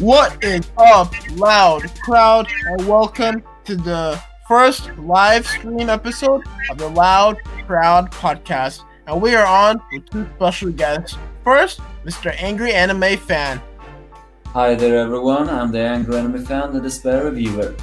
What 0.00 0.42
is 0.42 0.70
up, 0.78 1.12
loud 1.32 1.82
crowd, 2.02 2.46
and 2.66 2.88
welcome 2.88 3.42
to 3.64 3.76
the 3.76 4.18
first 4.46 4.96
live 4.96 5.46
stream 5.46 5.90
episode 5.90 6.42
of 6.70 6.78
the 6.78 6.88
Loud 6.88 7.36
Crowd 7.66 8.10
podcast. 8.10 8.87
And 9.08 9.22
we 9.22 9.34
are 9.34 9.46
on 9.46 9.80
with 9.90 10.04
two 10.10 10.28
special 10.36 10.70
guests. 10.70 11.16
First, 11.42 11.80
Mr. 12.04 12.30
Angry 12.36 12.74
Anime 12.74 13.16
Fan. 13.16 13.58
Hi 14.48 14.74
there, 14.74 14.98
everyone. 14.98 15.48
I'm 15.48 15.72
the 15.72 15.80
Angry 15.80 16.18
Anime 16.18 16.44
Fan, 16.44 16.74
the 16.74 16.80
Despair 16.82 17.24
Reviewer. 17.24 17.74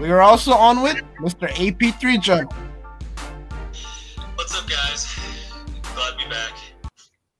We 0.00 0.10
are 0.10 0.22
also 0.22 0.52
on 0.52 0.82
with 0.82 0.96
Mr. 1.20 1.50
AP3 1.50 2.22
Jump. 2.22 2.54
What's 4.36 4.56
up, 4.56 4.66
guys? 4.70 5.20
Glad 5.94 6.12
to 6.12 6.24
be 6.24 6.30
back. 6.30 6.52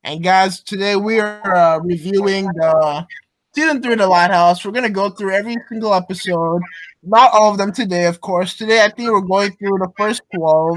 And 0.05 0.23
guys, 0.23 0.61
today 0.61 0.97
we 0.97 1.19
are 1.19 1.57
uh, 1.57 1.79
reviewing 1.79 2.45
the 2.45 3.07
season 3.55 3.81
three 3.81 3.95
of 3.95 4.01
The 4.01 4.07
Loud 4.07 4.33
House. 4.33 4.67
We're 4.67 4.73
gonna 4.73 4.91
go 4.91 5.09
through 5.09 5.33
every 5.33 5.57
single 5.71 5.95
episode. 5.95 6.61
Not 7.03 7.33
all 7.33 7.53
of 7.53 7.57
them 7.57 7.73
today, 7.73 8.05
of 8.05 8.21
course. 8.21 8.59
Today, 8.59 8.85
I 8.85 8.91
think 8.91 9.11
we're 9.11 9.23
going 9.23 9.53
through 9.53 9.79
the 9.79 9.91
first 9.97 10.21
twelve. 10.37 10.77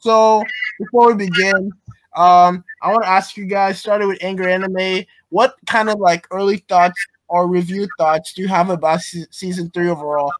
So 0.00 0.42
before 0.78 1.08
we 1.12 1.26
begin, 1.26 1.70
um, 2.16 2.64
I 2.82 2.90
want 2.90 3.04
to 3.04 3.08
ask 3.08 3.36
you 3.36 3.46
guys, 3.46 3.78
started 3.78 4.06
with 4.06 4.18
Angry 4.22 4.52
Anime, 4.52 5.04
what 5.28 5.54
kind 5.66 5.88
of 5.88 5.98
like 5.98 6.26
early 6.30 6.58
thoughts 6.68 7.00
or 7.28 7.48
review 7.48 7.88
thoughts 7.98 8.32
do 8.32 8.42
you 8.42 8.48
have 8.48 8.70
about 8.70 9.00
se- 9.00 9.26
season 9.30 9.70
three 9.70 9.88
overall? 9.88 10.32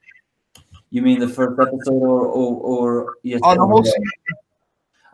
You 0.90 1.02
mean 1.02 1.20
the 1.20 1.28
first 1.28 1.60
episode 1.60 1.92
or 1.92 2.26
or, 2.26 2.56
or 2.56 3.14
yes, 3.22 3.40
On 3.44 3.56
the 3.56 3.66
whole 3.66 3.84
season. 3.84 4.04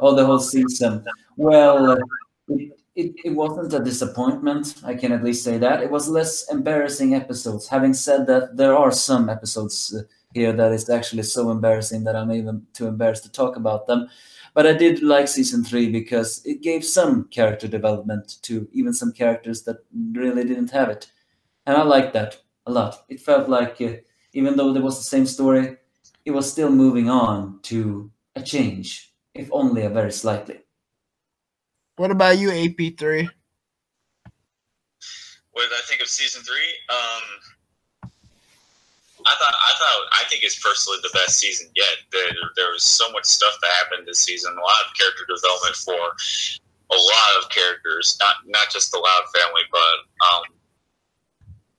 Oh, 0.00 0.14
the 0.14 0.24
whole 0.24 0.38
season. 0.38 1.04
Well, 1.36 1.90
uh, 1.90 1.96
it, 2.48 2.78
it, 2.94 3.12
it 3.26 3.30
wasn't 3.30 3.74
a 3.74 3.84
disappointment. 3.84 4.76
I 4.84 4.94
can 4.94 5.12
at 5.12 5.22
least 5.22 5.44
say 5.44 5.58
that. 5.58 5.82
It 5.82 5.90
was 5.90 6.08
less 6.08 6.50
embarrassing 6.50 7.14
episodes. 7.14 7.68
Having 7.68 7.94
said 7.94 8.26
that, 8.26 8.56
there 8.56 8.76
are 8.76 8.90
some 8.90 9.28
episodes 9.28 9.94
uh, 9.94 10.02
here 10.32 10.52
that 10.52 10.72
is 10.72 10.88
actually 10.88 11.24
so 11.24 11.50
embarrassing 11.50 12.04
that 12.04 12.16
I'm 12.16 12.32
even 12.32 12.66
too 12.72 12.86
embarrassed 12.86 13.24
to 13.24 13.32
talk 13.32 13.56
about 13.56 13.86
them. 13.86 14.08
But 14.56 14.66
I 14.66 14.72
did 14.72 15.02
like 15.02 15.28
season 15.28 15.62
three 15.62 15.90
because 15.90 16.40
it 16.46 16.62
gave 16.62 16.82
some 16.82 17.24
character 17.24 17.68
development 17.68 18.38
to 18.44 18.66
even 18.72 18.94
some 18.94 19.12
characters 19.12 19.64
that 19.64 19.84
really 19.92 20.44
didn't 20.44 20.70
have 20.70 20.88
it. 20.88 21.12
And 21.66 21.76
I 21.76 21.82
liked 21.82 22.14
that 22.14 22.38
a 22.64 22.72
lot. 22.72 23.04
It 23.10 23.20
felt 23.20 23.50
like, 23.50 23.78
uh, 23.82 23.96
even 24.32 24.56
though 24.56 24.72
there 24.72 24.82
was 24.82 24.96
the 24.96 25.04
same 25.04 25.26
story, 25.26 25.76
it 26.24 26.30
was 26.30 26.50
still 26.50 26.70
moving 26.70 27.10
on 27.10 27.60
to 27.64 28.10
a 28.34 28.40
change, 28.40 29.12
if 29.34 29.46
only 29.52 29.82
a 29.82 29.90
very 29.90 30.10
slightly. 30.10 30.60
What 31.96 32.10
about 32.10 32.38
you, 32.38 32.48
AP3? 32.48 33.28
What 35.52 35.62
did 35.64 35.72
I 35.72 35.82
think 35.86 36.00
of 36.00 36.08
season 36.08 36.42
three? 36.42 36.72
Um, 36.88 37.22
I 39.26 39.34
thought, 39.34 39.56
I 39.58 39.72
thought, 39.74 40.00
I 40.14 40.24
think 40.30 40.46
it's 40.46 40.58
personally 40.62 40.98
the 41.02 41.10
best 41.12 41.38
season 41.38 41.66
yet. 41.74 42.06
There, 42.12 42.30
there 42.54 42.70
was 42.70 42.84
so 42.84 43.10
much 43.10 43.26
stuff 43.26 43.58
that 43.60 43.70
happened 43.82 44.06
this 44.06 44.22
season. 44.22 44.54
A 44.54 44.62
lot 44.62 44.86
of 44.86 44.94
character 44.94 45.26
development 45.26 45.76
for 45.76 45.98
a 46.90 46.94
lot 46.94 47.30
of 47.42 47.50
characters, 47.50 48.16
not 48.20 48.36
not 48.46 48.70
just 48.70 48.92
the 48.92 48.98
Loud 48.98 49.24
family, 49.34 49.66
but 49.74 49.96
um, 50.30 50.44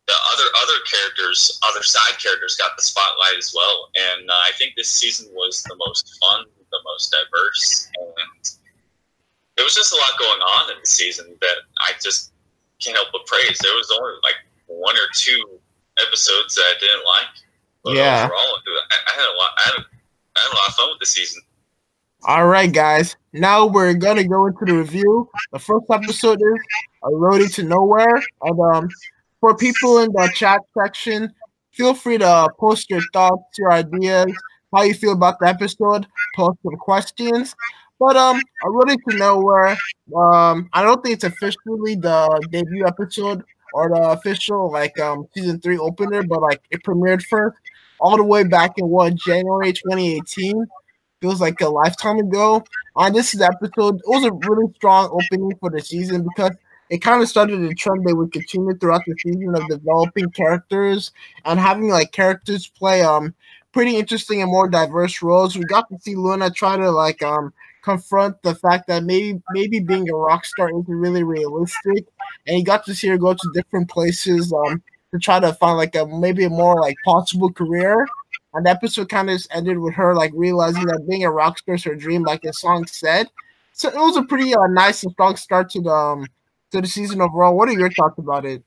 the 0.07 0.17
other 0.33 0.47
other 0.59 0.79
characters, 0.91 1.59
other 1.71 1.83
side 1.83 2.19
characters 2.19 2.55
got 2.55 2.75
the 2.75 2.83
spotlight 2.83 3.37
as 3.37 3.53
well. 3.55 3.89
And 3.95 4.29
uh, 4.29 4.43
I 4.43 4.51
think 4.59 4.75
this 4.75 4.91
season 4.91 5.27
was 5.31 5.63
the 5.63 5.75
most 5.79 6.19
fun, 6.19 6.45
the 6.71 6.79
most 6.83 7.15
diverse, 7.15 7.87
and 7.95 8.43
there 9.55 9.63
was 9.63 9.75
just 9.75 9.93
a 9.93 9.95
lot 9.95 10.19
going 10.19 10.41
on 10.59 10.71
in 10.71 10.77
the 10.81 10.87
season 10.87 11.35
that 11.39 11.57
I 11.79 11.91
just 12.03 12.33
can't 12.79 12.95
help 12.95 13.09
but 13.11 13.25
praise. 13.25 13.57
There 13.63 13.75
was 13.75 13.91
only 13.95 14.13
like 14.23 14.35
one 14.67 14.95
or 14.95 15.07
two 15.15 15.59
episodes 16.05 16.55
that 16.55 16.61
I 16.63 16.73
didn't 16.79 17.05
like. 17.05 17.31
But 17.83 17.95
Yeah. 17.95 18.25
overall, 18.25 18.57
I, 18.91 18.95
I 19.07 19.11
had 19.19 19.27
a 19.33 19.35
lot. 19.37 19.49
I 19.57 19.61
had, 19.65 19.73
a, 19.79 19.85
I 20.35 20.39
had 20.41 20.51
a 20.51 20.55
lot 20.55 20.67
of 20.69 20.73
fun 20.75 20.89
with 20.91 20.99
the 20.99 21.05
season. 21.05 21.41
All 22.25 22.47
right, 22.47 22.71
guys. 22.71 23.15
Now 23.33 23.65
we're 23.67 23.93
gonna 23.93 24.27
go 24.27 24.47
into 24.47 24.65
the 24.65 24.73
review. 24.73 25.29
The 25.53 25.59
first 25.59 25.85
episode 25.91 26.41
is 26.41 26.59
"A 27.03 27.09
Roadie 27.09 27.53
to 27.55 27.63
Nowhere," 27.63 28.21
and 28.41 28.59
um, 28.75 28.89
for 29.39 29.55
people 29.55 29.99
in 29.99 30.11
the 30.11 30.29
chat 30.35 30.61
section, 30.77 31.31
feel 31.71 31.93
free 31.93 32.17
to 32.17 32.49
post 32.59 32.89
your 32.89 33.01
thoughts, 33.13 33.57
your 33.57 33.71
ideas, 33.71 34.33
how 34.73 34.81
you 34.81 34.95
feel 34.95 35.13
about 35.13 35.39
the 35.39 35.47
episode. 35.47 36.07
Post 36.35 36.57
some 36.63 36.75
questions. 36.77 37.55
But 37.99 38.17
um, 38.17 38.41
"A 38.63 38.67
Roadie 38.67 38.97
to 39.09 39.17
Nowhere," 39.17 39.77
um, 40.15 40.69
I 40.73 40.81
don't 40.81 41.01
think 41.03 41.13
it's 41.13 41.23
officially 41.23 41.95
the 41.95 42.47
debut 42.51 42.85
episode 42.85 43.43
or 43.77 43.89
the 43.89 44.01
official 44.09 44.71
like 44.71 44.99
um 44.99 45.27
season 45.35 45.59
three 45.59 45.77
opener, 45.77 46.23
but 46.23 46.41
like 46.41 46.61
it 46.71 46.81
premiered 46.83 47.21
first 47.23 47.57
all 47.99 48.17
the 48.17 48.23
way 48.23 48.43
back 48.43 48.71
in 48.77 48.87
what 48.87 49.15
January 49.15 49.71
2018 49.73 50.65
feels 51.21 51.41
like 51.41 51.61
a 51.61 51.69
lifetime 51.69 52.17
ago. 52.17 52.63
On 52.95 53.13
this 53.13 53.39
episode, 53.39 53.95
it 53.95 54.07
was 54.07 54.25
a 54.25 54.31
really 54.47 54.73
strong 54.75 55.09
opening 55.11 55.55
for 55.59 55.69
the 55.69 55.81
season 55.81 56.23
because 56.23 56.51
it 56.89 56.99
kind 56.99 57.21
of 57.21 57.29
started 57.29 57.61
a 57.61 57.73
trend 57.75 58.05
that 58.07 58.15
would 58.15 58.31
continue 58.31 58.75
throughout 58.75 59.03
the 59.05 59.15
season 59.19 59.53
of 59.55 59.67
developing 59.67 60.29
characters 60.31 61.11
and 61.45 61.59
having 61.59 61.89
like 61.89 62.11
characters 62.11 62.67
play 62.67 63.01
um 63.03 63.35
pretty 63.73 63.95
interesting 63.97 64.41
and 64.41 64.49
more 64.51 64.67
diverse 64.67 65.21
roles. 65.21 65.55
We 65.55 65.65
got 65.65 65.87
to 65.89 65.99
see 65.99 66.15
Luna 66.15 66.49
try 66.49 66.77
to 66.77 66.89
like 66.89 67.21
um 67.21 67.53
confront 67.87 68.41
the 68.41 68.55
fact 68.55 68.87
that 68.87 69.03
maybe 69.03 69.41
maybe 69.51 69.79
being 69.79 70.09
a 70.09 70.15
rock 70.27 70.43
star 70.45 70.69
isn't 70.69 71.01
really 71.05 71.23
realistic, 71.23 72.01
and 72.45 72.57
he 72.57 72.63
got 72.63 72.85
to 72.85 72.93
see 72.93 73.07
her 73.07 73.17
go 73.17 73.33
to 73.33 73.51
different 73.53 73.89
places 73.89 74.51
um 74.53 74.81
to 75.11 75.19
try 75.19 75.39
to 75.39 75.53
find 75.53 75.77
like 75.77 75.95
a 75.95 76.05
maybe 76.05 76.43
a 76.43 76.49
more 76.49 76.75
like 76.81 76.95
possible 77.05 77.51
career. 77.51 78.07
And 78.53 78.65
the 78.65 78.71
episode 78.71 79.09
kind 79.09 79.29
of 79.29 79.37
just 79.37 79.53
ended 79.53 79.77
with 79.79 79.93
her 79.93 80.15
like 80.15 80.31
realizing 80.33 80.85
that 80.87 81.07
being 81.09 81.23
a 81.23 81.31
rock 81.31 81.59
star 81.59 81.75
is 81.75 81.83
her 81.83 81.95
dream, 81.95 82.23
like 82.23 82.41
the 82.41 82.53
song 82.53 82.87
said. 82.87 83.27
So 83.73 83.89
it 83.89 83.95
was 83.95 84.17
a 84.17 84.23
pretty 84.23 84.55
uh, 84.55 84.67
nice 84.69 85.03
and 85.03 85.11
strong 85.11 85.35
start 85.35 85.69
to 85.71 85.81
the 85.81 85.91
um, 85.91 86.27
to 86.71 86.81
the 86.81 86.87
season 86.87 87.21
overall. 87.21 87.55
What 87.55 87.69
are 87.69 87.79
your 87.83 87.91
thoughts 87.91 88.17
about 88.17 88.45
it? 88.45 88.63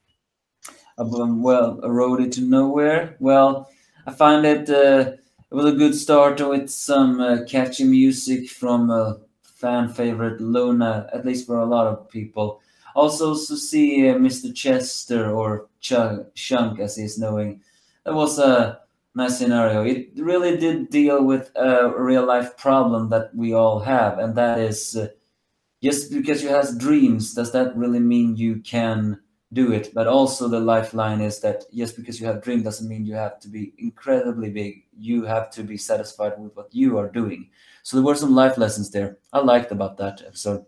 Um, 0.99 1.43
well, 1.43 1.81
a 1.83 1.89
roadie 1.89 2.31
to 2.33 2.43
nowhere. 2.43 3.17
Well, 3.19 3.69
I 4.07 4.13
find 4.13 4.45
it 4.47 4.69
uh, 4.71 5.17
it 5.51 5.55
was 5.55 5.67
a 5.67 5.77
good 5.77 5.95
start 5.95 6.41
with 6.47 6.71
some 6.71 7.21
uh, 7.21 7.39
catchy 7.47 7.85
music 7.85 8.49
from 8.51 8.91
uh, 8.91 9.15
fan 9.43 9.89
favorite 9.89 10.41
Luna, 10.41 11.09
at 11.13 11.25
least 11.27 11.47
for 11.47 11.59
a 11.59 11.67
lot 11.67 11.87
of 11.87 12.09
people. 12.09 12.61
Also, 12.95 13.35
to 13.35 13.57
see 13.57 14.09
uh, 14.09 14.19
Mr. 14.19 14.53
Chester 14.53 15.31
or 15.31 15.69
Ch- 15.81 16.25
Chunk, 16.35 16.81
as 16.81 16.97
he's 16.97 17.19
knowing, 17.19 17.61
that 18.05 18.15
was 18.15 18.39
a 18.39 18.81
nice 19.15 19.39
scenario. 19.39 19.85
It 19.85 20.11
really 20.17 20.57
did 20.57 20.91
deal 20.91 21.25
with 21.25 21.51
a 21.57 21.93
real 21.97 22.27
life 22.27 22.57
problem 22.57 23.09
that 23.11 23.35
we 23.35 23.53
all 23.53 23.81
have, 23.81 24.19
and 24.19 24.35
that 24.37 24.59
is 24.59 24.97
uh, 24.97 25.09
just 25.83 26.13
because 26.13 26.43
you 26.43 26.49
have 26.51 26.79
dreams, 26.79 27.35
does 27.35 27.53
that 27.53 27.77
really 27.77 28.01
mean 28.01 28.37
you 28.37 28.61
can? 28.61 29.21
Do 29.53 29.73
it. 29.73 29.93
But 29.95 30.07
also 30.07 30.49
the 30.49 30.61
lifeline 30.61 31.21
is 31.21 31.41
that 31.41 31.65
just 31.75 31.97
because 31.97 32.21
you 32.21 32.27
have 32.27 32.43
dream 32.43 32.63
doesn't 32.63 32.89
mean 32.89 33.05
you 33.05 33.15
have 33.15 33.41
to 33.41 33.49
be 33.49 33.73
incredibly 33.79 34.51
big. 34.51 34.85
You 34.97 35.25
have 35.25 35.51
to 35.53 35.63
be 35.63 35.77
satisfied 35.77 36.39
with 36.39 36.55
what 36.57 36.69
you 36.73 36.99
are 36.99 37.09
doing. 37.09 37.51
So 37.83 37.97
there 37.97 38.05
were 38.05 38.15
some 38.15 38.35
life 38.35 38.59
lessons 38.59 38.91
there. 38.91 39.19
I 39.33 39.41
liked 39.41 39.73
about 39.73 39.97
that 39.99 40.23
episode. 40.27 40.65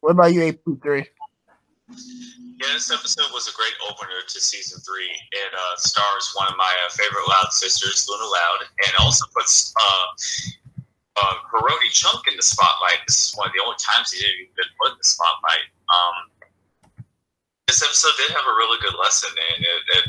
What 0.00 0.12
about 0.12 0.32
you, 0.32 0.40
AP3? 0.40 1.06
Yeah, 1.88 2.74
this 2.74 2.90
episode 2.90 3.30
was 3.32 3.46
a 3.48 3.54
great 3.54 3.74
opener 3.88 4.18
to 4.26 4.40
season 4.40 4.80
three. 4.82 5.10
It 5.32 5.52
uh, 5.54 5.76
stars 5.76 6.32
one 6.34 6.48
of 6.48 6.56
my 6.56 6.74
uh, 6.86 6.90
favorite 6.90 7.26
Loud 7.28 7.52
sisters, 7.52 8.06
Luna 8.08 8.24
Loud, 8.24 8.60
and 8.86 8.92
also 8.98 9.26
puts 9.34 9.72
uh, 9.78 10.06
uh, 11.22 11.34
Hiroti 11.54 11.90
Chunk 11.90 12.26
in 12.26 12.36
the 12.36 12.42
spotlight. 12.42 12.98
This 13.06 13.28
is 13.30 13.36
one 13.36 13.46
of 13.46 13.52
the 13.54 13.62
only 13.62 13.76
times 13.78 14.10
he 14.10 14.18
didn't 14.22 14.54
been 14.54 14.70
put 14.80 14.92
in 14.92 14.98
the 14.98 15.06
spotlight. 15.06 15.66
Um, 15.86 16.37
this 17.68 17.84
episode 17.84 18.16
did 18.16 18.32
have 18.32 18.48
a 18.48 18.56
really 18.56 18.80
good 18.80 18.96
lesson, 18.98 19.30
and 19.30 19.60
it, 19.60 19.82
it, 19.92 20.04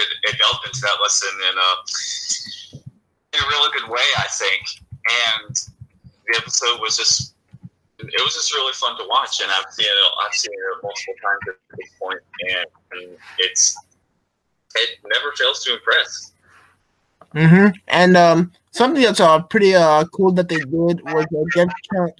it, 0.00 0.08
it 0.32 0.38
delved 0.40 0.66
into 0.66 0.80
that 0.80 0.96
lesson 1.00 1.28
in 1.30 1.54
a, 1.54 1.70
in 3.36 3.44
a 3.44 3.48
really 3.52 3.70
good 3.78 3.88
way, 3.92 4.08
I 4.18 4.26
think. 4.32 4.62
And 5.04 5.54
the 6.26 6.38
episode 6.40 6.80
was 6.80 6.96
just 6.96 7.34
it 7.98 8.22
was 8.24 8.34
just 8.34 8.52
really 8.54 8.72
fun 8.72 8.96
to 8.98 9.04
watch, 9.08 9.40
and 9.40 9.50
I've 9.50 9.70
seen 9.72 9.86
it. 9.86 10.12
I've 10.24 10.34
seen 10.34 10.52
it 10.52 10.82
multiple 10.82 11.14
times 11.22 11.40
at 11.48 11.76
this 11.78 11.88
point, 12.00 12.20
and, 12.40 13.18
it's 13.38 13.76
it 14.76 14.98
never 15.04 15.32
fails 15.36 15.62
to 15.64 15.74
impress. 15.74 16.32
Mm-hmm. 17.34 17.76
And 17.88 18.16
um, 18.16 18.52
something 18.70 19.02
that's 19.02 19.20
uh, 19.20 19.42
pretty 19.42 19.74
uh, 19.74 20.04
cool 20.06 20.32
that 20.32 20.48
they 20.48 20.58
did 20.58 21.02
was 21.04 21.26
uh, 21.36 21.44
give 21.54 21.68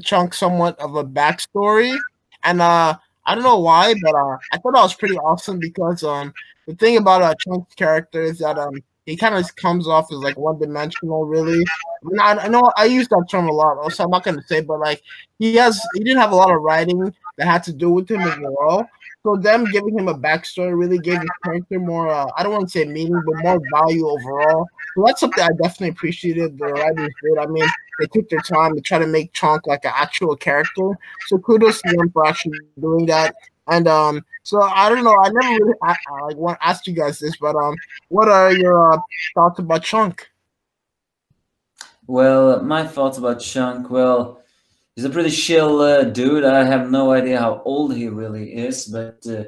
Chunk 0.03 0.35
somewhat 0.35 0.79
of 0.79 0.97
a 0.97 1.05
backstory. 1.05 1.97
and 2.43 2.61
uh, 2.61 2.97
I 3.27 3.35
don't 3.35 3.45
know 3.45 3.59
why, 3.59 3.95
but 4.03 4.15
uh, 4.15 4.37
I 4.53 4.59
thought 4.59 4.75
that 4.75 4.83
was 4.83 4.95
pretty 4.95 5.17
awesome 5.17 5.59
because 5.59 6.05
um, 6.05 6.33
the 6.67 6.75
thing 6.75 6.97
about 6.97 7.23
uh, 7.23 7.35
Chunk's 7.39 7.75
character 7.75 8.23
is 8.23 8.39
that 8.39 8.59
um, 8.59 8.83
he 9.07 9.17
kind 9.17 9.35
of 9.35 9.57
comes 9.57 9.87
off 9.87 10.13
as 10.13 10.19
like 10.19 10.39
one 10.39 10.59
dimensional, 10.59 11.27
really. 11.27 11.63
I, 11.63 12.09
mean, 12.09 12.21
I, 12.21 12.45
I, 12.45 12.49
know 12.49 12.71
I 12.77 12.85
use 12.85 13.09
that 13.09 13.27
term 13.31 13.49
a 13.49 13.53
lot, 13.53 13.93
so 13.93 14.05
I'm 14.05 14.11
not 14.11 14.25
gonna 14.25 14.43
say, 14.47 14.61
but 14.61 14.81
like 14.81 15.03
he 15.39 15.57
has, 15.57 15.81
he 15.95 16.05
didn't 16.05 16.21
have 16.21 16.33
a 16.33 16.37
lot 16.37 16.51
of 16.51 16.63
writing 16.63 17.13
that 17.39 17.47
had 17.47 17.63
to 17.65 17.73
do 17.73 17.91
with 17.91 18.11
him 18.11 18.21
as 18.21 18.39
overall. 18.39 18.87
So 19.23 19.37
them 19.37 19.65
giving 19.73 19.99
him 19.99 20.09
a 20.09 20.15
backstory 20.15 20.79
really 20.79 20.99
gave 20.99 21.19
his 21.19 21.31
character 21.43 21.79
more. 21.79 22.09
Uh, 22.09 22.27
I 22.37 22.43
don't 22.43 22.53
want 22.53 22.67
to 22.67 22.71
say 22.71 22.85
meaning, 22.85 23.21
but 23.25 23.43
more 23.43 23.61
value 23.75 24.07
overall. 24.07 24.67
So 24.95 25.05
that's 25.07 25.21
something 25.21 25.43
I 25.43 25.49
definitely 25.63 25.89
appreciated. 25.89 26.59
The 26.59 26.67
writers 26.67 27.09
did. 27.23 27.39
I 27.39 27.47
mean, 27.47 27.67
they 27.99 28.07
took 28.07 28.29
their 28.29 28.41
time 28.41 28.75
to 28.75 28.81
try 28.81 28.99
to 28.99 29.07
make 29.07 29.33
Chunk 29.33 29.67
like 29.67 29.85
an 29.85 29.93
actual 29.95 30.37
character. 30.37 30.91
So 31.27 31.39
kudos 31.39 31.83
to 31.83 31.97
them 31.97 32.11
for 32.11 32.27
actually 32.27 32.59
doing 32.81 33.07
that. 33.07 33.35
And 33.67 33.89
um, 33.89 34.25
so 34.43 34.61
I 34.63 34.89
don't 34.89 35.05
know. 35.05 35.17
I 35.23 35.31
never 35.31 35.65
really 35.65 35.75
I, 35.83 35.97
I 36.09 36.25
like 36.27 36.37
want 36.37 36.61
to 36.61 36.67
ask 36.67 36.87
you 36.87 36.95
guys 36.95 37.19
this, 37.19 37.37
but 37.37 37.57
um, 37.57 37.75
what 38.09 38.29
are 38.29 38.53
your 38.53 38.93
uh, 38.93 38.99
thoughts 39.35 39.59
about 39.59 39.83
Chunk? 39.83 40.29
Well, 42.07 42.63
my 42.63 42.87
thoughts 42.87 43.17
about 43.17 43.41
Chunk. 43.41 43.89
Well, 43.89 44.43
he's 44.95 45.07
a 45.07 45.11
pretty 45.11 45.31
chill 45.31 45.81
uh, 45.81 46.05
dude. 46.05 46.45
I 46.45 46.65
have 46.65 46.91
no 46.91 47.13
idea 47.13 47.41
how 47.41 47.63
old 47.65 47.95
he 47.95 48.09
really 48.09 48.55
is, 48.55 48.85
but 48.85 49.27
uh, 49.27 49.45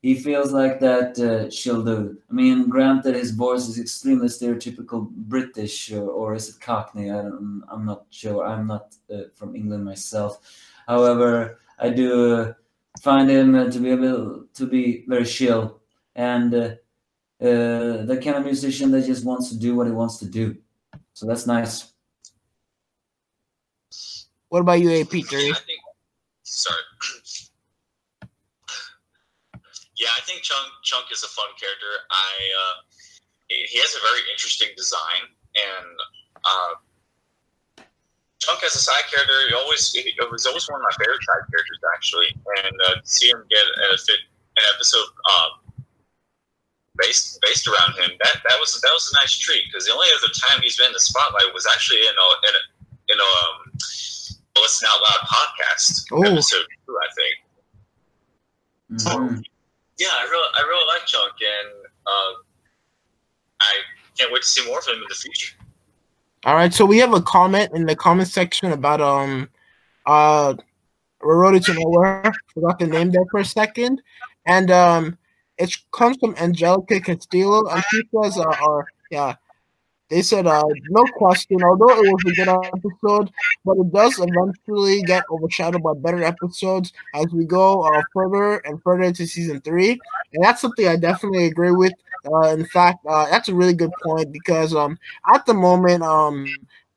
he 0.00 0.14
feels 0.14 0.52
like 0.52 0.78
that 0.80 1.18
uh, 1.18 1.50
chill 1.50 1.82
dude. 1.82 2.18
I 2.30 2.32
mean, 2.32 2.68
granted, 2.68 3.16
his 3.16 3.32
voice 3.32 3.68
is 3.68 3.78
extremely 3.78 4.28
stereotypical 4.28 5.08
British, 5.10 5.92
or, 5.92 6.08
or 6.08 6.34
is 6.34 6.48
it 6.48 6.60
Cockney? 6.60 7.10
I 7.10 7.22
don't, 7.22 7.64
I'm 7.68 7.84
not 7.84 8.06
sure. 8.10 8.46
I'm 8.46 8.66
not 8.66 8.94
uh, 9.12 9.22
from 9.34 9.56
England 9.56 9.84
myself. 9.84 10.40
However, 10.86 11.58
I 11.78 11.90
do 11.90 12.54
find 13.00 13.28
him 13.28 13.54
uh, 13.54 13.70
to 13.70 13.78
be 13.78 13.90
able 13.90 14.44
to 14.54 14.66
be 14.66 15.04
very 15.06 15.24
chill 15.24 15.80
and 16.14 16.54
uh, 16.54 16.74
uh, 17.40 18.04
the 18.04 18.20
kind 18.22 18.36
of 18.36 18.44
musician 18.44 18.90
that 18.90 19.06
just 19.06 19.24
wants 19.24 19.48
to 19.50 19.56
do 19.56 19.76
what 19.76 19.86
he 19.86 19.92
wants 19.92 20.18
to 20.18 20.26
do. 20.26 20.56
So 21.12 21.26
that's 21.26 21.46
nice. 21.46 21.92
What 24.48 24.60
about 24.60 24.80
you, 24.80 24.88
AP3? 24.88 25.48
Yeah, 25.48 25.54
sorry. 26.42 26.78
Yeah, 29.98 30.14
I 30.16 30.22
think 30.22 30.42
Chunk 30.42 30.70
Chunk 30.82 31.10
is 31.10 31.22
a 31.26 31.30
fun 31.30 31.50
character. 31.58 31.92
I 32.10 32.30
uh, 32.54 32.76
he 33.50 33.78
has 33.82 33.92
a 33.98 34.02
very 34.06 34.22
interesting 34.30 34.70
design, 34.78 35.26
and 35.58 35.94
uh, 36.46 36.72
Chunk 38.38 38.62
as 38.62 38.78
a 38.78 38.82
side 38.82 39.06
character, 39.10 39.34
he 39.50 39.54
always 39.54 39.90
he 39.90 40.14
was 40.30 40.46
always 40.46 40.70
one 40.70 40.78
of 40.78 40.86
my 40.86 40.94
favorite 41.02 41.22
side 41.26 41.44
characters 41.50 41.80
actually, 41.94 42.30
and 42.62 42.74
uh, 42.86 43.02
see 43.02 43.28
him 43.28 43.42
get 43.50 43.66
a 43.90 43.98
fit 43.98 44.22
an 44.58 44.64
episode 44.74 45.10
um, 45.34 45.50
based 46.98 47.38
based 47.42 47.66
around 47.66 47.98
him 47.98 48.14
that 48.22 48.38
that 48.46 48.56
was 48.62 48.78
that 48.80 48.94
was 48.94 49.10
a 49.10 49.22
nice 49.22 49.34
treat 49.34 49.66
because 49.66 49.86
the 49.86 49.92
only 49.92 50.08
other 50.14 50.32
time 50.46 50.62
he's 50.62 50.78
been 50.78 50.88
in 50.88 50.92
the 50.94 51.02
spotlight 51.02 51.50
was 51.54 51.66
actually 51.66 52.00
in 52.06 52.14
a 52.14 52.28
in 52.46 52.54
a, 52.54 52.62
in 53.14 53.18
a 53.18 53.30
um, 53.42 53.74
Listen 54.62 54.88
Out 54.90 55.00
Loud 55.02 55.22
podcast 55.26 56.06
Ooh. 56.12 56.32
episode 56.32 56.66
two, 56.86 56.94
I 56.94 57.08
think. 57.14 57.34
Mm-hmm. 59.02 59.42
Yeah, 59.98 60.08
I 60.12 60.24
really 60.24 60.48
I 60.58 60.62
really 60.62 60.86
like 60.86 61.06
Chunk, 61.06 61.32
and 61.32 61.86
uh, 62.06 62.32
I 63.60 63.74
can't 64.16 64.32
wait 64.32 64.42
to 64.42 64.48
see 64.48 64.66
more 64.66 64.78
of 64.78 64.86
him 64.86 64.96
in 64.96 65.06
the 65.08 65.14
future. 65.14 65.56
All 66.44 66.54
right, 66.54 66.72
so 66.72 66.86
we 66.86 66.98
have 66.98 67.14
a 67.14 67.20
comment 67.20 67.72
in 67.74 67.84
the 67.86 67.96
comment 67.96 68.28
section 68.28 68.72
about 68.72 69.00
um 69.00 69.48
uh 70.06 70.54
Road 71.20 71.62
to 71.64 71.74
Nowhere. 71.74 72.32
Forgot 72.54 72.78
the 72.78 72.86
name 72.86 73.10
there 73.10 73.26
for 73.30 73.40
a 73.40 73.44
second, 73.44 74.00
and 74.46 74.70
um 74.70 75.18
it 75.58 75.76
comes 75.92 76.16
from 76.18 76.36
Angelica 76.36 77.00
Castillo, 77.00 77.66
and 77.68 77.82
she 77.90 78.02
says, 78.14 78.38
uh, 78.38 78.54
or 78.64 78.86
yeah, 79.10 79.34
they 80.10 80.22
said, 80.22 80.46
uh, 80.46 80.62
no 80.88 81.04
question, 81.16 81.62
although 81.62 81.90
it 81.90 82.12
was 82.12 82.22
a 82.26 82.34
good 82.34 82.48
episode, 82.48 83.30
but 83.64 83.76
it 83.76 83.92
does 83.92 84.18
eventually 84.18 85.02
get 85.02 85.24
overshadowed 85.30 85.82
by 85.82 85.92
better 85.94 86.22
episodes 86.24 86.92
as 87.14 87.26
we 87.32 87.44
go 87.44 87.82
uh, 87.82 88.02
further 88.14 88.58
and 88.58 88.82
further 88.82 89.02
into 89.02 89.26
season 89.26 89.60
three. 89.60 89.98
And 90.32 90.42
that's 90.42 90.62
something 90.62 90.88
I 90.88 90.96
definitely 90.96 91.46
agree 91.46 91.72
with. 91.72 91.92
Uh, 92.32 92.48
in 92.48 92.64
fact, 92.66 93.04
uh, 93.06 93.28
that's 93.30 93.48
a 93.48 93.54
really 93.54 93.74
good 93.74 93.92
point 94.02 94.32
because 94.32 94.74
um, 94.74 94.98
at 95.32 95.44
the 95.46 95.54
moment, 95.54 96.02
um, 96.02 96.46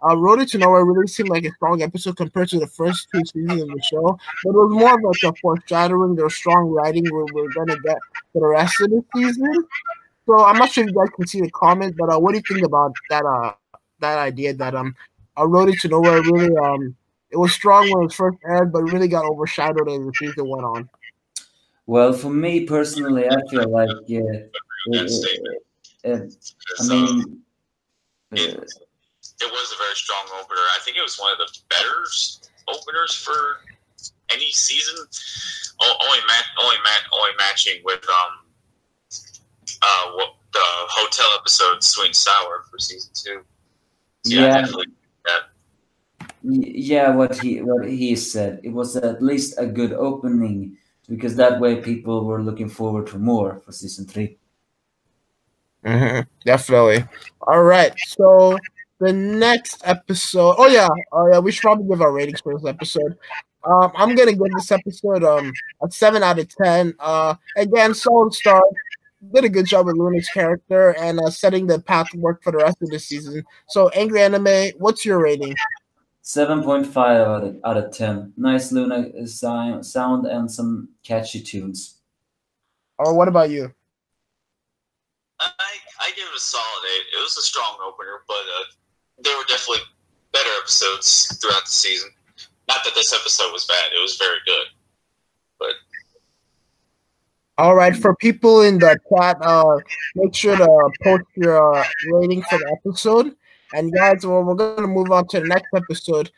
uh, 0.10 0.18
Road 0.18 0.48
to 0.48 0.58
Nowhere 0.58 0.84
really 0.84 1.08
seemed 1.08 1.30
like 1.30 1.46
a 1.46 1.52
strong 1.52 1.82
episode 1.82 2.18
compared 2.18 2.50
to 2.50 2.60
the 2.60 2.68
first 2.68 3.08
two 3.14 3.22
seasons 3.26 3.62
of 3.62 3.68
the 3.68 3.82
show, 3.84 4.18
but 4.44 4.50
it 4.50 4.54
was 4.54 4.72
more 4.72 4.96
of 4.96 5.04
like 5.04 5.34
a 5.34 5.38
foreshadowing, 5.40 6.16
their 6.16 6.30
strong 6.30 6.70
writing 6.70 7.06
we're, 7.12 7.26
we're 7.34 7.52
going 7.54 7.68
to 7.68 7.80
get 7.84 7.98
for 8.34 8.42
the 8.42 8.48
rest 8.48 8.82
of 8.82 8.90
the 8.90 9.04
season. 9.16 9.68
So 10.28 10.46
I'm 10.46 10.58
not 10.58 10.72
sure 10.72 10.84
if 10.84 10.92
you 10.92 10.96
guys 10.96 11.10
can 11.16 11.28
see 11.28 11.42
the 11.42 11.50
comment, 11.52 11.96
but 11.98 12.10
uh, 12.10 12.20
what 12.20 12.32
do 12.32 12.38
you 12.38 12.44
think 12.48 12.66
about 12.66 12.94
that? 13.10 13.26
Uh, 13.26 13.54
that 14.02 14.18
idea 14.18 14.54
that 14.54 14.76
um, 14.76 14.96
a 15.38 15.48
Road 15.48 15.74
to 15.74 15.88
Nowhere 15.88 16.22
really 16.22 16.56
um, 16.58 16.96
it 17.30 17.38
was 17.38 17.54
strong 17.54 17.90
when 17.90 18.02
it 18.02 18.06
was 18.06 18.16
first 18.16 18.38
aired, 18.46 18.74
but 18.74 18.84
really 18.92 19.08
got 19.08 19.26
overshadowed 19.26 19.88
as 19.88 20.00
the 20.00 20.12
season 20.16 20.50
went 20.50 20.66
on. 20.66 20.90
Well, 21.86 22.12
for 22.14 22.30
me 22.30 22.66
personally, 22.66 23.30
I 23.30 23.38
feel 23.50 23.70
like 23.70 23.90
yeah, 24.06 24.22
it, 24.88 25.12
it, 26.04 26.36
I 26.80 26.88
mean, 26.88 27.42
it, 28.32 28.40
it 28.40 29.52
was 29.52 29.74
a 29.74 29.78
very 29.78 29.96
strong 29.96 30.26
opener. 30.40 30.62
I 30.76 30.80
think 30.84 30.98
it 30.98 31.02
was 31.02 31.18
one 31.18 31.32
of 31.32 31.38
the 31.38 31.60
better 31.70 32.06
openers 32.68 33.16
for 33.16 33.62
any 34.34 34.52
season. 34.52 34.96
Only, 35.82 36.20
ma- 36.28 36.64
only, 36.64 36.78
ma- 36.84 37.18
only 37.18 37.32
matching 37.40 37.82
with 37.84 38.08
um, 38.08 38.51
uh, 39.82 40.12
what, 40.14 40.36
the 40.54 40.60
hotel 40.64 41.28
episode 41.40 41.84
"Sweet 41.84 42.08
and 42.08 42.16
Sour" 42.16 42.64
for 42.70 42.78
season 42.78 43.12
two. 43.14 43.42
yeah, 44.26 44.66
yeah. 45.28 45.40
Yeah, 46.44 47.16
what 47.16 47.40
he 47.40 47.62
what 47.62 47.88
he 47.88 48.16
said, 48.16 48.62
it 48.64 48.70
was 48.70 48.96
at 48.96 49.22
least 49.22 49.56
a 49.58 49.66
good 49.66 49.94
opening 49.94 50.78
because 51.08 51.36
that 51.36 51.60
way 51.60 51.82
people 51.82 52.26
were 52.26 52.42
looking 52.42 52.70
forward 52.70 53.08
to 53.08 53.18
more 53.18 53.62
for 53.66 53.72
season 53.72 54.06
3 54.06 54.38
mm-hmm, 55.86 56.22
definitely. 56.46 57.04
All 57.42 57.64
right, 57.64 57.94
so 58.00 58.58
the 59.00 59.12
next 59.12 59.82
episode. 59.84 60.56
Oh 60.58 60.68
yeah, 60.68 60.90
oh 61.12 61.28
yeah. 61.32 61.40
We 61.40 61.52
should 61.52 61.64
probably 61.64 61.88
give 61.88 62.02
our 62.02 62.12
ratings 62.12 62.42
for 62.42 62.58
this 62.58 62.68
episode. 62.68 63.18
Um, 63.64 63.92
I'm 63.96 64.16
gonna 64.16 64.34
give 64.34 64.52
this 64.56 64.72
episode 64.72 65.24
um 65.24 65.52
a 65.84 65.92
seven 65.92 66.24
out 66.24 66.40
of 66.40 66.48
ten. 66.56 66.96
Uh, 67.00 67.36
again, 67.56 67.94
solid 67.94 68.34
start 68.34 68.64
did 69.34 69.46
a 69.46 69.50
good 69.50 69.66
job 69.66 69.86
with 69.86 69.98
Luna's 69.98 70.28
character 70.30 70.96
and 71.00 71.20
uh, 71.20 71.30
setting 71.30 71.68
the 71.68 71.80
path 71.80 72.10
to 72.10 72.18
work 72.18 72.42
for 72.44 72.52
the 72.52 72.58
rest 72.58 72.78
of 72.82 72.90
the 72.90 73.00
season. 73.00 73.44
So, 73.68 73.90
Angry 73.90 74.22
Anime, 74.22 74.72
what's 74.78 75.06
your 75.06 75.22
rating? 75.22 75.56
7.5 76.24 76.96
out 76.98 77.44
of, 77.44 77.58
out 77.64 77.78
of 77.78 77.92
10. 77.92 78.34
Nice 78.38 78.72
Luna 78.72 79.28
sound 79.28 80.26
and 80.26 80.52
some 80.52 80.90
catchy 81.04 81.42
tunes. 81.42 82.00
Or 82.98 83.14
what 83.16 83.28
about 83.28 83.50
you? 83.50 83.74
I, 85.40 85.50
I 86.00 86.12
give 86.16 86.28
it 86.28 86.36
a 86.36 86.40
solid 86.40 86.64
8. 87.14 87.18
It 87.18 87.22
was 87.22 87.38
a 87.38 87.42
strong 87.42 87.78
opener, 87.84 88.22
but 88.28 88.36
uh, 88.36 88.64
there 89.24 89.36
were 89.38 89.44
definitely 89.48 89.84
better 90.32 90.50
episodes 90.62 91.38
throughout 91.42 91.66
the 91.66 91.72
season. 91.72 92.10
Not 92.68 92.84
that 92.84 92.94
this 92.96 93.14
episode 93.14 93.52
was 93.52 93.66
bad, 93.66 93.92
it 93.96 94.02
was 94.02 94.18
very 94.18 94.38
good. 94.46 94.68
All 97.62 97.76
right, 97.76 97.96
for 97.96 98.16
people 98.16 98.62
in 98.62 98.80
the 98.80 98.98
chat, 99.08 99.38
uh, 99.40 99.78
make 100.16 100.34
sure 100.34 100.58
to 100.58 100.90
post 101.04 101.26
your 101.36 101.78
uh, 101.78 101.86
rating 102.12 102.42
for 102.50 102.58
the 102.58 102.76
episode. 102.80 103.36
And 103.76 103.94
guys, 103.94 104.26
well, 104.26 104.42
we're 104.44 104.56
gonna 104.56 104.88
move 104.88 105.12
on 105.12 105.28
to 105.28 105.42
the 105.42 105.46
next 105.46 105.68
episode. 105.76 106.32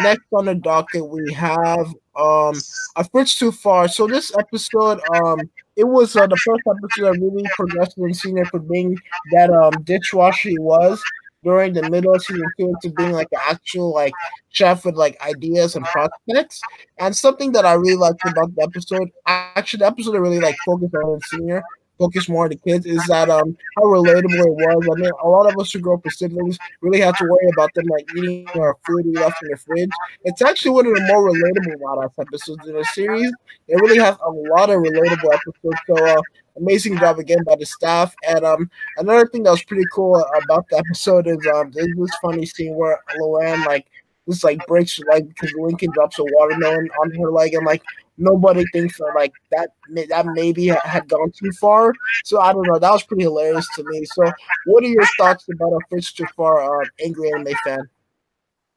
Next 0.00 0.24
on 0.32 0.46
the 0.46 0.54
docket, 0.54 1.06
we 1.06 1.34
have 1.34 1.86
um 2.16 2.54
a 2.96 3.04
Fridge 3.04 3.38
Too 3.38 3.52
Far. 3.52 3.88
So 3.88 4.06
this 4.06 4.32
episode, 4.38 5.00
um, 5.14 5.40
it 5.76 5.84
was 5.84 6.16
uh, 6.16 6.26
the 6.26 6.36
first 6.38 6.62
episode 6.66 7.12
that 7.12 7.20
really 7.20 7.44
progressed 7.54 7.98
Lynn 7.98 8.14
Senior 8.14 8.46
for 8.46 8.60
being 8.60 8.96
that 9.32 9.50
um 9.50 9.82
dishwasher 9.84 10.48
he 10.48 10.58
was 10.58 10.98
during 11.42 11.72
the 11.72 11.88
middle 11.90 12.18
season 12.18 12.44
two 12.58 12.68
into 12.68 12.94
being 12.96 13.12
like 13.12 13.28
an 13.32 13.40
actual 13.48 13.92
like 13.94 14.12
chef 14.50 14.84
with 14.84 14.96
like 14.96 15.20
ideas 15.22 15.76
and 15.76 15.84
prospects. 15.86 16.60
And 16.98 17.16
something 17.16 17.52
that 17.52 17.64
I 17.64 17.74
really 17.74 17.96
liked 17.96 18.20
about 18.26 18.54
the 18.54 18.62
episode, 18.62 19.08
actually 19.26 19.78
the 19.78 19.86
episode 19.86 20.14
I 20.14 20.18
really 20.18 20.40
like 20.40 20.56
focused 20.64 20.94
on 20.94 21.20
senior, 21.22 21.62
focused 21.98 22.28
more 22.28 22.44
on 22.44 22.50
the 22.50 22.56
kids, 22.56 22.86
is 22.86 23.04
that 23.06 23.30
um 23.30 23.56
how 23.76 23.84
relatable 23.84 24.46
it 24.46 24.54
was. 24.54 24.88
I 24.92 25.00
mean, 25.00 25.10
a 25.22 25.28
lot 25.28 25.50
of 25.50 25.58
us 25.58 25.72
who 25.72 25.78
grew 25.80 25.94
up 25.94 26.04
with 26.04 26.14
siblings 26.14 26.58
really 26.82 27.00
had 27.00 27.16
to 27.16 27.24
worry 27.24 27.48
about 27.52 27.72
them 27.74 27.86
like 27.86 28.06
eating 28.16 28.48
our 28.60 28.76
food 28.86 29.06
we 29.06 29.12
left 29.12 29.42
in 29.42 29.50
the 29.50 29.56
fridge. 29.56 29.90
It's 30.24 30.42
actually 30.42 30.72
one 30.72 30.86
of 30.86 30.94
the 30.94 31.02
more 31.02 31.30
relatable 31.30 31.80
Loud 31.80 32.10
episodes 32.18 32.66
in 32.68 32.74
the 32.74 32.84
series. 32.92 33.32
It 33.68 33.76
really 33.80 33.98
has 33.98 34.16
a 34.24 34.30
lot 34.30 34.70
of 34.70 34.80
relatable 34.80 35.32
episodes. 35.32 35.80
So 35.86 36.06
uh, 36.06 36.20
amazing 36.60 36.98
job 36.98 37.18
again 37.18 37.42
by 37.44 37.56
the 37.56 37.66
staff. 37.66 38.14
And 38.28 38.44
um, 38.44 38.70
another 38.96 39.26
thing 39.26 39.42
that 39.44 39.50
was 39.50 39.64
pretty 39.64 39.84
cool 39.92 40.16
about 40.44 40.66
the 40.68 40.78
episode 40.78 41.26
is 41.26 41.38
um, 41.54 41.70
this 41.72 42.14
funny 42.22 42.46
scene 42.46 42.74
where 42.74 43.00
Luann 43.18 43.66
like 43.66 43.86
just 44.28 44.44
like 44.44 44.64
breaks 44.66 44.98
her 44.98 45.04
leg 45.10 45.28
because 45.28 45.52
Lincoln 45.58 45.90
drops 45.92 46.18
a 46.18 46.24
watermelon 46.24 46.88
on 47.00 47.10
her 47.12 47.30
leg, 47.30 47.54
and 47.54 47.66
like 47.66 47.82
nobody 48.18 48.64
thinks 48.72 48.98
that 48.98 49.12
like 49.14 49.32
that 49.50 49.70
that 50.08 50.26
maybe 50.26 50.66
had 50.66 51.08
gone 51.08 51.32
too 51.32 51.50
far. 51.60 51.92
So 52.24 52.40
I 52.40 52.52
don't 52.52 52.66
know. 52.66 52.78
That 52.78 52.92
was 52.92 53.02
pretty 53.02 53.24
hilarious 53.24 53.66
to 53.76 53.84
me. 53.86 54.04
So 54.04 54.30
what 54.66 54.84
are 54.84 54.88
your 54.88 55.06
thoughts 55.18 55.46
about 55.52 55.72
a 55.72 55.78
Fridge 55.88 56.14
Too 56.14 56.26
Far 56.36 56.82
uh, 56.82 56.86
angry 57.04 57.32
anime 57.32 57.54
fan? 57.64 57.88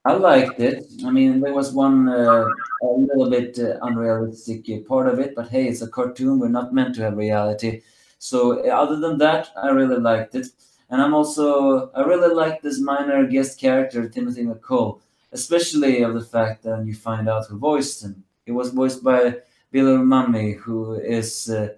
I 0.05 0.13
liked 0.13 0.59
it. 0.59 0.85
I 1.05 1.11
mean, 1.11 1.39
there 1.39 1.53
was 1.53 1.71
one 1.71 2.09
uh, 2.09 2.45
a 2.83 2.85
little 2.85 3.29
bit 3.29 3.57
uh, 3.57 3.79
unrealistic 3.83 4.85
part 4.85 5.07
of 5.07 5.19
it, 5.19 5.33
but 5.33 5.47
hey, 5.47 5.67
it's 5.67 5.81
a 5.81 5.87
cartoon. 5.87 6.39
We're 6.39 6.49
not 6.49 6.73
meant 6.73 6.95
to 6.95 7.03
have 7.03 7.15
reality. 7.15 7.81
So 8.19 8.67
other 8.69 8.99
than 8.99 9.17
that, 9.19 9.49
I 9.55 9.69
really 9.69 9.97
liked 9.97 10.35
it. 10.35 10.47
And 10.89 11.01
I'm 11.01 11.13
also 11.13 11.89
I 11.91 12.01
really 12.01 12.33
like 12.35 12.61
this 12.61 12.81
minor 12.81 13.25
guest 13.25 13.59
character, 13.59 14.09
Timothy 14.09 14.43
McCall, 14.43 14.99
especially 15.31 16.01
of 16.01 16.13
the 16.13 16.21
fact 16.25 16.63
that 16.63 16.85
you 16.85 16.93
find 16.93 17.29
out 17.29 17.47
who 17.47 17.57
voiced 17.57 18.03
him. 18.03 18.23
It 18.45 18.51
was 18.51 18.69
voiced 18.71 19.03
by 19.03 19.37
Bill 19.71 19.99
Mumy, 19.99 20.57
who 20.57 20.95
is 20.95 21.49
uh, 21.49 21.69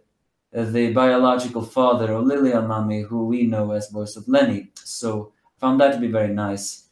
the 0.51 0.91
biological 0.93 1.61
father 1.61 2.11
of 2.13 2.25
Lillian 2.25 2.67
Mumy, 2.67 3.05
who 3.05 3.27
we 3.27 3.43
know 3.45 3.71
as 3.71 3.91
voice 3.91 4.15
of 4.15 4.27
Leni. 4.27 4.69
So 4.83 5.31
found 5.59 5.79
that 5.79 5.93
to 5.93 5.99
be 5.99 6.07
very 6.07 6.33
nice, 6.33 6.84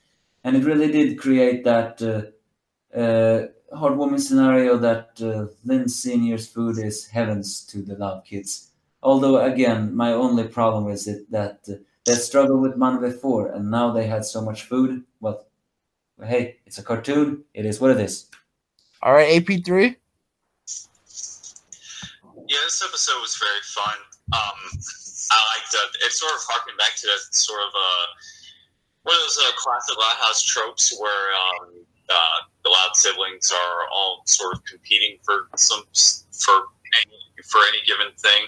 and 0.43 0.55
it 0.55 0.65
really 0.65 0.91
did 0.91 1.19
create 1.19 1.63
that 1.63 2.01
uh, 2.01 2.97
uh, 2.97 3.47
heartwarming 3.75 4.19
scenario 4.19 4.77
that 4.77 5.19
uh, 5.21 5.47
Lynn 5.63 5.87
Senior's 5.87 6.47
food 6.47 6.77
is 6.77 7.07
heavens 7.07 7.65
to 7.65 7.81
the 7.81 7.95
Loud 7.95 8.25
Kids. 8.25 8.71
Although 9.01 9.41
again, 9.41 9.95
my 9.95 10.13
only 10.13 10.47
problem 10.47 10.89
is 10.91 11.07
it 11.07 11.29
that 11.31 11.59
uh, 11.69 11.73
they 12.05 12.15
struggled 12.15 12.61
with 12.61 12.77
money 12.77 12.99
before, 12.99 13.51
and 13.51 13.71
now 13.71 13.91
they 13.91 14.07
had 14.07 14.25
so 14.25 14.41
much 14.41 14.63
food. 14.63 15.03
Well, 15.21 15.45
hey, 16.21 16.57
it's 16.65 16.77
a 16.77 16.83
cartoon. 16.83 17.43
It 17.53 17.65
is 17.65 17.79
what 17.79 17.91
it 17.91 17.99
is. 17.99 18.29
All 19.01 19.13
right, 19.13 19.41
AP3. 19.41 19.95
Yeah, 22.47 22.59
this 22.65 22.83
episode 22.83 23.19
was 23.21 23.35
very 23.39 23.63
fun. 23.63 23.97
Um, 24.33 24.59
I 25.31 25.39
liked 25.55 25.75
uh, 25.75 26.05
it. 26.05 26.11
Sort 26.11 26.33
of 26.33 26.39
harkened 26.47 26.77
back 26.77 26.95
to 26.97 27.07
that 27.07 27.35
sort 27.35 27.61
of 27.61 27.71
uh, 27.75 28.05
one 29.03 29.15
of 29.15 29.21
those 29.21 29.39
uh, 29.47 29.51
classic 29.57 29.97
Loud 29.97 30.17
House 30.19 30.43
tropes 30.43 30.95
where 30.99 31.25
um, 31.35 31.85
uh, 32.09 32.39
the 32.63 32.69
Loud 32.69 32.95
siblings 32.95 33.51
are 33.51 33.87
all 33.91 34.23
sort 34.25 34.55
of 34.55 34.65
competing 34.65 35.17
for 35.23 35.47
some 35.55 35.83
for 36.31 36.67
any, 37.03 37.19
for 37.43 37.59
any 37.69 37.79
given 37.85 38.11
thing 38.17 38.47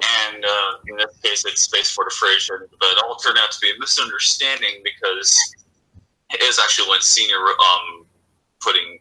and 0.00 0.44
uh, 0.44 0.72
in 0.88 0.96
this 0.96 1.16
case, 1.22 1.44
it's 1.44 1.62
Space 1.62 1.90
for 1.90 2.08
Fridge, 2.10 2.48
but 2.48 2.88
it 2.88 3.02
all 3.04 3.16
turned 3.16 3.38
out 3.38 3.50
to 3.52 3.60
be 3.60 3.70
a 3.70 3.78
misunderstanding 3.78 4.80
because 4.82 5.54
it 6.30 6.40
was 6.40 6.58
actually 6.58 6.88
when 6.88 7.00
Senior 7.00 7.38
um, 7.38 8.06
putting 8.60 8.98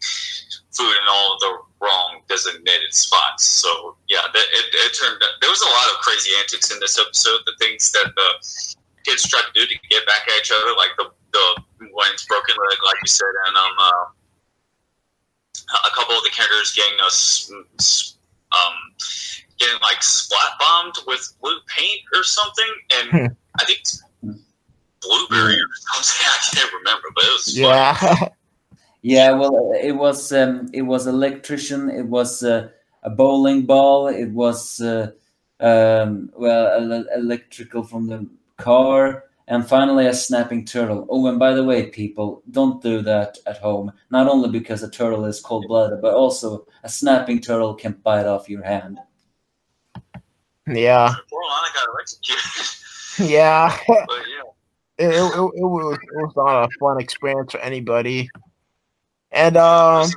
food 0.71 0.91
in 0.91 1.07
all 1.09 1.37
the 1.39 1.57
wrong 1.81 2.21
designated 2.27 2.93
spots. 2.93 3.45
So 3.45 3.95
yeah, 4.07 4.23
it, 4.33 4.65
it 4.73 4.97
turned 4.99 5.21
out 5.23 5.39
there 5.41 5.49
was 5.49 5.61
a 5.61 5.71
lot 5.71 5.87
of 5.93 6.01
crazy 6.01 6.31
antics 6.39 6.71
in 6.71 6.79
this 6.79 6.99
episode. 6.99 7.39
The 7.45 7.55
things 7.59 7.91
that 7.91 8.11
the 8.15 8.75
kids 9.05 9.27
tried 9.27 9.43
to 9.53 9.53
do 9.53 9.65
to 9.65 9.75
get 9.89 10.05
back 10.05 10.27
at 10.27 10.39
each 10.39 10.51
other, 10.51 10.75
like 10.77 10.91
the 10.97 11.11
the 11.31 11.89
when 11.93 12.11
it's 12.11 12.25
broken 12.25 12.55
leg, 12.55 12.77
like 12.85 12.97
you 13.01 13.07
said, 13.07 13.33
and 13.47 13.57
um, 13.57 13.71
uh, 13.79 14.05
a 15.87 15.95
couple 15.95 16.15
of 16.15 16.23
the 16.23 16.29
characters 16.31 16.73
getting 16.73 16.99
us 17.01 17.51
um, 18.51 18.73
getting 19.59 19.79
like 19.81 20.01
splat 20.01 20.57
bombed 20.59 20.95
with 21.07 21.35
blue 21.41 21.59
paint 21.67 22.01
or 22.15 22.23
something, 22.23 22.73
and 22.93 23.09
hmm. 23.09 23.25
I 23.59 23.65
think 23.65 23.79
blueberry 25.01 25.53
or 25.53 25.69
something. 25.73 26.25
I 26.25 26.55
can't 26.55 26.73
remember, 26.73 27.07
but 27.15 27.23
it 27.23 27.33
was 27.33 27.57
yeah. 27.57 28.29
yeah, 29.01 29.31
well, 29.31 29.73
it 29.81 29.93
was 29.93 30.31
um, 30.31 30.69
it 30.73 30.83
was 30.83 31.07
electrician. 31.07 31.89
It 31.89 32.05
was 32.05 32.43
uh, 32.43 32.69
a 33.03 33.09
bowling 33.09 33.65
ball. 33.65 34.07
It 34.07 34.29
was 34.29 34.81
uh, 34.81 35.11
um, 35.59 36.31
well 36.35 37.05
electrical 37.15 37.83
from 37.83 38.07
the 38.07 38.27
car, 38.59 39.23
and 39.47 39.67
finally 39.67 40.05
a 40.05 40.13
snapping 40.13 40.63
turtle. 40.63 41.07
Oh, 41.09 41.25
and 41.27 41.39
by 41.39 41.53
the 41.53 41.63
way, 41.63 41.87
people, 41.87 42.43
don't 42.51 42.81
do 42.83 43.01
that 43.01 43.37
at 43.47 43.57
home. 43.57 43.91
Not 44.11 44.27
only 44.27 44.49
because 44.49 44.83
a 44.83 44.91
turtle 44.91 45.25
is 45.25 45.41
cold 45.41 45.65
blooded, 45.67 46.01
but 46.01 46.13
also 46.13 46.67
a 46.83 46.89
snapping 46.89 47.39
turtle 47.41 47.73
can 47.73 47.93
bite 48.03 48.27
off 48.27 48.47
your 48.47 48.63
hand. 48.63 48.99
Yeah. 50.67 51.15
yeah. 53.19 53.75
but 53.87 54.07
yeah. 54.09 54.43
It, 54.99 55.05
it, 55.05 55.15
it, 55.15 55.15
it, 55.15 55.65
was 55.65 55.97
it 55.97 56.15
was 56.15 56.33
not 56.35 56.65
a 56.65 56.69
fun 56.77 56.99
experience 56.99 57.53
for 57.53 57.59
anybody. 57.59 58.29
And 59.31 59.57
um 59.57 60.09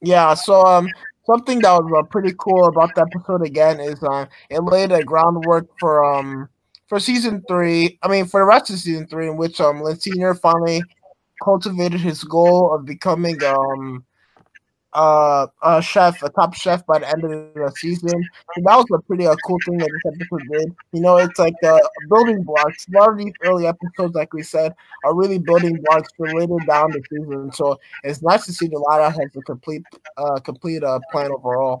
Yeah, 0.00 0.34
so 0.34 0.66
um 0.66 0.88
something 1.26 1.60
that 1.62 1.72
was 1.72 1.92
uh, 1.98 2.02
pretty 2.04 2.34
cool 2.38 2.66
about 2.66 2.94
the 2.94 3.02
episode 3.02 3.42
again 3.46 3.80
is 3.80 4.02
um 4.04 4.28
it 4.50 4.60
laid 4.64 4.92
a 4.92 5.04
groundwork 5.04 5.68
for 5.80 6.04
um 6.04 6.48
for 6.88 7.00
season 7.00 7.44
three. 7.48 7.98
I 8.02 8.08
mean 8.08 8.26
for 8.26 8.40
the 8.40 8.46
rest 8.46 8.70
of 8.70 8.78
season 8.78 9.06
three 9.08 9.28
in 9.28 9.36
which 9.36 9.60
um 9.60 9.82
Lynn 9.82 10.00
Senior 10.00 10.34
finally 10.34 10.88
cultivated 11.44 12.00
his 12.00 12.24
goal 12.24 12.74
of 12.74 12.86
becoming 12.86 13.42
um 13.44 14.05
uh, 14.96 15.46
a 15.62 15.82
chef, 15.82 16.22
a 16.22 16.30
top 16.30 16.54
chef 16.54 16.84
by 16.86 16.98
the 16.98 17.08
end 17.08 17.22
of 17.22 17.30
the 17.30 17.72
season. 17.76 18.10
So 18.54 18.62
that 18.64 18.76
was 18.76 18.86
a 18.94 18.98
pretty 19.02 19.26
uh, 19.26 19.36
cool 19.44 19.58
thing 19.66 19.78
that 19.78 19.90
this 19.92 20.14
episode 20.14 20.48
did. 20.50 20.74
You 20.92 21.00
know, 21.02 21.18
it's 21.18 21.38
like 21.38 21.54
uh, 21.62 21.78
building 22.08 22.42
blocks. 22.42 22.86
A 22.88 22.98
lot 22.98 23.10
of 23.10 23.18
these 23.18 23.34
early 23.42 23.66
episodes, 23.66 24.14
like 24.14 24.32
we 24.32 24.42
said, 24.42 24.74
are 25.04 25.14
really 25.14 25.38
building 25.38 25.78
blocks 25.84 26.08
for 26.16 26.26
later 26.32 26.56
down 26.66 26.92
the 26.92 27.02
season. 27.10 27.52
So 27.52 27.78
it's 28.04 28.22
nice 28.22 28.46
to 28.46 28.52
see 28.52 28.68
the 28.68 28.78
Lada 28.78 29.10
has 29.10 29.30
a 29.36 29.42
complete, 29.42 29.82
uh, 30.16 30.40
complete 30.40 30.82
uh, 30.82 30.98
plan 31.12 31.30
overall. 31.30 31.78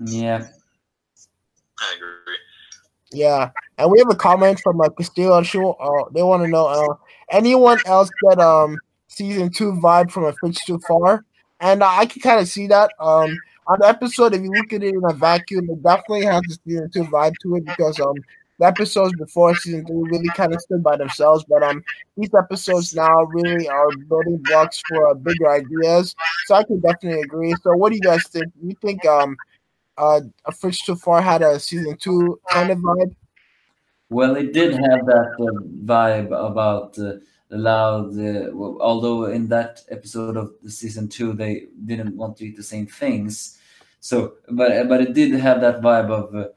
Yeah. 0.00 0.46
I 1.78 1.94
agree. 1.96 2.36
Yeah, 3.10 3.50
and 3.78 3.90
we 3.90 3.98
have 4.00 4.10
a 4.10 4.14
comment 4.14 4.60
from 4.60 4.80
uh, 4.82 4.90
Castillo. 4.90 5.42
She, 5.42 5.58
uh, 5.58 6.04
they 6.12 6.22
want 6.22 6.42
to 6.42 6.48
know 6.48 6.66
uh, 6.66 6.94
anyone 7.30 7.78
else 7.86 8.10
get 8.28 8.38
um 8.38 8.76
season 9.06 9.50
two 9.50 9.72
vibe 9.72 10.10
from 10.10 10.24
a 10.24 10.32
Fridge 10.34 10.58
Too 10.66 10.78
Far? 10.86 11.24
And 11.60 11.82
uh, 11.82 11.88
I 11.88 12.06
can 12.06 12.22
kind 12.22 12.40
of 12.40 12.48
see 12.48 12.66
that. 12.68 12.92
Um, 12.98 13.36
on 13.66 13.78
the 13.80 13.86
episode, 13.86 14.34
if 14.34 14.42
you 14.42 14.50
look 14.50 14.72
at 14.72 14.82
it 14.82 14.94
in 14.94 15.02
a 15.04 15.12
vacuum, 15.12 15.68
it 15.70 15.82
definitely 15.82 16.24
has 16.24 16.42
a 16.50 16.54
season 16.64 16.90
two 16.90 17.04
vibe 17.04 17.34
to 17.42 17.56
it 17.56 17.66
because 17.66 18.00
um, 18.00 18.14
the 18.58 18.66
episodes 18.66 19.14
before 19.16 19.54
season 19.54 19.86
three 19.86 19.96
really 19.96 20.28
kind 20.30 20.54
of 20.54 20.60
stood 20.60 20.82
by 20.82 20.96
themselves, 20.96 21.44
but 21.48 21.62
um, 21.62 21.82
these 22.16 22.30
episodes 22.34 22.94
now 22.94 23.24
really 23.24 23.68
are 23.68 23.88
building 24.08 24.40
blocks 24.44 24.82
for 24.88 25.10
uh, 25.10 25.14
bigger 25.14 25.50
ideas. 25.50 26.14
So 26.46 26.54
I 26.54 26.64
can 26.64 26.80
definitely 26.80 27.22
agree. 27.22 27.54
So, 27.62 27.76
what 27.76 27.90
do 27.90 27.96
you 27.96 28.00
guys 28.00 28.26
think? 28.28 28.46
You 28.62 28.74
think 28.80 29.04
um, 29.06 29.36
uh, 29.96 30.20
a 30.44 30.52
Fridge 30.52 30.82
Too 30.82 30.96
Far 30.96 31.22
had 31.22 31.42
a 31.42 31.60
season 31.60 31.96
two 31.98 32.40
kind 32.50 32.70
of 32.70 32.78
vibe? 32.78 33.14
Well, 34.10 34.36
it 34.36 34.52
did 34.52 34.72
have 34.72 35.06
that 35.06 35.36
uh, 35.38 35.62
vibe 35.84 36.26
about. 36.26 36.98
Uh, 36.98 37.14
allowed 37.50 38.18
uh, 38.18 38.50
although 38.80 39.26
in 39.26 39.48
that 39.48 39.82
episode 39.90 40.36
of 40.36 40.52
the 40.62 40.70
season 40.70 41.08
two 41.08 41.32
they 41.32 41.66
didn't 41.86 42.16
want 42.16 42.36
to 42.36 42.46
eat 42.46 42.56
the 42.56 42.62
same 42.62 42.86
things. 42.86 43.58
So 44.00 44.34
but 44.50 44.88
but 44.88 45.00
it 45.00 45.14
did 45.14 45.32
have 45.32 45.60
that 45.60 45.80
vibe 45.80 46.10
of 46.10 46.34
uh, 46.34 46.48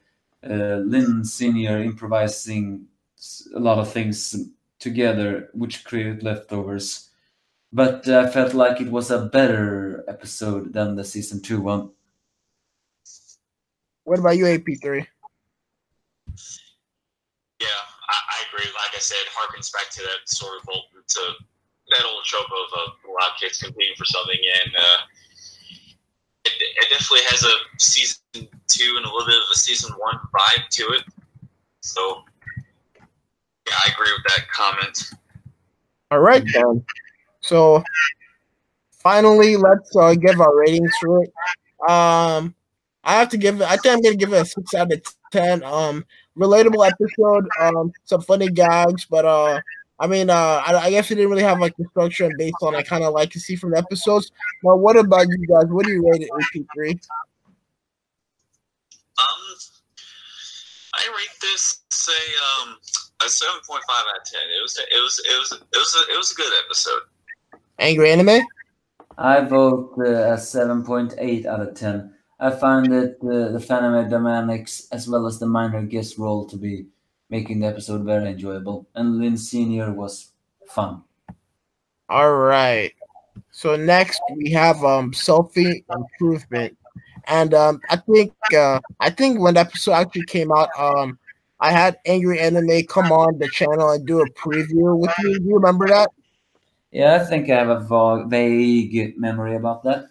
uh, 0.43 0.77
lynn 0.77 1.23
senior 1.23 1.81
improvising 1.81 2.85
a 3.55 3.59
lot 3.59 3.77
of 3.77 3.91
things 3.91 4.35
together 4.79 5.49
which 5.53 5.83
created 5.83 6.23
leftovers. 6.23 7.09
But 7.73 8.07
i 8.09 8.29
felt 8.29 8.53
like 8.53 8.81
it 8.81 8.91
was 8.91 9.11
a 9.11 9.25
better 9.25 10.03
episode 10.07 10.73
than 10.73 10.95
the 10.95 11.05
season 11.05 11.41
two 11.41 11.61
one. 11.61 11.91
What 14.03 14.19
about 14.19 14.37
you 14.37 14.45
ap3 14.45 14.75
agree. 14.75 15.07
Like 16.35 16.37
I 16.37 16.70
said, 19.01 19.17
harkens 19.35 19.71
back 19.73 19.89
to 19.91 20.01
that 20.01 20.25
sort 20.25 20.61
of 20.61 20.69
old, 20.69 20.85
to 21.07 21.21
that 21.89 22.05
old 22.05 22.23
trope 22.25 22.45
of 22.45 22.79
uh, 22.79 22.91
loud 23.19 23.31
kids 23.39 23.61
competing 23.61 23.95
for 23.97 24.05
something, 24.05 24.39
and 24.63 24.75
uh, 24.75 24.97
it, 26.45 26.53
it 26.59 26.89
definitely 26.89 27.25
has 27.25 27.43
a 27.43 27.79
season 27.79 28.47
two 28.67 28.93
and 28.97 29.05
a 29.05 29.09
little 29.09 29.27
bit 29.27 29.35
of 29.35 29.49
a 29.51 29.55
season 29.55 29.91
one 29.97 30.17
vibe 30.33 30.67
to 30.69 30.83
it. 30.93 31.03
So, 31.81 32.23
yeah, 33.67 33.75
I 33.85 33.91
agree 33.91 34.11
with 34.13 34.23
that 34.35 34.47
comment. 34.49 35.11
All 36.11 36.19
right, 36.19 36.43
then. 36.53 36.83
So, 37.41 37.83
finally, 38.91 39.57
let's 39.57 39.95
uh, 39.95 40.13
give 40.15 40.39
our 40.39 40.55
ratings 40.55 40.93
for 41.01 41.23
it. 41.23 41.33
Um, 41.89 42.53
I 43.03 43.15
have 43.15 43.29
to 43.29 43.37
give 43.37 43.61
it. 43.61 43.63
I 43.63 43.77
think 43.77 43.95
I'm 43.95 44.01
gonna 44.01 44.15
give 44.15 44.33
it 44.33 44.41
a 44.41 44.45
six 44.45 44.73
out 44.73 44.91
of 44.91 45.01
ten. 45.31 45.63
Um, 45.63 46.05
relatable 46.37 46.87
episode. 46.87 47.47
Um, 47.59 47.91
some 48.05 48.21
funny 48.21 48.49
gags, 48.49 49.05
but 49.05 49.25
uh, 49.25 49.61
I 49.99 50.07
mean, 50.07 50.29
uh, 50.29 50.63
I, 50.65 50.75
I 50.75 50.89
guess 50.89 51.11
it 51.11 51.15
didn't 51.15 51.29
really 51.29 51.43
have 51.43 51.59
like 51.59 51.75
the 51.77 51.85
structure 51.91 52.25
and 52.25 52.37
based 52.37 52.55
on 52.61 52.75
I 52.75 52.81
kind 52.81 53.03
of 53.03 53.13
like 53.13 53.31
to 53.31 53.39
see 53.39 53.55
from 53.55 53.71
the 53.71 53.77
episodes. 53.77 54.31
But 54.63 54.77
what 54.77 54.97
about 54.97 55.27
you 55.27 55.47
guys? 55.47 55.65
What 55.67 55.85
do 55.85 55.91
you 55.91 56.09
rate 56.09 56.21
it 56.21 56.29
AP 56.33 56.65
three? 56.73 56.99
Um, 59.17 59.37
I 60.93 61.03
rate 61.07 61.39
this 61.41 61.81
say 61.91 62.11
um 62.63 62.77
a 63.23 63.29
seven 63.29 63.61
point 63.67 63.83
five 63.87 64.03
out 64.09 64.17
of 64.19 64.25
ten. 64.25 64.41
It 64.57 64.61
was 64.61 64.77
it 64.77 65.01
was 65.01 65.21
it 65.25 65.39
was 65.39 65.51
it 65.51 65.77
was 65.77 65.95
a, 65.95 66.13
it 66.13 66.17
was 66.17 66.31
a 66.31 66.35
good 66.35 66.53
episode. 66.65 67.01
Angry 67.79 68.11
anime. 68.11 68.41
I 69.17 69.41
vote 69.41 69.93
uh, 69.99 70.03
a 70.03 70.37
7.8 70.37 71.45
out 71.45 71.61
of 71.61 71.75
10. 71.75 72.13
I 72.41 72.49
found 72.49 72.91
that 72.91 73.17
uh, 73.21 73.53
the 73.53 73.59
Fanime 73.59 74.09
dynamics 74.09 74.87
as 74.91 75.07
well 75.07 75.27
as 75.27 75.37
the 75.37 75.45
minor 75.45 75.83
guest 75.83 76.17
role 76.17 76.45
to 76.47 76.57
be 76.57 76.87
making 77.29 77.59
the 77.59 77.67
episode 77.67 78.03
very 78.03 78.29
enjoyable. 78.29 78.87
And 78.95 79.19
Lynn 79.19 79.37
Sr. 79.37 79.93
was 79.93 80.31
fun. 80.67 81.03
All 82.09 82.33
right. 82.33 82.93
So 83.51 83.75
next 83.75 84.19
we 84.35 84.49
have 84.51 84.83
um 84.83 85.11
selfie 85.11 85.85
improvement. 85.93 86.75
And 87.27 87.53
um 87.53 87.79
I 87.89 87.97
think 87.97 88.33
uh 88.53 88.79
I 88.99 89.11
think 89.11 89.39
when 89.39 89.53
the 89.53 89.61
episode 89.61 89.93
actually 89.93 90.25
came 90.25 90.51
out, 90.51 90.69
um 90.77 91.19
I 91.59 91.71
had 91.71 91.99
Angry 92.07 92.39
Anime 92.39 92.83
come 92.89 93.11
on 93.11 93.37
the 93.37 93.47
channel 93.49 93.91
and 93.91 94.05
do 94.05 94.19
a 94.19 94.29
preview 94.31 94.97
with 94.97 95.13
me. 95.23 95.37
Do 95.37 95.43
you 95.45 95.55
remember 95.55 95.87
that? 95.87 96.09
Yeah, 96.91 97.21
I 97.21 97.25
think 97.25 97.49
I 97.51 97.63
have 97.63 97.69
a 97.69 98.25
vague 98.27 99.17
memory 99.17 99.55
about 99.55 99.83
that. 99.83 100.07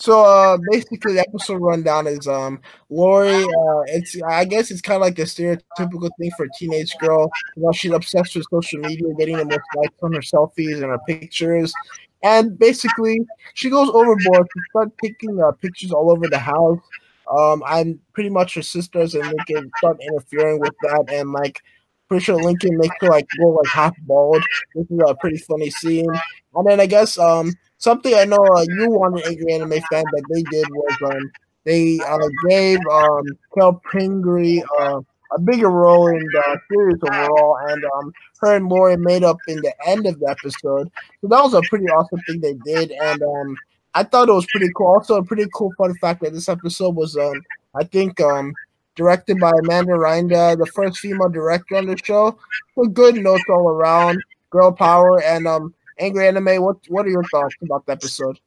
So 0.00 0.24
uh, 0.24 0.56
basically, 0.70 1.12
the 1.12 1.20
episode 1.20 1.58
rundown 1.58 2.06
is 2.06 2.26
um 2.26 2.60
Lori. 2.88 3.34
Uh, 3.34 3.82
it's 3.88 4.20
I 4.22 4.46
guess 4.46 4.70
it's 4.70 4.80
kind 4.80 4.96
of 4.96 5.02
like 5.02 5.18
a 5.18 5.22
stereotypical 5.22 6.08
thing 6.18 6.30
for 6.38 6.46
a 6.46 6.48
teenage 6.58 6.96
girl. 6.98 7.30
You 7.56 7.64
know, 7.64 7.72
she's 7.72 7.92
obsessed 7.92 8.34
with 8.34 8.46
social 8.50 8.80
media, 8.80 9.12
getting 9.18 9.36
the 9.36 9.44
most 9.44 9.60
likes 9.76 9.94
on 10.02 10.14
her 10.14 10.20
selfies 10.20 10.76
and 10.76 10.84
her 10.84 10.98
pictures, 11.06 11.72
and 12.22 12.58
basically 12.58 13.20
she 13.52 13.68
goes 13.68 13.90
overboard. 13.90 14.46
She 14.54 14.60
starts 14.70 14.92
taking 15.04 15.38
uh, 15.42 15.52
pictures 15.52 15.92
all 15.92 16.10
over 16.10 16.28
the 16.28 16.38
house. 16.38 16.80
Um, 17.38 17.62
and 17.68 18.00
pretty 18.12 18.30
much 18.30 18.54
her 18.56 18.62
sisters 18.62 19.14
and 19.14 19.24
Lincoln 19.24 19.70
start 19.78 19.98
interfering 20.02 20.58
with 20.58 20.74
that, 20.82 21.04
and 21.12 21.30
like 21.30 21.60
pretty 22.08 22.24
sure 22.24 22.34
Lincoln 22.42 22.76
makes 22.76 22.96
her 23.02 23.08
like 23.08 23.28
go 23.38 23.50
like 23.50 23.68
half 23.68 23.94
bald. 24.00 24.42
This 24.74 24.86
is 24.90 25.00
a 25.06 25.14
pretty 25.14 25.38
funny 25.38 25.70
scene. 25.70 26.10
And 26.54 26.66
then 26.66 26.80
I 26.80 26.86
guess 26.86 27.16
um 27.18 27.52
something 27.80 28.14
I 28.14 28.24
know 28.24 28.38
uh, 28.38 28.64
you 28.68 28.90
wanted 28.90 29.26
angry 29.26 29.54
anime 29.54 29.70
fan 29.90 30.04
that 30.04 30.24
they 30.32 30.42
did 30.44 30.68
was 30.70 31.12
um 31.12 31.32
they 31.64 31.98
uh, 32.06 32.18
gave 32.48 32.78
um 32.90 33.24
Carol 33.52 33.82
Pingree 33.90 34.62
uh, 34.78 35.00
a 35.32 35.40
bigger 35.40 35.70
role 35.70 36.08
in 36.08 36.18
the 36.18 36.60
series 36.70 36.98
overall, 37.02 37.58
and 37.68 37.84
um 37.96 38.12
her 38.40 38.56
and 38.56 38.68
Lori 38.68 38.96
made 38.96 39.24
up 39.24 39.38
in 39.48 39.60
the 39.60 39.74
end 39.86 40.06
of 40.06 40.18
the 40.20 40.28
episode. 40.30 40.90
So 41.20 41.28
that 41.28 41.42
was 41.42 41.54
a 41.54 41.62
pretty 41.68 41.86
awesome 41.86 42.20
thing 42.20 42.40
they 42.40 42.54
did, 42.64 42.92
and 42.92 43.22
um 43.22 43.56
I 43.94 44.04
thought 44.04 44.28
it 44.28 44.32
was 44.32 44.46
pretty 44.46 44.70
cool. 44.76 44.86
Also, 44.86 45.16
a 45.16 45.24
pretty 45.24 45.46
cool 45.54 45.72
fun 45.76 45.94
fact 46.00 46.22
that 46.22 46.32
this 46.32 46.48
episode 46.48 46.94
was 46.94 47.16
um 47.16 47.42
I 47.74 47.84
think 47.84 48.20
um 48.20 48.52
directed 48.96 49.38
by 49.40 49.52
Amanda 49.62 49.92
Rynda, 49.92 50.58
the 50.58 50.66
first 50.66 50.98
female 50.98 51.28
director 51.28 51.76
on 51.76 51.86
the 51.86 51.96
show. 51.96 52.36
So 52.74 52.84
good 52.84 53.16
notes 53.16 53.44
all 53.48 53.68
around, 53.68 54.20
girl 54.50 54.72
power, 54.72 55.22
and 55.22 55.46
um 55.46 55.74
Angry 56.00 56.26
Anime, 56.26 56.62
what 56.62 56.78
what 56.88 57.06
are 57.06 57.10
your 57.10 57.24
thoughts 57.24 57.54
about 57.62 57.84
the 57.84 57.92
episode? 57.92 58.40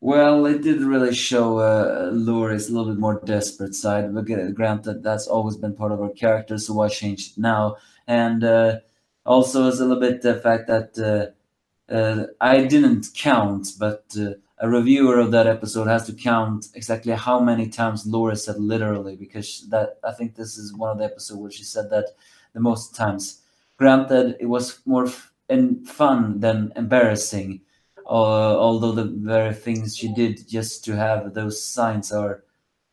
Well, 0.00 0.46
it 0.46 0.62
did 0.62 0.80
really 0.80 1.14
show 1.14 1.58
uh, 1.58 2.10
Lori's 2.12 2.68
a 2.68 2.72
little 2.72 2.92
bit 2.92 3.00
more 3.00 3.20
desperate 3.24 3.74
side. 3.74 4.14
But 4.14 4.26
granted, 4.54 5.02
that's 5.02 5.26
always 5.26 5.56
been 5.56 5.74
part 5.74 5.92
of 5.92 5.98
her 5.98 6.10
character, 6.10 6.56
so 6.58 6.74
why 6.74 6.88
change 6.88 7.30
it 7.30 7.38
now? 7.38 7.76
And 8.06 8.44
uh, 8.44 8.80
also, 9.26 9.66
it's 9.66 9.80
a 9.80 9.84
little 9.84 10.00
bit 10.00 10.22
the 10.22 10.36
fact 10.36 10.68
that 10.68 10.90
uh, 10.98 11.92
uh 11.92 12.26
I 12.40 12.64
didn't 12.64 13.08
count, 13.14 13.72
but 13.78 14.04
uh, 14.16 14.34
a 14.58 14.68
reviewer 14.68 15.18
of 15.18 15.32
that 15.32 15.48
episode 15.48 15.88
has 15.88 16.06
to 16.06 16.12
count 16.12 16.68
exactly 16.74 17.12
how 17.12 17.40
many 17.40 17.68
times 17.68 18.06
Laurie 18.06 18.36
said 18.36 18.58
literally, 18.60 19.16
because 19.16 19.66
that 19.70 19.98
I 20.04 20.12
think 20.12 20.36
this 20.36 20.56
is 20.58 20.72
one 20.72 20.90
of 20.90 20.98
the 20.98 21.06
episodes 21.06 21.40
where 21.40 21.50
she 21.50 21.64
said 21.64 21.90
that 21.90 22.10
the 22.52 22.60
most 22.60 22.94
times. 22.94 23.40
Granted, 23.78 24.36
it 24.38 24.46
was 24.46 24.78
more 24.86 25.08
and 25.48 25.88
fun 25.88 26.40
than 26.40 26.72
embarrassing. 26.76 27.60
Uh, 28.06 28.56
although 28.58 28.92
the 28.92 29.04
very 29.04 29.54
things 29.54 29.96
she 29.96 30.12
did 30.12 30.46
just 30.48 30.84
to 30.84 30.96
have 30.96 31.32
those 31.34 31.62
signs 31.64 32.12
are 32.12 32.44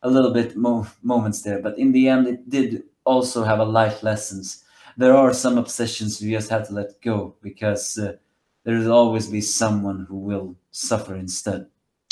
a 0.02 0.08
little 0.10 0.32
bit 0.32 0.56
mo- 0.56 0.86
moments 1.02 1.42
there, 1.42 1.60
but 1.60 1.78
in 1.78 1.92
the 1.92 2.08
end, 2.08 2.26
it 2.26 2.48
did 2.48 2.84
also 3.04 3.44
have 3.44 3.58
a 3.60 3.64
life 3.64 4.02
lessons. 4.02 4.64
There 4.96 5.14
are 5.16 5.32
some 5.34 5.58
obsessions 5.58 6.20
you 6.20 6.36
just 6.36 6.50
have 6.50 6.66
to 6.68 6.74
let 6.74 7.00
go 7.02 7.34
because 7.42 7.98
uh, 7.98 8.16
there 8.64 8.78
will 8.78 8.92
always 8.92 9.28
be 9.28 9.40
someone 9.40 10.06
who 10.08 10.16
will 10.18 10.56
suffer 10.70 11.14
instead. 11.14 11.66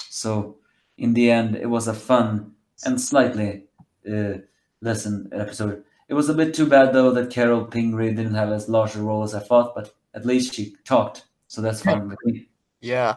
So, 0.09 0.57
in 0.99 1.15
the 1.15 1.31
end, 1.31 1.57
it 1.57 1.67
was 1.71 1.89
a 1.89 1.95
fun 1.95 2.55
and 2.85 3.01
slightly 3.01 3.65
uh, 4.11 4.39
lesson 4.81 5.31
episode. 5.33 5.85
It 6.09 6.15
was 6.15 6.29
a 6.29 6.35
bit 6.35 6.55
too 6.55 6.67
bad 6.67 6.93
though 6.93 7.13
that 7.13 7.31
Carol 7.31 7.65
Pingree 7.65 8.15
didn't 8.15 8.35
have 8.35 8.51
as 8.53 8.69
large 8.69 8.97
a 8.97 9.03
role 9.03 9.23
as 9.23 9.35
I 9.35 9.41
thought, 9.41 9.75
but 9.75 9.95
at 10.15 10.27
least 10.27 10.55
she 10.55 10.75
talked, 10.85 11.25
so 11.47 11.61
that's 11.61 11.83
fine 11.83 12.09
with 12.09 12.19
me. 12.25 12.49
Yeah. 12.81 13.17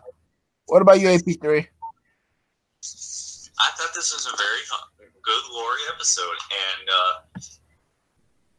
What 0.65 0.81
about 0.81 0.99
you, 0.99 1.07
AP3? 1.07 1.67
I 3.59 3.69
thought 3.77 3.93
this 3.95 4.13
was 4.13 4.27
a 4.27 4.35
very 4.35 4.61
good 5.23 5.43
Lori 5.53 5.81
episode, 5.93 6.39
and 6.51 6.89
uh, 6.89 7.39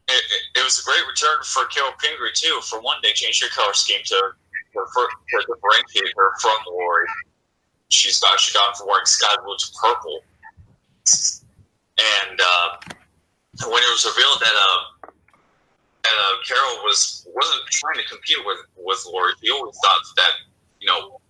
it, 0.08 0.22
it, 0.32 0.60
it, 0.60 0.64
was 0.64 0.80
a 0.80 0.84
great 0.84 1.04
return 1.06 1.42
for 1.44 1.66
Carol 1.66 1.92
Pingree 1.98 2.30
too. 2.34 2.60
For 2.62 2.80
one, 2.80 2.96
they 3.02 3.12
changed 3.12 3.42
her 3.42 3.50
color 3.50 3.74
scheme 3.74 4.00
to, 4.04 4.14
to, 4.14 4.80
to 4.80 5.46
differentiate 5.46 6.14
her 6.16 6.30
from 6.40 6.56
Lori. 6.68 7.06
She's 7.88 8.18
got 8.20 8.40
she 8.40 8.54
gone 8.54 8.74
from 8.74 8.88
wearing 8.88 9.06
sky 9.06 9.34
blue 9.44 9.56
to 9.56 9.66
purple, 9.80 10.20
and 11.98 12.40
uh, 12.40 12.68
when 13.68 13.82
it 13.82 13.90
was 13.92 14.06
revealed 14.06 14.40
that 14.40 14.56
uh, 14.56 14.93
and 14.93 14.93
uh, 16.04 16.34
Carol 16.46 16.84
was 16.84 17.26
wasn't 17.34 17.62
trying 17.70 17.96
to 17.96 18.08
compete 18.08 18.38
with 18.44 18.58
with 18.76 19.04
Lori. 19.10 19.32
She 19.42 19.50
always 19.50 19.76
thought 19.82 20.02
that 20.16 20.32
you 20.80 20.88
know 20.88 21.20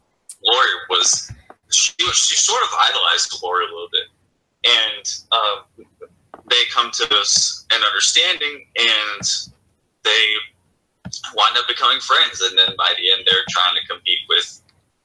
Lori 0.43 0.71
was 0.91 1.31
she 1.71 1.95
was 2.01 2.17
she 2.17 2.37
sort 2.37 2.63
of 2.63 2.71
idolized 2.83 3.35
Lori 3.43 3.65
a 3.65 3.69
little 3.69 3.91
bit, 3.93 4.09
and 4.65 5.05
uh, 5.33 5.57
they 6.51 6.63
come 6.73 6.91
to 6.91 7.05
an 7.05 7.81
understanding, 7.83 8.67
and 8.77 9.23
they 10.03 10.25
wind 11.35 11.57
up 11.57 11.67
becoming 11.69 12.01
friends. 12.01 12.41
And 12.41 12.59
then 12.59 12.75
by 12.77 12.93
the 12.97 13.11
end, 13.11 13.23
they're 13.27 13.47
trying 13.51 13.75
to 13.77 13.87
compete 13.87 14.21
with 14.29 14.61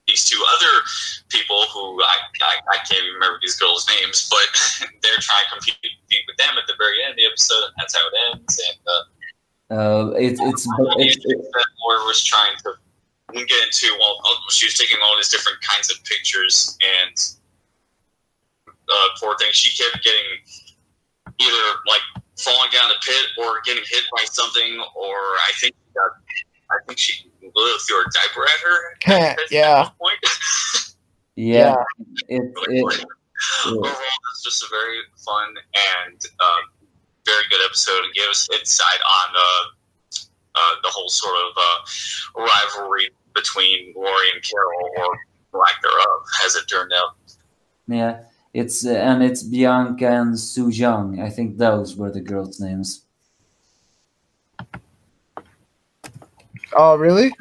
these 0.08 0.26
two 0.26 0.42
other 0.58 0.74
people 1.30 1.66
who 1.72 2.02
I, 2.02 2.18
I, 2.42 2.54
I 2.74 2.78
can't 2.90 3.04
even 3.04 3.14
remember 3.14 3.38
these 3.42 3.56
girls' 3.56 3.88
names, 3.88 4.28
but 4.30 4.90
they're 5.02 5.22
trying 5.22 5.46
to 5.46 5.50
compete, 5.54 5.78
compete 5.82 6.26
with 6.26 6.38
them 6.38 6.58
at 6.58 6.66
the 6.66 6.74
very 6.78 7.04
end 7.04 7.12
of 7.12 7.18
the 7.18 7.26
episode, 7.30 7.70
and 7.70 7.74
that's 7.78 7.94
how 7.96 8.02
it 8.08 8.16
ends. 8.34 8.58
And 8.58 8.80
uh, 8.90 9.04
uh, 9.72 10.12
it's 10.16 10.40
it's, 10.42 10.68
it's, 10.68 11.26
it's 11.26 11.48
that 11.52 11.68
Laura 11.84 12.06
was 12.06 12.24
trying 12.24 12.56
to 12.64 12.74
get 13.34 13.64
into. 13.64 13.88
Well, 14.00 14.18
she 14.50 14.66
was 14.66 14.74
taking 14.76 14.98
all 15.04 15.16
these 15.16 15.30
different 15.30 15.60
kinds 15.62 15.92
of 15.92 16.04
pictures, 16.06 16.78
and 16.82 17.16
uh, 18.68 19.08
poor 19.20 19.38
thing, 19.38 19.50
she 19.52 19.72
kept 19.82 20.04
getting 20.04 20.42
either 21.40 21.64
like 21.88 22.02
falling 22.38 22.70
down 22.72 22.90
the 22.90 22.96
pit 23.06 23.26
or 23.38 23.62
getting 23.66 23.84
hit 23.86 24.04
by 24.16 24.24
something, 24.26 24.80
or 24.96 25.16
I 25.16 25.52
think 25.60 25.76
got, 25.94 26.12
I 26.72 26.78
think 26.88 26.98
she 26.98 27.30
literally 27.42 27.80
threw 27.88 28.02
a 28.02 28.06
diaper 28.12 28.44
at 28.44 28.60
her. 28.60 29.36
yeah. 29.52 29.90
yeah. 31.36 31.76
It, 32.28 32.42
it, 32.70 33.06
Overall, 33.68 33.86
it's 33.86 34.44
just 34.44 34.64
a 34.64 34.68
very 34.70 35.00
fun 35.26 35.56
and 36.06 36.20
um, 36.42 36.79
very 37.26 37.44
good 37.50 37.62
episode 37.66 38.04
and 38.04 38.14
gave 38.14 38.30
us 38.30 38.48
insight 38.52 39.02
on 39.02 39.36
uh, 39.36 39.64
uh, 40.56 40.76
the 40.84 40.90
whole 40.90 41.10
sort 41.10 41.36
of 41.36 41.58
uh, 41.58 42.44
rivalry 42.46 43.10
between 43.34 43.94
Lori 43.96 44.28
and 44.34 44.44
Carol, 44.44 44.92
or 44.98 45.60
lack 45.60 45.82
thereof, 45.82 46.22
as 46.46 46.56
it 46.56 46.66
turned 46.68 46.92
out. 46.94 47.16
Yeah, 47.88 48.20
it's 48.54 48.86
uh, 48.86 48.92
and 48.92 49.24
it's 49.24 49.44
Bianca 49.44 50.08
and 50.08 50.40
Su 50.40 50.70
Young. 50.70 51.20
I 51.22 51.30
think 51.30 51.58
those 51.58 51.96
were 51.96 52.12
the 52.12 52.22
girls' 52.22 52.60
names. 52.60 53.06
Oh, 56.74 56.96
really? 56.96 57.34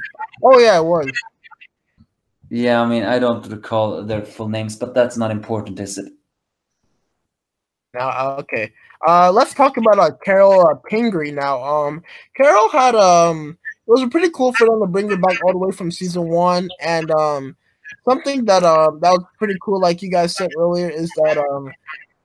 Oh, 0.43 0.59
yeah, 0.59 0.79
it 0.79 0.85
was. 0.85 1.11
Yeah, 2.51 2.81
I 2.81 2.87
mean, 2.87 3.03
I 3.03 3.19
don't 3.19 3.47
recall 3.47 4.03
their 4.03 4.25
full 4.25 4.49
names, 4.49 4.77
but 4.77 4.95
that's 4.95 5.19
not 5.19 5.31
important, 5.31 5.79
is 5.81 5.99
it? 5.99 6.13
Now, 7.93 8.37
okay. 8.39 8.73
Uh, 9.07 9.31
let's 9.31 9.55
talk 9.55 9.77
about 9.77 9.99
uh, 9.99 10.11
Carol 10.25 10.67
uh, 10.67 10.75
Pingree 10.75 11.31
now. 11.31 11.63
Um, 11.63 12.03
Carol 12.37 12.69
had 12.69 12.95
um, 12.95 13.57
it 13.87 13.91
was 13.91 14.05
pretty 14.11 14.31
cool 14.31 14.53
for 14.55 14.67
them 14.67 14.81
to 14.81 14.87
bring 14.87 15.09
her 15.09 15.17
back 15.17 15.43
all 15.45 15.53
the 15.53 15.59
way 15.59 15.71
from 15.71 15.91
season 15.91 16.29
one, 16.29 16.69
and 16.81 17.11
um, 17.13 17.57
something 18.05 18.45
that 18.47 18.65
um 18.65 18.99
that 19.01 19.11
was 19.13 19.25
pretty 19.39 19.55
cool, 19.63 19.81
like 19.81 20.03
you 20.03 20.11
guys 20.11 20.35
said 20.37 20.51
earlier, 20.59 20.91
is 20.91 21.11
that 21.17 21.39
um, 21.39 21.73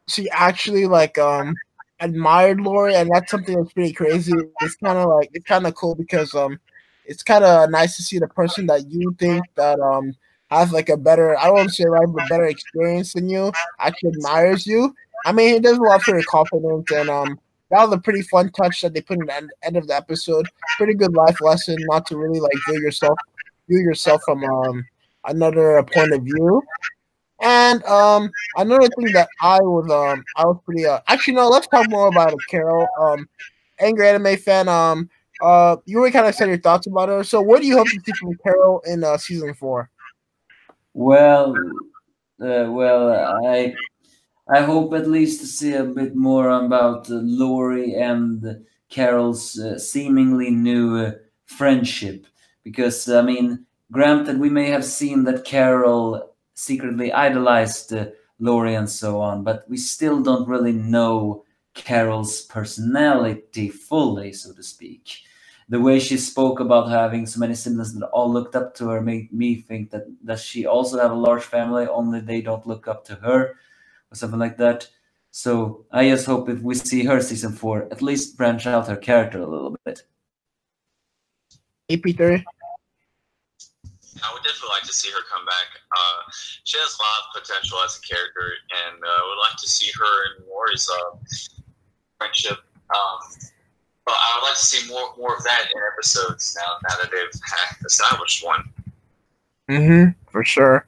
she 0.08 0.30
actually 0.32 0.88
like 0.88 1.18
um 1.18 1.54
admired 2.00 2.60
Lori, 2.60 2.96
and 2.96 3.10
that's 3.14 3.30
something 3.30 3.56
that's 3.56 3.74
pretty 3.74 3.94
crazy. 3.94 4.34
It's 4.62 4.76
kind 4.76 4.98
of 4.98 5.10
like 5.10 5.30
it's 5.34 5.46
kind 5.46 5.68
of 5.68 5.76
cool 5.76 5.96
because 5.96 6.34
um, 6.34 6.60
it's 7.06 7.24
kind 7.24 7.44
of 7.44 7.70
nice 7.70 7.96
to 7.98 8.04
see 8.04 8.18
the 8.18 8.28
person 8.28 8.66
that 8.68 8.90
you 8.90 9.16
think 9.20 9.46
that 9.56 9.80
um 9.80 10.14
has 10.50 10.72
like 10.72 10.90
a 10.90 10.98
better 10.98 11.38
I 11.38 11.48
don't 11.48 11.70
say 11.70 11.86
right, 11.86 12.08
but 12.08 12.30
better 12.30 12.46
experience 12.46 13.14
than 13.14 13.30
you 13.30 13.52
actually 13.80 14.12
admires 14.18 14.66
you 14.66 14.96
I 15.26 15.32
mean, 15.32 15.54
he 15.54 15.60
does 15.60 15.78
a 15.78 15.82
lot 15.82 16.02
for 16.02 16.16
your 16.16 16.26
confidence, 16.30 16.92
and 16.92 17.10
um, 17.10 17.40
that 17.70 17.84
was 17.84 17.94
a 17.94 18.00
pretty 18.00 18.22
fun 18.24 18.52
touch 18.52 18.82
that 18.82 18.94
they 18.94 19.02
put 19.02 19.20
in 19.20 19.26
the 19.26 19.36
end, 19.36 19.52
end 19.64 19.78
of 19.78 19.88
the 19.88 19.96
episode. 19.96 20.48
Pretty 20.78 20.94
good 20.94 21.14
life 21.14 21.42
lesson, 21.42 21.76
not 21.82 22.06
to 22.08 22.18
really 22.18 22.40
like 22.40 22.54
view 22.68 22.82
yourself 22.82 23.18
view 23.68 23.80
yourself 23.80 24.22
from 24.26 24.44
um 24.44 24.86
another 25.26 25.84
point 25.94 26.14
of 26.14 26.24
view. 26.24 26.62
And 27.42 27.84
um 27.86 28.30
another 28.58 28.88
thing 28.88 29.12
that 29.14 29.30
I 29.42 29.60
was 29.60 29.90
um 29.90 30.24
I 30.38 30.46
was 30.46 30.60
pretty 30.66 30.86
uh 30.86 31.00
actually 31.08 31.36
no 31.36 31.50
let's 31.50 31.68
talk 31.68 31.90
more 31.90 32.08
about 32.08 32.34
it, 32.34 32.40
Carol. 32.50 32.88
Um 33.00 33.28
angry 33.80 34.08
anime 34.08 34.38
fan 34.38 34.68
um 34.68 35.10
uh 35.42 35.78
you 35.86 36.00
already 36.00 36.14
kind 36.14 36.28
of 36.28 36.36
said 36.36 36.48
your 36.48 36.60
thoughts 36.60 36.88
about 36.88 37.10
her. 37.10 37.24
So 37.24 37.42
what 37.42 37.62
do 37.62 37.68
you 37.68 37.78
hope 37.78 37.88
to 37.88 38.00
see 38.06 38.14
from 38.14 38.38
Carol 38.44 38.82
in 38.86 39.04
uh 39.04 39.18
season 39.18 39.54
four? 39.54 39.90
Well, 40.94 41.56
uh, 42.40 42.70
well, 42.70 43.10
I 43.44 43.74
I 44.48 44.62
hope 44.62 44.94
at 44.94 45.08
least 45.08 45.40
to 45.40 45.48
see 45.48 45.74
a 45.74 45.86
bit 45.86 46.16
more 46.16 46.50
about 46.50 47.10
uh, 47.10 47.16
Lori 47.24 47.96
and 47.96 48.66
Carol's 48.90 49.58
uh, 49.58 49.80
seemingly 49.80 50.52
new 50.52 50.98
uh, 50.98 51.12
friendship, 51.46 52.28
because 52.62 53.08
I 53.08 53.22
mean, 53.22 53.66
granted, 53.92 54.40
we 54.40 54.50
may 54.50 54.70
have 54.70 54.84
seen 54.84 55.24
that 55.24 55.46
Carol 55.46 56.36
secretly 56.56 57.14
idolized 57.14 57.94
uh, 57.94 58.08
Lori 58.40 58.76
and 58.76 58.90
so 58.90 59.22
on, 59.22 59.44
but 59.46 59.64
we 59.70 59.78
still 59.78 60.22
don't 60.22 60.48
really 60.48 60.74
know 60.74 61.46
Carol's 61.74 62.42
personality 62.42 63.70
fully, 63.70 64.34
so 64.34 64.52
to 64.54 64.62
speak. 64.62 65.20
The 65.70 65.80
way 65.80 66.00
she 66.00 66.18
spoke 66.18 66.60
about 66.60 66.90
having 66.90 67.26
so 67.26 67.40
many 67.40 67.56
siblings 67.56 67.98
that 67.98 68.10
all 68.10 68.32
looked 68.32 68.58
up 68.58 68.76
to 68.76 68.90
her 68.90 69.02
made 69.02 69.32
me 69.32 69.56
think 69.56 69.90
that 69.92 70.04
does 70.26 70.44
she 70.44 70.66
also 70.66 71.00
have 71.00 71.12
a 71.12 71.16
large 71.16 71.44
family 71.44 71.88
only 71.88 72.20
they 72.20 72.42
don't 72.42 72.68
look 72.68 72.90
up 72.90 73.06
to 73.06 73.16
her 73.16 73.56
or 74.14 74.16
something 74.16 74.40
like 74.40 74.58
that 74.58 74.88
so 75.32 75.86
i 75.92 76.08
just 76.08 76.26
hope 76.26 76.48
if 76.48 76.62
we 76.62 76.76
see 76.76 77.04
her 77.04 77.20
season 77.20 77.52
four 77.52 77.88
at 77.92 78.02
least 78.02 78.38
branch 78.38 78.66
out 78.66 78.88
her 78.88 78.96
character 78.96 79.40
a 79.40 79.48
little 79.48 79.76
bit 79.86 80.04
hey 81.88 81.98
peter 81.98 82.44
I 84.24 84.32
would 84.32 84.44
definitely 84.44 84.70
like 84.70 84.84
to 84.84 84.94
see 84.94 85.12
her 85.12 85.20
come 85.28 85.44
back. 85.44 85.68
Uh, 85.92 86.32
she 86.64 86.78
has 86.78 86.96
a 86.96 87.02
lot 87.04 87.18
of 87.28 87.44
potential 87.44 87.78
as 87.84 88.00
a 88.00 88.02
character, 88.08 88.56
and 88.88 89.04
uh, 89.04 89.08
I 89.10 89.24
would 89.28 89.42
like 89.42 89.58
to 89.58 89.68
see 89.68 89.92
her 89.92 90.14
and 90.32 90.48
Lori's 90.48 90.88
uh, 90.88 91.18
friendship 92.18 92.64
um, 92.94 93.20
but 94.06 94.14
I 94.14 94.38
would 94.38 94.46
like 94.46 94.56
to 94.56 94.66
see 94.66 94.92
more 94.92 95.14
more 95.18 95.36
of 95.36 95.44
that 95.44 95.68
in 95.74 95.82
episodes 95.94 96.58
now, 96.58 96.90
now 96.90 96.96
that 97.02 97.12
they've 97.12 97.42
established 97.86 98.46
one. 98.46 98.64
Mm-hmm, 99.70 100.12
for 100.30 100.44
sure. 100.44 100.86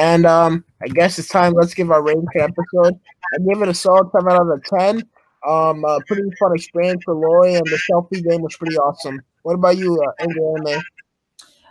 And 0.00 0.24
um, 0.24 0.64
I 0.82 0.88
guess 0.88 1.18
it's 1.18 1.28
time. 1.28 1.52
Let's 1.52 1.74
give 1.74 1.90
our 1.90 2.02
rating 2.02 2.26
for 2.32 2.40
episode. 2.40 2.98
I 3.34 3.38
give 3.46 3.60
it 3.60 3.68
a 3.68 3.74
solid 3.74 4.10
seven 4.12 4.32
out 4.32 4.50
of 4.50 4.64
ten. 4.64 5.02
Um, 5.46 5.84
uh, 5.84 5.98
pretty 6.06 6.22
fun 6.38 6.54
experience 6.54 7.02
for 7.04 7.14
Lori, 7.14 7.54
and 7.54 7.66
the 7.66 7.78
selfie 7.90 8.26
game 8.26 8.40
was 8.40 8.56
pretty 8.56 8.76
awesome. 8.78 9.20
What 9.42 9.54
about 9.54 9.76
you, 9.76 10.02
uh, 10.02 10.12
Anime? 10.22 10.82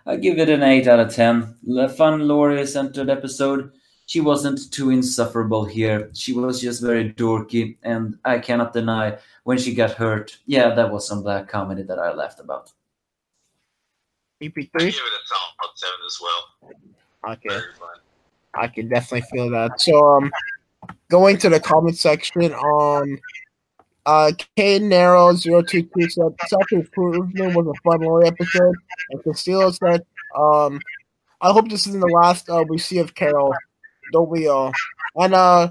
I 0.06 0.16
give 0.18 0.38
it 0.38 0.50
an 0.50 0.62
eight 0.62 0.88
out 0.88 1.00
of 1.00 1.14
ten. 1.14 1.56
A 1.76 1.90
fun 1.90 2.28
Lori-centered 2.28 3.10
episode. 3.10 3.72
She 4.06 4.22
wasn't 4.22 4.72
too 4.72 4.92
insufferable 4.92 5.66
here. 5.66 6.10
She 6.14 6.34
was 6.34 6.62
just 6.62 6.82
very 6.82 7.12
dorky, 7.12 7.78
and 7.84 8.18
I 8.26 8.40
cannot 8.40 8.74
deny 8.74 9.18
when 9.44 9.58
she 9.58 9.74
got 9.74 9.92
hurt, 9.92 10.38
yeah, 10.46 10.74
that 10.76 10.92
was 10.92 11.08
some 11.08 11.24
black 11.24 11.48
comedy 11.48 11.82
that 11.84 11.98
I 11.98 12.14
laughed 12.14 12.40
about. 12.40 12.72
AP3? 14.42 14.70
I 14.76 14.80
give 14.80 14.88
it 14.88 14.94
a 14.94 15.26
solid 15.26 15.74
seven 15.76 16.00
as 16.06 16.20
well. 16.22 17.34
Okay. 17.34 17.60
I 18.60 18.68
can 18.68 18.90
definitely 18.90 19.28
feel 19.32 19.50
that. 19.52 19.80
So, 19.80 19.98
um, 19.98 20.32
going 21.10 21.38
to 21.38 21.50
the 21.50 21.60
comment 21.60 21.98
section, 21.98 22.54
um, 22.54 23.20
uh, 24.06 24.32
K 24.56 24.80
Narrow 24.80 25.36
022 25.36 26.10
said 26.10 26.36
self 26.48 26.72
improvement 26.72 27.56
was 27.56 27.68
a 27.68 27.90
fun 27.90 28.02
Lori 28.02 28.28
episode. 28.28 28.76
And 29.12 29.24
Castillo 29.24 29.72
said, 29.72 30.06
um, 30.36 30.80
I 31.42 31.52
hope 31.52 31.70
this 31.70 31.88
isn't 31.88 32.00
the 32.00 32.08
last 32.08 32.50
uh, 32.50 32.64
we 32.68 32.78
see 32.78 32.98
of 33.00 33.16
Carol. 33.16 33.54
Don't 34.12 34.30
we 34.30 34.48
all? 34.48 34.72
And 35.16 35.34
uh, 35.34 35.70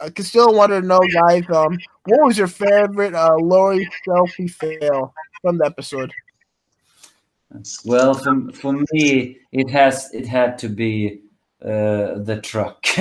I 0.00 0.10
can 0.10 0.24
still 0.24 0.54
want 0.54 0.70
to 0.70 0.80
know, 0.82 1.00
guys. 1.12 1.44
Um, 1.50 1.78
what 2.04 2.26
was 2.26 2.38
your 2.38 2.46
favorite 2.46 3.14
uh, 3.14 3.36
Lori 3.36 3.88
selfie 4.06 4.50
fail 4.50 5.12
from 5.42 5.58
the 5.58 5.66
episode? 5.66 6.12
Well, 7.84 8.14
for, 8.14 8.52
for 8.52 8.72
me, 8.92 9.38
it 9.52 9.70
has 9.70 10.12
it 10.12 10.26
had 10.26 10.58
to 10.58 10.68
be 10.68 11.23
uh, 11.64 12.18
the 12.18 12.40
truck. 12.42 12.86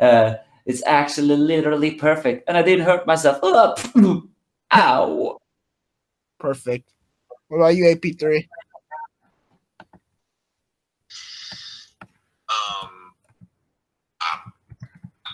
uh, 0.00 0.34
it's 0.66 0.82
actually 0.86 1.36
literally 1.36 1.92
perfect, 1.92 2.46
and 2.46 2.56
I 2.56 2.62
didn't 2.62 2.84
hurt 2.84 3.06
myself. 3.06 3.38
Oh, 3.42 4.28
ow! 4.74 5.38
Perfect. 6.38 6.92
What 7.48 7.58
about 7.58 7.76
you, 7.76 7.90
AP 7.90 8.18
three? 8.18 8.48
Um, 12.48 12.90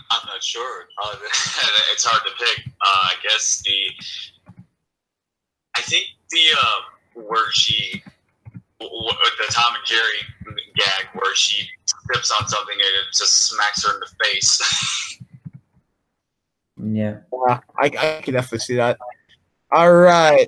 I'm 0.09 0.25
not 0.25 0.41
sure. 0.41 0.85
It's 1.91 2.05
hard 2.05 2.21
to 2.23 2.45
pick. 2.45 2.67
Uh, 2.67 3.09
I 3.09 3.13
guess 3.23 3.61
the. 3.65 4.63
I 5.75 5.81
think 5.81 6.05
the 6.31 6.45
uh, 6.57 7.21
where 7.23 7.51
she, 7.51 8.01
the 8.79 9.45
Tom 9.49 9.75
and 9.75 9.85
Jerry 9.85 10.55
gag 10.75 11.07
where 11.13 11.35
she 11.35 11.67
steps 12.11 12.31
on 12.31 12.47
something 12.47 12.75
and 12.75 12.81
it 12.81 13.15
just 13.15 13.49
smacks 13.49 13.85
her 13.85 13.93
in 13.93 13.99
the 13.99 14.23
face. 14.23 15.19
yeah. 16.83 17.17
Yeah, 17.47 17.59
I, 17.77 17.85
I 17.85 18.21
can 18.21 18.33
definitely 18.33 18.59
see 18.59 18.75
that. 18.75 18.97
All 19.71 19.93
right. 19.93 20.47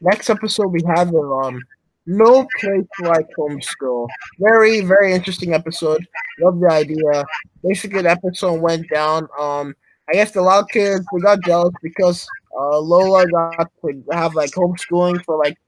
Next 0.00 0.28
episode 0.30 0.68
we 0.68 0.82
have 0.94 1.10
the 1.10 1.20
um 1.20 1.60
no 2.06 2.46
place 2.60 2.86
like 3.00 3.26
homeschool. 3.36 4.08
Very, 4.38 4.80
very 4.80 5.12
interesting 5.12 5.54
episode. 5.54 6.06
Love 6.40 6.60
the 6.60 6.70
idea. 6.70 7.24
Basically, 7.64 8.02
the 8.02 8.10
episode 8.10 8.60
went 8.60 8.88
down. 8.90 9.28
Um, 9.38 9.74
I 10.08 10.12
guess 10.12 10.36
a 10.36 10.40
lot 10.40 10.62
of 10.62 10.68
kids 10.68 11.04
they 11.12 11.20
got 11.20 11.42
jealous 11.42 11.74
because 11.82 12.26
uh, 12.56 12.78
Lola 12.78 13.26
got 13.26 13.70
to 13.84 14.04
have 14.12 14.34
like 14.34 14.50
homeschooling 14.50 15.24
for 15.24 15.36
like 15.36 15.58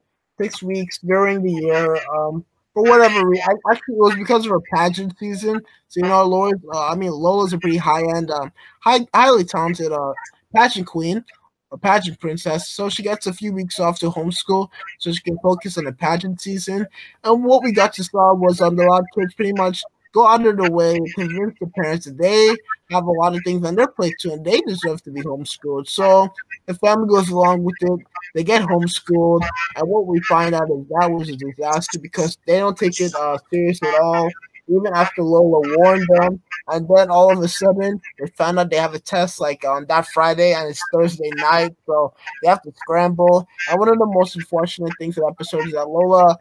six 0.41 0.63
weeks 0.63 0.99
during 0.99 1.43
the 1.43 1.53
year. 1.53 1.99
Um, 2.17 2.45
for 2.79 2.91
whatever 2.91 3.27
reason, 3.27 3.45
actually 3.71 3.95
it 3.95 3.99
was 3.99 4.15
because 4.17 4.45
of 4.47 4.53
her 4.53 4.61
pageant 4.73 5.19
season. 5.19 5.61
So 5.89 6.01
you 6.01 6.09
know, 6.09 6.25
Lola, 6.25 6.53
uh, 6.73 6.89
I 6.89 6.95
mean, 6.95 7.11
Lola's 7.11 7.53
a 7.53 7.59
pretty 7.59 7.77
high 7.77 8.05
end, 8.17 8.31
um, 8.31 8.53
high, 8.81 9.07
highly 9.15 9.45
talented 9.45 9.93
uh, 9.93 10.13
pageant 10.55 10.87
queen 10.87 11.25
a 11.71 11.77
pageant 11.77 12.19
princess, 12.19 12.69
so 12.71 12.89
she 12.89 13.03
gets 13.03 13.27
a 13.27 13.33
few 13.33 13.53
weeks 13.53 13.79
off 13.79 13.99
to 13.99 14.09
homeschool 14.11 14.69
so 14.99 15.13
she 15.13 15.21
can 15.21 15.39
focus 15.43 15.77
on 15.77 15.85
the 15.85 15.93
pageant 15.93 16.41
season. 16.41 16.87
And 17.25 17.45
what 17.45 17.63
we 17.63 17.73
got 17.73 17.93
to 17.95 18.05
saw 18.05 18.33
was 18.35 18.63
um, 18.63 18.77
lot 18.77 19.01
of 19.01 19.07
kids 19.15 19.35
pretty 19.35 19.53
much 19.53 19.83
go 20.13 20.27
under 20.27 20.53
the 20.53 20.71
way 20.71 20.99
convince 21.15 21.59
the 21.61 21.67
parents 21.69 22.07
that 22.07 22.19
they 22.19 22.57
have 22.91 23.05
a 23.05 23.11
lot 23.11 23.35
of 23.35 23.43
things 23.45 23.65
on 23.67 23.75
their 23.75 23.89
plate 23.89 24.15
too, 24.21 24.33
and 24.33 24.45
they 24.45 24.61
deserve 24.61 25.03
to 25.03 25.11
be 25.11 25.23
homeschooled. 25.23 25.89
So 25.89 26.29
the 26.67 26.75
family 26.75 27.09
goes 27.09 27.29
along 27.29 27.65
with 27.65 27.77
it. 27.81 28.01
They 28.35 28.45
get 28.45 28.63
homeschooled, 28.63 29.43
and 29.77 29.89
what 29.89 30.07
we 30.07 30.21
find 30.21 30.55
out 30.55 30.71
is 30.71 30.87
that 30.89 31.11
was 31.11 31.29
a 31.29 31.37
disaster 31.37 31.99
because 31.99 32.39
they 32.47 32.59
don't 32.59 32.77
take 32.77 33.01
it 33.01 33.15
uh, 33.15 33.39
serious 33.51 33.83
at 33.83 34.01
all 34.01 34.31
even 34.69 34.93
after 34.95 35.23
Lola 35.23 35.61
warned 35.77 36.07
them. 36.15 36.41
And 36.69 36.87
then 36.95 37.11
all 37.11 37.33
of 37.33 37.43
a 37.43 37.49
sudden, 37.49 38.01
they 38.19 38.27
found 38.37 38.59
out 38.59 38.71
they 38.71 38.77
have 38.77 38.95
a 38.95 38.99
test 38.99 39.41
like 39.41 39.65
on 39.65 39.87
that 39.87 40.07
Friday, 40.09 40.53
and 40.53 40.69
it's 40.69 40.83
Thursday 40.93 41.31
night, 41.37 41.75
so 41.87 42.13
they 42.43 42.49
have 42.49 42.63
to 42.63 42.73
scramble. 42.77 43.49
And 43.71 43.79
one 43.79 43.89
of 43.89 43.99
the 43.99 44.07
most 44.07 44.37
unfortunate 44.37 44.93
things 44.99 45.17
of 45.17 45.25
the 45.25 45.31
episode 45.31 45.67
is 45.67 45.73
that 45.73 45.89
Lola 45.89 46.37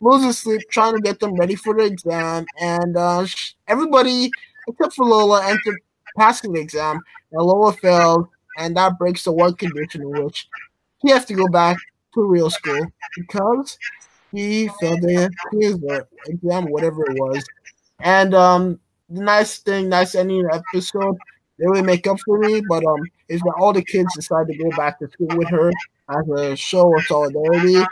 loses 0.00 0.38
sleep 0.38 0.62
trying 0.70 0.94
to 0.94 1.00
get 1.02 1.20
them 1.20 1.34
ready 1.34 1.54
for 1.56 1.74
the 1.74 1.84
exam, 1.84 2.46
and 2.60 2.96
uh, 2.96 3.26
everybody 3.66 4.30
except 4.68 4.94
for 4.94 5.06
Lola 5.06 5.46
entered 5.46 5.78
passing 6.16 6.52
the 6.52 6.60
exam, 6.60 7.00
and 7.32 7.42
Lola 7.46 7.72
failed, 7.72 8.28
and 8.58 8.76
that 8.76 8.98
breaks 8.98 9.24
the 9.24 9.32
one 9.32 9.54
condition 9.54 10.02
in 10.02 10.24
which 10.24 10.48
he 11.02 11.10
has 11.10 11.24
to 11.26 11.34
go 11.34 11.48
back 11.48 11.76
to 12.14 12.22
real 12.26 12.50
school 12.50 12.86
because 13.16 13.78
he 14.32 14.68
failed 14.80 15.00
the 15.02 15.30
exam, 16.26 16.64
whatever 16.66 17.02
it 17.10 17.18
was. 17.18 17.44
And 18.00 18.34
um, 18.34 18.80
the 19.08 19.22
nice 19.22 19.58
thing, 19.58 19.88
nice 19.88 20.14
ending 20.14 20.46
episode, 20.52 21.16
they 21.58 21.66
really 21.66 21.82
make 21.82 22.06
up 22.06 22.18
for 22.24 22.38
me. 22.38 22.62
But 22.68 22.84
um, 22.84 23.00
is 23.28 23.40
that 23.40 23.54
all 23.58 23.72
the 23.72 23.82
kids 23.84 24.14
decide 24.14 24.46
to 24.48 24.56
go 24.56 24.70
back 24.76 24.98
to 25.00 25.08
school 25.08 25.28
with 25.36 25.48
her 25.50 25.70
as 26.10 26.28
a 26.36 26.56
show 26.56 26.96
of 26.96 27.04
solidarity. 27.04 27.84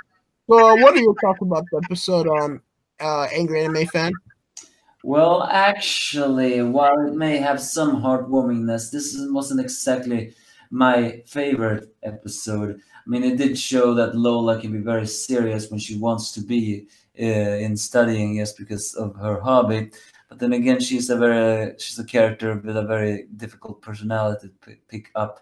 So, 0.48 0.54
uh, 0.54 0.76
what 0.76 0.94
are 0.94 1.00
your 1.00 1.14
thoughts 1.20 1.42
about 1.42 1.64
the 1.72 1.80
episode 1.84 2.28
on 2.28 2.60
uh, 3.00 3.24
Angry 3.32 3.64
Anime 3.64 3.86
Fan? 3.86 4.12
Well, 5.02 5.42
actually, 5.44 6.62
while 6.62 7.06
it 7.06 7.14
may 7.14 7.38
have 7.38 7.60
some 7.60 8.00
heartwarmingness, 8.00 8.90
this 8.90 9.16
wasn't 9.30 9.60
exactly 9.60 10.34
my 10.70 11.22
favorite 11.26 11.94
episode. 12.02 12.80
I 12.94 13.10
mean, 13.10 13.24
it 13.24 13.38
did 13.38 13.58
show 13.58 13.94
that 13.94 14.14
Lola 14.16 14.60
can 14.60 14.72
be 14.72 14.78
very 14.78 15.06
serious 15.06 15.70
when 15.70 15.80
she 15.80 15.96
wants 15.98 16.32
to 16.32 16.40
be 16.40 16.86
uh, 17.20 17.24
in 17.24 17.76
studying, 17.76 18.36
yes, 18.36 18.52
because 18.52 18.94
of 18.94 19.16
her 19.16 19.40
hobby. 19.40 19.90
But 20.28 20.38
then 20.38 20.52
again, 20.52 20.80
she's 20.80 21.10
a 21.10 21.16
very 21.16 21.74
she's 21.78 21.98
a 21.98 22.04
character 22.04 22.56
with 22.64 22.76
a 22.76 22.84
very 22.84 23.26
difficult 23.36 23.80
personality 23.82 24.50
to 24.62 24.76
pick 24.88 25.10
up. 25.14 25.40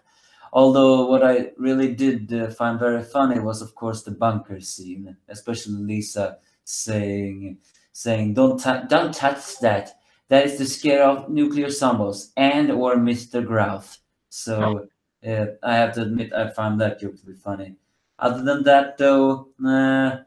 Although 0.55 1.07
what 1.07 1.21
I 1.21 1.51
really 1.57 1.93
did 1.93 2.33
uh, 2.33 2.49
find 2.49 2.79
very 2.79 3.03
funny 3.03 3.41
was, 3.41 3.61
of 3.61 3.75
course, 3.75 4.03
the 4.03 4.11
bunker 4.11 4.61
scene, 4.61 5.17
especially 5.27 5.73
Lisa 5.73 6.37
saying, 6.63 7.57
"saying 7.91 8.35
Don't 8.35 8.57
t- 8.57 8.87
don't 8.87 9.13
touch 9.13 9.59
that. 9.59 9.99
That 10.29 10.45
is 10.45 10.57
to 10.57 10.65
scare 10.65 11.03
off 11.03 11.27
nuclear 11.27 11.69
zombies 11.69 12.31
and 12.37 12.71
or 12.71 12.95
Mr. 12.95 13.45
Grouse." 13.45 13.99
So 14.29 14.87
uh, 15.27 15.45
I 15.61 15.75
have 15.75 15.93
to 15.95 16.03
admit, 16.03 16.31
I 16.31 16.49
found 16.51 16.79
that 16.79 17.01
joke 17.01 17.19
to 17.19 17.25
be 17.25 17.33
funny. 17.33 17.75
Other 18.17 18.41
than 18.41 18.63
that, 18.63 18.97
though, 18.97 19.49
uh, 19.61 20.23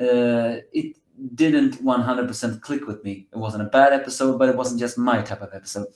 uh, 0.00 0.62
it 0.72 0.96
didn't 1.34 1.82
100% 1.84 2.60
click 2.60 2.86
with 2.86 3.02
me. 3.02 3.26
It 3.32 3.38
wasn't 3.38 3.64
a 3.64 3.70
bad 3.70 3.92
episode, 3.92 4.38
but 4.38 4.48
it 4.48 4.56
wasn't 4.56 4.78
just 4.78 4.96
my 4.96 5.22
type 5.22 5.42
of 5.42 5.52
episode. 5.52 5.88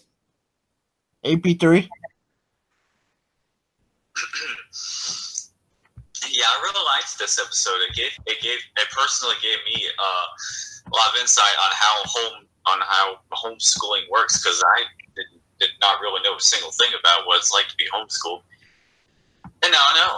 AP3. 1.24 1.88
yeah, 6.28 6.46
I 6.46 6.60
really 6.62 6.84
liked 6.84 7.18
this 7.18 7.38
episode. 7.38 7.80
It 7.88 7.94
gave 7.94 8.12
it 8.26 8.40
gave 8.42 8.58
it 8.58 8.88
personally 8.90 9.36
gave 9.40 9.58
me 9.64 9.86
uh, 9.98 10.26
a 10.86 10.92
lot 10.94 11.14
of 11.14 11.20
insight 11.20 11.56
on 11.64 11.70
how 11.72 11.94
home 12.04 12.46
on 12.66 12.78
how 12.80 13.20
homeschooling 13.32 14.08
works 14.10 14.42
because 14.42 14.62
I 14.76 14.84
did, 15.16 15.26
did 15.58 15.70
not 15.80 16.00
really 16.00 16.20
know 16.22 16.36
a 16.36 16.40
single 16.40 16.70
thing 16.72 16.92
about 16.98 17.26
what 17.26 17.38
it's 17.38 17.52
like 17.52 17.68
to 17.68 17.76
be 17.76 17.86
homeschooled, 17.92 18.42
and 19.62 19.72
now 19.72 19.78
I 19.80 19.94
know. 19.96 20.14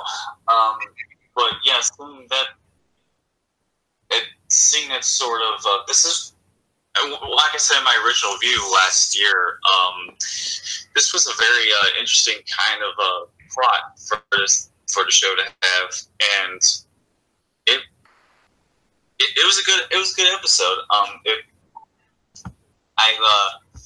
Um, 0.53 0.79
but 1.35 1.53
yeah, 1.65 1.81
seeing 1.81 2.27
that, 2.31 2.47
it 4.11 4.25
seeing 4.49 4.89
that 4.91 5.05
sort 5.05 5.41
of 5.43 5.65
uh, 5.65 5.79
this 5.87 6.05
is 6.05 6.33
like 6.95 7.55
I 7.55 7.59
said 7.59 7.79
in 7.79 7.85
my 7.85 8.03
original 8.05 8.37
view 8.39 8.71
last 8.75 9.19
year, 9.19 9.59
um, 9.73 10.15
this 10.95 11.13
was 11.13 11.27
a 11.27 11.33
very 11.39 11.69
uh, 11.81 11.99
interesting 11.99 12.37
kind 12.47 12.83
of 12.83 12.93
uh, 12.99 13.42
plot 13.55 13.99
for 14.09 14.23
this 14.39 14.71
for 14.93 15.05
the 15.05 15.11
show 15.11 15.35
to 15.35 15.43
have, 15.43 15.91
and 16.43 16.61
it, 17.67 17.81
it 19.19 19.31
it, 19.37 19.47
was 19.47 19.59
a 19.59 19.65
good 19.65 19.81
it 19.91 19.97
was 19.97 20.13
a 20.13 20.17
good 20.17 20.33
episode. 20.35 20.79
Um, 20.91 21.09
it, 21.25 21.45
I 22.99 23.15
uh, 23.25 23.79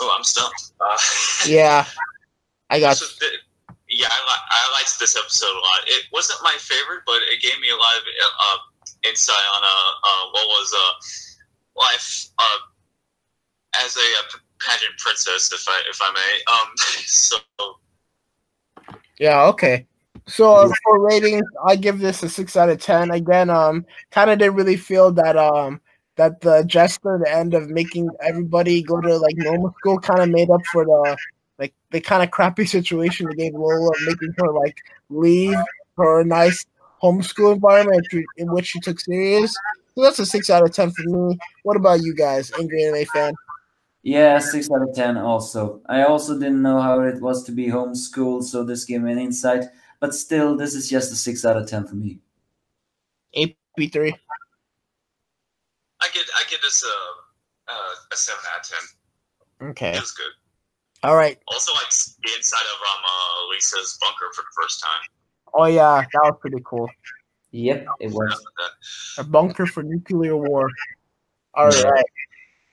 oh, 0.00 0.14
I'm 0.16 0.24
stumped. 0.24 0.72
Uh, 0.80 0.98
yeah, 1.46 1.86
I 2.70 2.80
got. 2.80 2.90
was 3.00 3.16
the- 3.18 3.38
yeah, 3.88 4.08
I, 4.08 4.20
li- 4.24 4.46
I 4.48 4.72
liked 4.72 4.98
this 4.98 5.16
episode 5.16 5.52
a 5.52 5.60
lot. 5.60 5.80
It 5.86 6.04
wasn't 6.12 6.40
my 6.42 6.56
favorite, 6.58 7.02
but 7.06 7.20
it 7.30 7.42
gave 7.42 7.60
me 7.60 7.68
a 7.68 7.76
lot 7.76 7.94
of 7.96 8.02
uh, 8.40 8.58
insight 9.06 9.46
on 9.54 9.62
uh, 9.62 9.90
uh, 10.02 10.24
what 10.32 10.46
was 10.48 10.72
uh, 10.72 10.92
life 11.76 12.26
uh, 12.38 12.58
as 13.84 13.96
a, 13.96 14.00
uh 14.00 14.38
pageant 14.66 14.96
princess, 14.98 15.52
if 15.52 15.64
I 15.68 15.80
if 15.90 15.98
I 16.02 16.12
may. 16.12 16.52
Um, 16.52 16.68
so 17.06 17.36
Yeah, 19.18 19.44
okay. 19.46 19.86
So 20.26 20.52
uh, 20.52 20.72
for 20.84 21.00
ratings, 21.00 21.44
I 21.66 21.76
give 21.76 21.98
this 21.98 22.22
a 22.22 22.28
six 22.28 22.56
out 22.56 22.68
of 22.68 22.80
ten. 22.80 23.10
Again, 23.10 23.50
um, 23.50 23.84
kind 24.10 24.30
of 24.30 24.38
didn't 24.38 24.54
really 24.54 24.76
feel 24.76 25.12
that 25.12 25.36
um 25.36 25.80
that 26.16 26.40
the 26.40 26.62
gesture, 26.64 27.18
the 27.22 27.32
end 27.32 27.54
of 27.54 27.68
making 27.70 28.10
everybody 28.20 28.82
go 28.82 29.00
to 29.00 29.16
like 29.18 29.36
normal 29.36 29.74
school, 29.78 29.98
kind 29.98 30.20
of 30.20 30.28
made 30.28 30.50
up 30.50 30.60
for 30.72 30.84
the 30.84 31.16
like 31.58 31.74
the 31.90 32.00
kind 32.00 32.22
of 32.22 32.30
crappy 32.30 32.64
situation 32.76 33.26
they 33.28 33.34
gave 33.44 33.54
Lola, 33.54 33.92
making 34.06 34.32
her 34.38 34.52
like 34.52 34.76
leave 35.10 35.56
her 35.96 36.24
nice 36.24 36.64
homeschool 37.02 37.54
environment 37.54 38.06
in- 38.12 38.24
in 38.36 38.52
which 38.52 38.66
she 38.66 38.80
took 38.80 39.00
serious. 39.00 39.54
So 39.94 40.02
that's 40.02 40.18
a 40.20 40.26
six 40.26 40.48
out 40.50 40.62
of 40.64 40.72
ten 40.72 40.90
for 40.90 41.02
me. 41.02 41.38
What 41.64 41.76
about 41.76 42.02
you 42.02 42.14
guys, 42.14 42.50
angry 42.58 42.84
anime 42.84 43.04
fan? 43.06 43.34
Yeah, 44.02 44.38
six 44.40 44.68
out 44.70 44.82
of 44.82 44.94
ten. 44.94 45.16
Also, 45.16 45.80
I 45.86 46.02
also 46.02 46.34
didn't 46.38 46.62
know 46.62 46.80
how 46.80 47.00
it 47.02 47.20
was 47.20 47.44
to 47.44 47.52
be 47.52 47.66
homeschooled, 47.66 48.44
so 48.44 48.64
this 48.64 48.84
gave 48.84 49.02
me 49.02 49.12
an 49.12 49.18
insight. 49.18 49.64
But 50.00 50.14
still, 50.14 50.56
this 50.56 50.74
is 50.74 50.90
just 50.90 51.12
a 51.12 51.14
six 51.14 51.44
out 51.44 51.56
of 51.56 51.68
ten 51.68 51.86
for 51.86 51.94
me. 51.94 52.18
AP 53.36 53.54
three. 53.92 54.14
I 56.00 56.08
get 56.12 56.24
I 56.34 56.42
get 56.50 56.60
this 56.62 56.84
uh, 56.84 57.72
uh, 57.72 57.94
a 58.12 58.16
seven 58.16 58.42
out 58.52 58.60
of 58.60 58.68
ten. 58.68 59.68
Okay. 59.70 59.92
It 59.96 60.00
was 60.00 60.10
good. 60.10 60.32
All 61.04 61.14
right. 61.14 61.38
Also, 61.46 61.72
like 61.74 61.90
the 62.24 62.30
inside 62.36 62.66
of 62.74 62.80
um 62.80 63.02
uh, 63.04 63.54
Lisa's 63.54 63.98
bunker 64.00 64.32
for 64.34 64.42
the 64.42 64.62
first 64.62 64.80
time. 64.80 65.08
Oh 65.54 65.66
yeah, 65.66 66.02
that 66.12 66.20
was 66.24 66.38
pretty 66.40 66.62
cool. 66.64 66.88
Yep, 67.52 67.86
it 68.00 68.10
was. 68.10 68.44
A 69.18 69.24
bunker 69.24 69.66
for 69.66 69.82
nuclear 69.82 70.36
war. 70.36 70.68
All 71.54 71.68
right. 71.68 72.04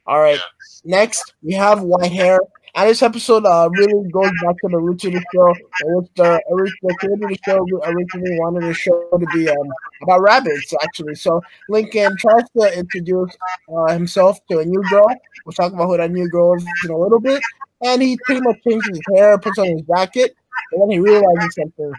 All 0.10 0.20
right. 0.20 0.40
Next, 0.84 1.36
we 1.44 1.54
have 1.54 1.84
white 1.84 2.12
hair. 2.12 2.40
And 2.74 2.90
this 2.90 3.04
episode 3.04 3.46
uh, 3.46 3.70
really 3.72 4.10
goes 4.10 4.32
back 4.44 4.56
to 4.62 4.68
the 4.70 4.80
roots 4.80 5.06
of 5.06 5.14
the 5.14 5.24
show, 5.32 5.54
in 5.86 5.96
which 5.98 6.10
the, 6.16 6.42
the 6.82 6.96
creator 7.00 7.26
of 7.26 7.30
the 7.30 7.38
show 7.46 7.68
originally 7.86 8.40
wanted 8.40 8.64
the 8.64 8.74
show 8.74 9.08
to 9.12 9.26
be 9.32 9.48
um, 9.48 9.70
about 10.02 10.22
rabbits, 10.22 10.74
actually. 10.82 11.14
So 11.14 11.42
Lincoln 11.70 12.18
tries 12.18 12.44
to 12.58 12.80
introduce 12.80 13.38
uh, 13.72 13.94
himself 13.94 14.40
to 14.50 14.58
a 14.58 14.66
new 14.66 14.82
girl. 14.90 15.06
We'll 15.46 15.54
talk 15.54 15.74
about 15.74 15.86
who 15.86 15.98
that 15.98 16.10
new 16.10 16.28
girl 16.30 16.56
is 16.56 16.66
in 16.86 16.90
a 16.90 16.98
little 16.98 17.20
bit. 17.20 17.40
And 17.84 18.02
he 18.02 18.18
pretty 18.26 18.42
much 18.42 18.58
changes 18.68 18.90
his 18.90 19.02
hair, 19.16 19.38
puts 19.38 19.60
on 19.60 19.68
his 19.68 19.84
jacket, 19.84 20.36
and 20.72 20.82
then 20.82 20.90
he 20.90 21.00
realizes 21.00 21.54
something. 21.54 21.94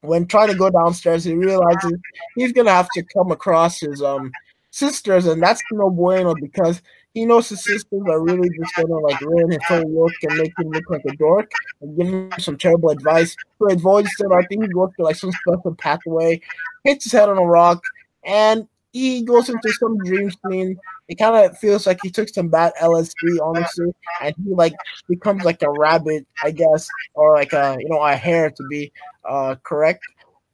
When 0.00 0.26
trying 0.26 0.48
to 0.48 0.54
go 0.56 0.70
downstairs, 0.70 1.24
he 1.24 1.34
realizes 1.34 1.98
he's 2.34 2.52
gonna 2.52 2.70
have 2.70 2.88
to 2.94 3.02
come 3.14 3.30
across 3.30 3.80
his 3.80 4.02
um 4.02 4.32
sisters, 4.70 5.26
and 5.26 5.42
that's 5.42 5.62
no 5.72 5.90
bueno 5.90 6.34
because 6.34 6.82
he 7.16 7.24
knows 7.24 7.48
his 7.48 7.64
sisters 7.64 8.02
are 8.10 8.20
really 8.20 8.50
just 8.60 8.76
gonna 8.76 8.98
like 8.98 9.18
ruin 9.22 9.50
his 9.50 9.64
whole 9.66 9.90
look 9.90 10.12
and 10.22 10.36
make 10.36 10.52
him 10.58 10.68
look 10.68 10.84
like 10.90 11.02
a 11.08 11.16
dork 11.16 11.50
and 11.80 11.96
give 11.96 12.08
him 12.08 12.30
some 12.38 12.58
terrible 12.58 12.90
advice. 12.90 13.34
He 13.58 13.72
avoids 13.72 14.14
them. 14.18 14.34
I 14.34 14.42
think 14.42 14.64
he 14.64 14.68
goes 14.68 14.90
to 14.98 15.02
like 15.02 15.16
some 15.16 15.32
special 15.32 15.74
pathway, 15.76 16.42
hits 16.84 17.04
his 17.04 17.12
head 17.12 17.30
on 17.30 17.38
a 17.38 17.42
rock, 17.42 17.82
and 18.22 18.68
he 18.92 19.22
goes 19.22 19.48
into 19.48 19.72
some 19.72 19.96
dream 20.04 20.30
scene. 20.30 20.76
It 21.08 21.14
kind 21.14 21.34
of 21.34 21.56
feels 21.56 21.86
like 21.86 22.00
he 22.02 22.10
took 22.10 22.28
some 22.28 22.50
bad 22.50 22.74
LSD, 22.82 23.38
honestly, 23.42 23.94
and 24.22 24.34
he 24.44 24.52
like 24.52 24.74
becomes 25.08 25.42
like 25.42 25.62
a 25.62 25.70
rabbit, 25.70 26.26
I 26.42 26.50
guess, 26.50 26.86
or 27.14 27.34
like 27.34 27.54
a 27.54 27.78
you 27.80 27.88
know 27.88 28.02
a 28.02 28.14
hare 28.14 28.50
to 28.50 28.62
be 28.68 28.92
uh 29.24 29.54
correct. 29.62 30.04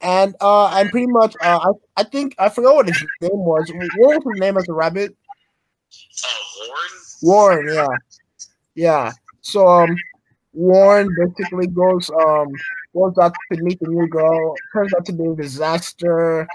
And 0.01 0.37
uh, 0.41 0.69
and 0.69 0.91
pretty 0.91 1.09
much, 1.09 1.35
uh, 1.43 1.59
I 1.97 2.03
I 2.03 2.05
think 2.05 2.37
I 2.39 2.49
forgot 2.51 2.77
what 2.77 2.87
his 2.89 3.05
name 3.21 3.31
was. 3.33 3.69
What 3.97 4.25
was 4.25 4.33
his 4.33 4.41
name 4.41 4.57
as 4.57 4.69
a 4.69 4.73
rabbit? 4.73 5.17
Uh, 6.25 6.29
Warren. 7.23 7.67
Warren, 7.67 7.75
yeah, 7.75 7.97
yeah. 8.75 9.13
So 9.41 9.67
um, 9.67 9.97
Warren 10.53 11.09
basically 11.19 11.67
goes 11.69 12.11
um 12.11 12.49
goes 12.95 13.17
out 13.19 13.33
to 13.53 13.63
meet 13.63 13.81
the 13.81 13.89
new 13.89 14.07
girl. 14.09 14.55
Turns 14.73 14.93
out 14.95 15.05
to 15.07 15.13
be 15.13 15.25
a 15.25 15.35
disaster, 15.35 16.47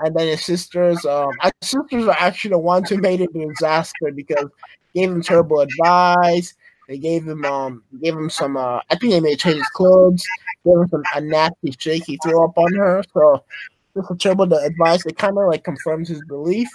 and 0.00 0.14
then 0.14 0.28
his 0.28 0.44
sisters 0.44 1.04
um 1.06 1.30
his 1.42 1.52
sisters 1.70 2.08
are 2.08 2.16
actually 2.18 2.50
the 2.50 2.58
ones 2.58 2.90
who 2.90 2.98
made 2.98 3.20
it 3.20 3.30
a 3.34 3.46
disaster 3.48 4.10
because 4.14 4.48
gave 4.94 5.10
him 5.10 5.22
terrible 5.22 5.60
advice. 5.60 6.54
They 6.88 6.98
gave 6.98 7.26
him 7.26 7.44
um 7.44 7.82
gave 8.02 8.14
him 8.14 8.30
some 8.30 8.56
uh 8.56 8.80
I 8.90 8.96
think 8.96 9.12
they 9.12 9.20
made 9.20 9.38
change 9.38 9.56
his 9.56 9.68
clothes. 9.68 10.24
Gave 10.64 10.78
him 10.78 10.88
some 10.88 11.02
a 11.14 11.20
nasty 11.20 11.74
shake 11.78 12.04
he 12.04 12.18
threw 12.22 12.44
up 12.44 12.56
on 12.58 12.74
her. 12.74 13.02
So 13.12 13.44
just 13.96 14.10
a 14.10 14.16
terrible 14.16 14.52
advice. 14.52 15.06
It 15.06 15.16
kind 15.16 15.38
of 15.38 15.46
like 15.46 15.64
confirms 15.64 16.08
his 16.08 16.22
belief. 16.24 16.68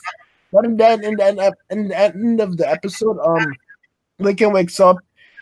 But 0.51 0.65
in 0.65 0.77
the 0.77 0.87
end 0.87 1.39
of, 1.39 1.53
in 1.69 1.87
the 1.89 1.97
end 1.97 2.41
of 2.41 2.57
the 2.57 2.69
episode, 2.69 3.19
um, 3.19 3.53
Lincoln 4.19 4.51
wakes 4.53 4.79
up. 4.79 4.97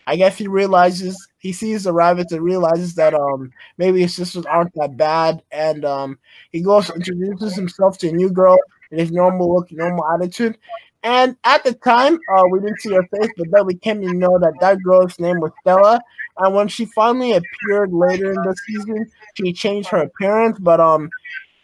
I 0.05 0.15
guess 0.15 0.37
he 0.37 0.47
realizes 0.47 1.27
he 1.37 1.51
sees 1.51 1.83
the 1.83 1.91
rabbits 1.91 2.31
and 2.31 2.41
realizes 2.41 2.95
that 2.95 3.13
um 3.13 3.51
maybe 3.77 4.01
his 4.01 4.15
sisters 4.15 4.45
aren't 4.45 4.73
that 4.75 4.95
bad, 4.95 5.43
and 5.51 5.83
um 5.83 6.17
he 6.51 6.61
goes 6.61 6.89
introduces 6.89 7.55
himself 7.55 7.97
to 7.99 8.09
a 8.09 8.13
new 8.13 8.31
girl 8.31 8.57
in 8.91 8.99
his 8.99 9.11
normal 9.11 9.53
look, 9.53 9.71
normal 9.71 10.05
attitude. 10.13 10.57
And 11.03 11.37
at 11.43 11.63
the 11.63 11.73
time, 11.73 12.15
uh, 12.35 12.43
we 12.51 12.59
didn't 12.59 12.81
see 12.81 12.93
her 12.93 13.03
face, 13.03 13.29
but 13.37 13.47
then 13.51 13.65
we 13.65 13.75
came 13.75 14.01
to 14.01 14.13
know 14.13 14.39
that 14.39 14.53
that 14.61 14.81
girl's 14.83 15.19
name 15.19 15.39
was 15.39 15.51
Stella. 15.61 16.01
And 16.37 16.55
when 16.55 16.67
she 16.67 16.85
finally 16.85 17.33
appeared 17.33 17.93
later 17.93 18.31
in 18.31 18.41
the 18.41 18.55
season, 18.65 19.09
she 19.35 19.53
changed 19.53 19.89
her 19.89 19.99
appearance. 20.03 20.57
But 20.59 20.79
um, 20.79 21.09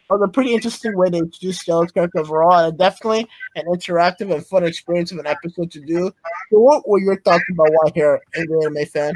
was 0.10 0.22
a 0.24 0.28
pretty 0.28 0.54
interesting 0.54 0.98
way 0.98 1.10
to 1.10 1.18
introduce 1.18 1.60
Stella's 1.60 1.92
character 1.92 2.20
overall, 2.20 2.66
and 2.66 2.78
definitely 2.78 3.28
an 3.56 3.66
interactive 3.66 4.34
and 4.34 4.46
fun 4.46 4.64
experience 4.64 5.12
of 5.12 5.20
an 5.20 5.28
episode 5.28 5.72
to 5.72 5.82
do. 5.82 6.12
So, 6.52 6.60
what 6.60 6.88
were 6.88 7.00
your 7.00 7.20
thoughts 7.22 7.44
about 7.52 7.70
White 7.72 7.96
Hair, 7.96 8.22
Angry 8.36 8.58
Anime 8.66 8.86
fan? 8.86 9.14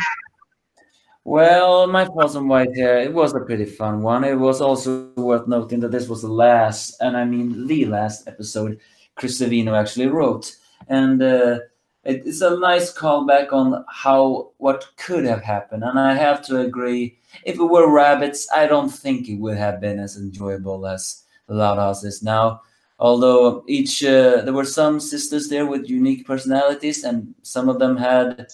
Well, 1.24 1.88
my 1.88 2.06
thoughts 2.06 2.36
on 2.36 2.48
White 2.48 2.74
Hair, 2.74 3.00
it 3.00 3.14
was 3.14 3.34
a 3.34 3.42
pretty 3.42 3.66
fun 3.66 4.02
one. 4.02 4.24
It 4.24 4.36
was 4.36 4.62
also 4.62 5.12
worth 5.18 5.46
noting 5.48 5.82
that 5.82 5.92
this 5.92 6.08
was 6.08 6.22
the 6.22 6.30
last, 6.30 6.96
and 7.02 7.18
I 7.18 7.26
mean 7.26 7.68
the 7.68 7.86
last 7.86 8.28
episode 8.30 8.80
Chris 9.16 9.42
Savino 9.42 9.78
actually 9.78 10.08
wrote. 10.08 10.56
And 10.88 11.22
uh, 11.22 11.60
it, 12.08 12.24
it's 12.26 12.42
a 12.42 12.58
nice 12.58 12.94
callback 12.94 13.52
on 13.52 13.86
how 13.90 14.52
what 14.58 14.88
could 14.98 15.26
have 15.26 15.44
happened. 15.44 15.84
And 15.84 16.00
I 16.00 16.14
have 16.14 16.42
to 16.48 16.62
agree, 16.62 17.20
if 17.44 17.56
it 17.56 17.64
were 17.64 17.94
rabbits, 17.94 18.48
I 18.52 18.66
don't 18.66 18.90
think 18.90 19.28
it 19.28 19.36
would 19.36 19.58
have 19.58 19.82
been 19.82 20.00
as 20.00 20.18
enjoyable 20.18 20.88
as 20.88 21.24
The 21.48 21.56
Loud 21.56 21.78
House 21.78 22.04
is 22.04 22.24
now. 22.24 22.62
Although 23.00 23.64
each, 23.68 24.04
uh, 24.04 24.42
there 24.42 24.54
were 24.54 24.66
some 24.66 25.00
sisters 25.00 25.50
there 25.50 25.68
with 25.68 25.90
unique 25.90 26.26
personalities, 26.26 27.04
and 27.04 27.36
some 27.44 27.70
of 27.70 27.78
them 27.78 27.96
had 27.98 28.48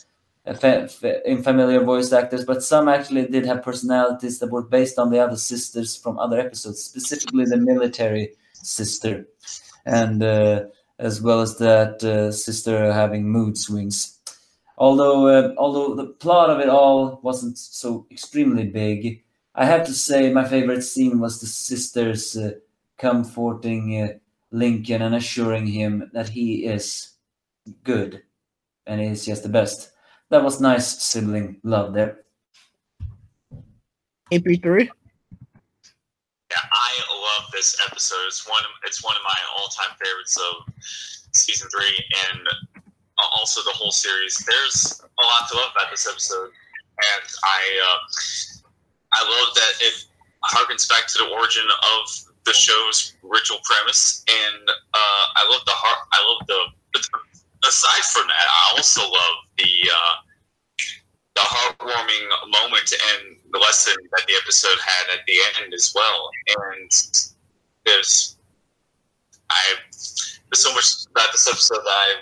fa- 0.60 0.90
fa- 0.90 1.22
unfamiliar 1.30 1.82
voice 1.82 2.12
actors, 2.12 2.44
but 2.44 2.64
some 2.64 2.90
actually 2.90 3.26
did 3.28 3.46
have 3.46 3.64
personalities 3.64 4.40
that 4.40 4.52
were 4.52 4.64
based 4.64 5.00
on 5.00 5.12
the 5.12 5.20
other 5.20 5.38
sisters 5.38 5.96
from 5.96 6.20
other 6.20 6.40
episodes, 6.40 6.84
specifically 6.84 7.46
the 7.46 7.58
military 7.58 8.34
sister, 8.52 9.28
and 9.86 10.22
uh, 10.24 10.64
as 11.04 11.22
well 11.22 11.42
as 11.42 11.58
that 11.58 12.02
uh, 12.02 12.32
sister 12.32 12.94
having 12.94 13.30
mood 13.30 13.58
swings. 13.58 14.20
Although, 14.78 15.28
uh, 15.28 15.54
although 15.58 15.96
the 15.96 16.08
plot 16.08 16.50
of 16.50 16.62
it 16.62 16.70
all 16.70 17.20
wasn't 17.22 17.58
so 17.58 18.08
extremely 18.10 18.64
big, 18.64 19.22
I 19.54 19.66
have 19.66 19.86
to 19.86 19.94
say 19.94 20.32
my 20.32 20.48
favorite 20.48 20.82
scene 20.82 21.20
was 21.20 21.42
the 21.42 21.46
sisters 21.46 22.38
uh, 22.38 22.52
comforting 22.98 24.02
uh, 24.02 24.08
Lincoln 24.52 25.02
and 25.02 25.14
assuring 25.14 25.68
him 25.68 26.10
that 26.14 26.30
he 26.30 26.66
is 26.66 27.10
good 27.84 28.24
and 28.88 29.02
he's 29.02 29.26
just 29.26 29.44
the 29.44 29.50
best. 29.50 29.92
That 30.30 30.44
was 30.44 30.62
nice 30.62 31.04
sibling 31.04 31.60
love 31.64 31.94
there. 31.94 32.22
AP3? 34.32 34.88
Yeah, 34.88 34.88
I 34.88 34.88
love 34.88 35.03
this 37.64 37.80
episode. 37.88 38.28
It's 38.28 38.44
one. 38.44 38.60
It's 38.84 39.00
one 39.04 39.16
of 39.16 39.24
my 39.24 39.40
all-time 39.56 39.96
favorites 39.96 40.36
of 40.36 40.68
season 41.32 41.70
three, 41.72 41.96
and 42.28 42.44
also 43.40 43.64
the 43.64 43.72
whole 43.72 43.92
series. 43.92 44.36
There's 44.44 45.00
a 45.00 45.24
lot 45.24 45.48
to 45.48 45.56
love 45.56 45.72
about 45.72 45.90
this 45.90 46.04
episode, 46.04 46.52
and 46.52 47.26
I, 47.44 47.62
uh, 47.88 48.00
I 49.16 49.22
love 49.24 49.56
that 49.56 49.74
it 49.80 49.96
harkens 50.44 50.90
back 50.90 51.08
to 51.08 51.24
the 51.24 51.32
origin 51.32 51.64
of 51.96 52.04
the 52.44 52.52
show's 52.52 53.16
original 53.24 53.62
premise, 53.64 54.26
and 54.28 54.68
uh, 54.68 55.26
I 55.40 55.48
love 55.50 55.64
the 55.64 55.72
heart. 55.72 56.08
I 56.12 56.20
love 56.20 56.48
the. 56.48 56.60
Aside 57.66 58.04
from 58.12 58.28
that, 58.28 58.44
I 58.44 58.76
also 58.76 59.08
love 59.08 59.36
the 59.58 59.72
uh, 59.88 60.16
the 61.36 61.46
heartwarming 61.48 62.28
moment 62.52 62.92
and 62.92 63.38
the 63.54 63.60
lesson 63.60 63.96
that 64.12 64.28
the 64.28 64.34
episode 64.44 64.78
had 64.84 65.18
at 65.18 65.26
the 65.26 65.64
end 65.64 65.74
as 65.74 65.94
well. 65.96 66.30
And 66.60 66.92
there's 67.86 68.38
I 69.50 69.62
there's 69.92 70.64
so 70.64 70.74
much 70.74 71.06
about 71.12 71.32
this 71.32 71.48
episode 71.48 71.84
that 71.84 71.98
I 71.98 72.14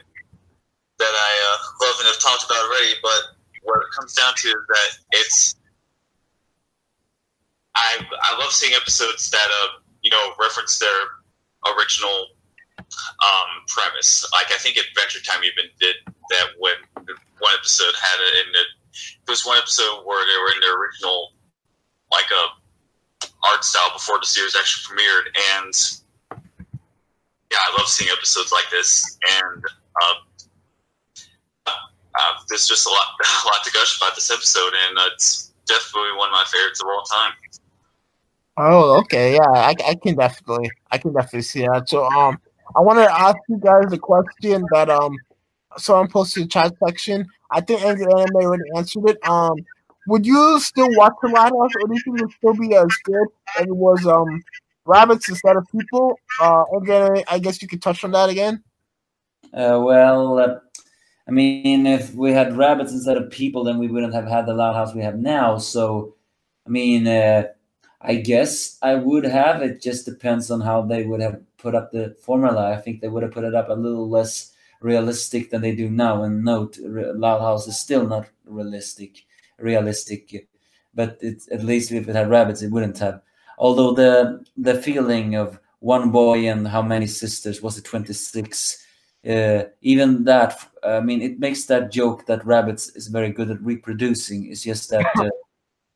that 0.99 1.13
I 1.13 1.31
uh, 1.49 1.87
love 1.87 1.95
and 1.99 2.07
have 2.07 2.19
talked 2.19 2.45
about 2.45 2.61
already. 2.61 2.93
But 3.01 3.37
what 3.63 3.81
it 3.81 3.91
comes 3.97 4.13
down 4.13 4.33
to 4.35 4.47
is 4.47 4.63
that 4.67 4.89
it's 5.11 5.55
I 7.75 8.05
I 8.21 8.37
love 8.39 8.51
seeing 8.51 8.73
episodes 8.73 9.29
that 9.31 9.47
uh 9.63 9.79
you 10.01 10.11
know 10.11 10.33
reference 10.39 10.79
their 10.79 10.99
original 11.77 12.27
um, 13.21 13.49
premise. 13.67 14.27
Like 14.33 14.51
I 14.51 14.57
think 14.57 14.77
Adventure 14.77 15.23
Time 15.23 15.43
even 15.43 15.69
did 15.79 15.95
that 16.05 16.47
when 16.59 16.75
one 16.95 17.53
episode 17.57 17.93
had 17.95 18.17
it 18.19 18.47
in 18.47 18.55
it. 18.55 18.67
There 19.25 19.33
was 19.33 19.45
one 19.45 19.57
episode 19.57 20.03
where 20.03 20.25
they 20.25 20.37
were 20.41 20.51
in 20.53 20.59
their 20.61 20.77
original 20.77 21.33
like 22.11 22.29
a 22.29 22.60
art 23.43 23.63
style 23.63 23.91
before 23.93 24.19
the 24.19 24.27
series 24.27 24.55
actually 24.55 24.95
premiered, 24.95 25.27
and 25.57 25.73
yeah, 27.51 27.57
I 27.59 27.75
love 27.77 27.87
seeing 27.87 28.09
episodes 28.11 28.51
like 28.51 28.69
this. 28.71 29.17
And 29.43 29.63
uh, 30.01 30.13
uh, 31.67 32.33
there's 32.49 32.67
just 32.67 32.85
a 32.85 32.89
lot, 32.89 33.07
a 33.43 33.47
lot 33.47 33.63
to 33.63 33.71
gush 33.71 33.97
about 33.97 34.15
this 34.15 34.31
episode, 34.31 34.73
and 34.87 34.97
it's 35.11 35.53
definitely 35.65 36.17
one 36.17 36.29
of 36.29 36.33
my 36.33 36.45
favorites 36.47 36.81
of 36.81 36.87
all 36.87 37.03
time. 37.03 37.33
Oh, 38.57 38.99
okay, 38.99 39.35
yeah, 39.35 39.49
I, 39.49 39.73
I 39.85 39.95
can 39.95 40.15
definitely, 40.15 40.69
I 40.91 40.97
can 40.97 41.13
definitely 41.13 41.43
see 41.43 41.61
that. 41.61 41.89
So, 41.89 42.05
um, 42.05 42.39
I 42.75 42.81
want 42.81 42.99
to 42.99 43.11
ask 43.11 43.37
you 43.49 43.57
guys 43.57 43.91
a 43.91 43.97
question 43.97 44.65
that 44.71 44.89
um, 44.89 45.15
someone 45.77 46.09
posted 46.09 46.41
in 46.41 46.47
the 46.47 46.49
chat 46.49 46.73
section. 46.83 47.27
I 47.49 47.61
think 47.61 47.81
Anime 47.81 48.35
already 48.35 48.63
answered 48.75 49.09
it. 49.09 49.27
Um, 49.27 49.55
would 50.11 50.25
you 50.25 50.59
still 50.59 50.89
watch 50.97 51.13
the 51.21 51.29
Loud 51.29 51.53
House, 51.57 51.71
or 51.79 51.87
do 51.87 51.93
you 51.93 52.01
think 52.03 52.19
it 52.19 52.23
would 52.23 52.33
still 52.33 52.53
be 52.53 52.75
as 52.75 52.93
good 53.05 53.27
if 53.59 53.67
it 53.67 53.75
was 53.75 54.05
um 54.05 54.43
rabbits 54.85 55.29
instead 55.29 55.55
of 55.55 55.65
people? 55.71 56.19
Uh, 56.41 56.63
Anime, 56.75 57.23
I 57.29 57.39
guess 57.39 57.61
you 57.61 57.67
could 57.69 57.81
touch 57.81 58.03
on 58.03 58.11
that 58.11 58.29
again. 58.29 58.61
Uh, 59.53 59.79
well, 59.81 60.37
uh, 60.37 60.55
I 61.27 61.31
mean, 61.31 61.87
if 61.87 62.13
we 62.13 62.33
had 62.33 62.57
rabbits 62.57 62.91
instead 62.91 63.15
of 63.15 63.31
people, 63.31 63.63
then 63.63 63.79
we 63.79 63.87
wouldn't 63.87 64.13
have 64.13 64.27
had 64.27 64.45
the 64.45 64.53
loud 64.53 64.75
house 64.75 64.93
we 64.93 65.01
have 65.01 65.17
now. 65.17 65.57
So, 65.57 66.15
I 66.67 66.69
mean, 66.69 67.07
uh, 67.07 67.43
I 68.01 68.15
guess 68.15 68.77
I 68.81 68.95
would 68.95 69.23
have. 69.23 69.61
It 69.61 69.81
just 69.81 70.05
depends 70.05 70.51
on 70.51 70.59
how 70.59 70.81
they 70.81 71.03
would 71.03 71.21
have 71.21 71.39
put 71.57 71.73
up 71.73 71.91
the 71.91 72.17
formula. 72.21 72.69
I 72.69 72.81
think 72.81 72.99
they 72.99 73.07
would 73.07 73.23
have 73.23 73.31
put 73.31 73.45
it 73.45 73.55
up 73.55 73.69
a 73.69 73.73
little 73.73 74.09
less 74.09 74.51
realistic 74.81 75.51
than 75.51 75.61
they 75.61 75.73
do 75.73 75.89
now. 75.89 76.23
And 76.23 76.43
note, 76.43 76.77
Loud 76.81 77.39
House 77.39 77.65
is 77.67 77.79
still 77.79 78.05
not 78.07 78.27
realistic. 78.45 79.23
Realistic, 79.61 80.47
but 80.93 81.17
it's 81.21 81.51
at 81.51 81.63
least 81.63 81.91
if 81.91 82.07
it 82.07 82.15
had 82.15 82.29
rabbits, 82.29 82.61
it 82.61 82.71
wouldn't 82.71 82.99
have. 82.99 83.21
Although 83.57 83.93
the 83.93 84.43
the 84.57 84.81
feeling 84.81 85.35
of 85.35 85.59
one 85.79 86.11
boy 86.11 86.49
and 86.49 86.67
how 86.67 86.81
many 86.81 87.07
sisters 87.07 87.61
was 87.61 87.77
it 87.77 87.85
twenty 87.85 88.13
six? 88.13 88.85
Uh, 89.27 89.65
even 89.81 90.23
that, 90.23 90.57
I 90.83 90.99
mean, 90.99 91.21
it 91.21 91.39
makes 91.39 91.65
that 91.65 91.91
joke 91.91 92.25
that 92.25 92.45
rabbits 92.45 92.89
is 92.95 93.07
very 93.07 93.31
good 93.31 93.51
at 93.51 93.61
reproducing. 93.61 94.49
It's 94.51 94.63
just 94.63 94.89
that. 94.89 95.05
Uh, 95.15 95.29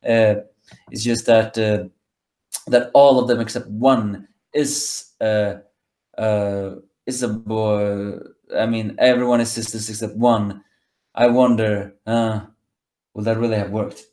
uh, 0.08 0.42
it's 0.90 1.02
just 1.04 1.26
that 1.26 1.56
uh, 1.58 1.88
that 2.68 2.90
all 2.94 3.18
of 3.18 3.28
them 3.28 3.40
except 3.40 3.66
one 3.68 4.28
is 4.52 5.12
uh, 5.20 5.54
uh, 6.18 6.76
is 7.06 7.22
a 7.22 7.28
boy. 7.28 8.18
I 8.56 8.66
mean, 8.66 8.94
everyone 8.98 9.40
is 9.40 9.50
sisters 9.50 9.88
except 9.90 10.16
one. 10.16 10.62
I 11.14 11.26
wonder, 11.28 11.94
will 13.16 13.24
that 13.24 13.38
really 13.38 13.56
have 13.56 13.70
worked? 13.70 14.04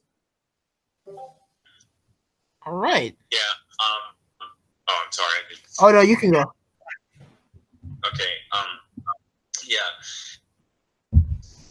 All 2.66 2.74
right. 2.74 3.14
Yeah. 3.32 3.40
Um. 3.84 4.48
Oh, 4.88 5.02
I'm 5.06 5.12
sorry. 5.12 5.28
Oh 5.82 5.92
no, 5.92 6.02
you 6.02 6.16
can 6.16 6.32
go. 6.32 6.42
Okay. 8.08 8.34
Um. 8.54 8.66
Yeah. 9.66 11.20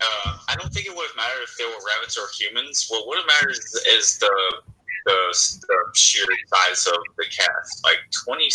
Uh, 0.02 0.36
I 0.48 0.56
don't 0.56 0.72
think 0.74 0.86
it 0.86 0.94
would 0.94 1.06
have 1.06 1.16
mattered 1.16 1.42
if 1.44 1.56
they 1.56 1.64
were 1.64 1.80
rabbits 1.96 2.18
or 2.18 2.26
humans. 2.38 2.86
What 2.90 3.06
would 3.06 3.16
have 3.16 3.26
mattered 3.26 3.52
is, 3.52 3.82
is 3.88 4.18
the, 4.18 4.30
the 5.06 5.60
the 5.68 5.76
sheer 5.94 6.26
size 6.52 6.86
of 6.86 6.98
the 7.16 7.24
cast. 7.24 7.82
Like 7.82 7.98
twenty 8.26 8.50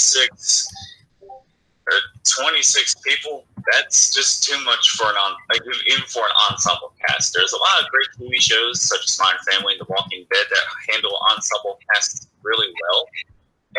six 1.88 2.38
or 2.38 2.44
twenty 2.44 2.62
six 2.62 2.96
people. 3.06 3.46
That's 3.74 4.14
just 4.14 4.44
too 4.44 4.58
much 4.64 4.92
for 4.92 5.10
an 5.10 5.16
on 5.16 5.36
like 5.50 5.62
even 5.88 6.04
for 6.08 6.24
an 6.24 6.36
ensemble 6.50 6.94
cast. 7.08 7.34
There's 7.34 7.54
a 7.54 7.58
lot 7.58 7.84
of 7.84 7.90
great 7.92 8.10
TV 8.20 8.42
shows 8.42 8.82
such 8.82 9.04
as 9.06 9.20
Modern 9.20 9.40
Family 9.52 9.74
and 9.74 9.82
The 9.82 9.88
Walking 9.90 10.26
Dead 10.32 10.46
that 10.50 10.94
handle 10.94 11.18
ensemble 11.32 11.80
casts 11.94 12.28
really 12.44 12.68
well. 12.82 13.08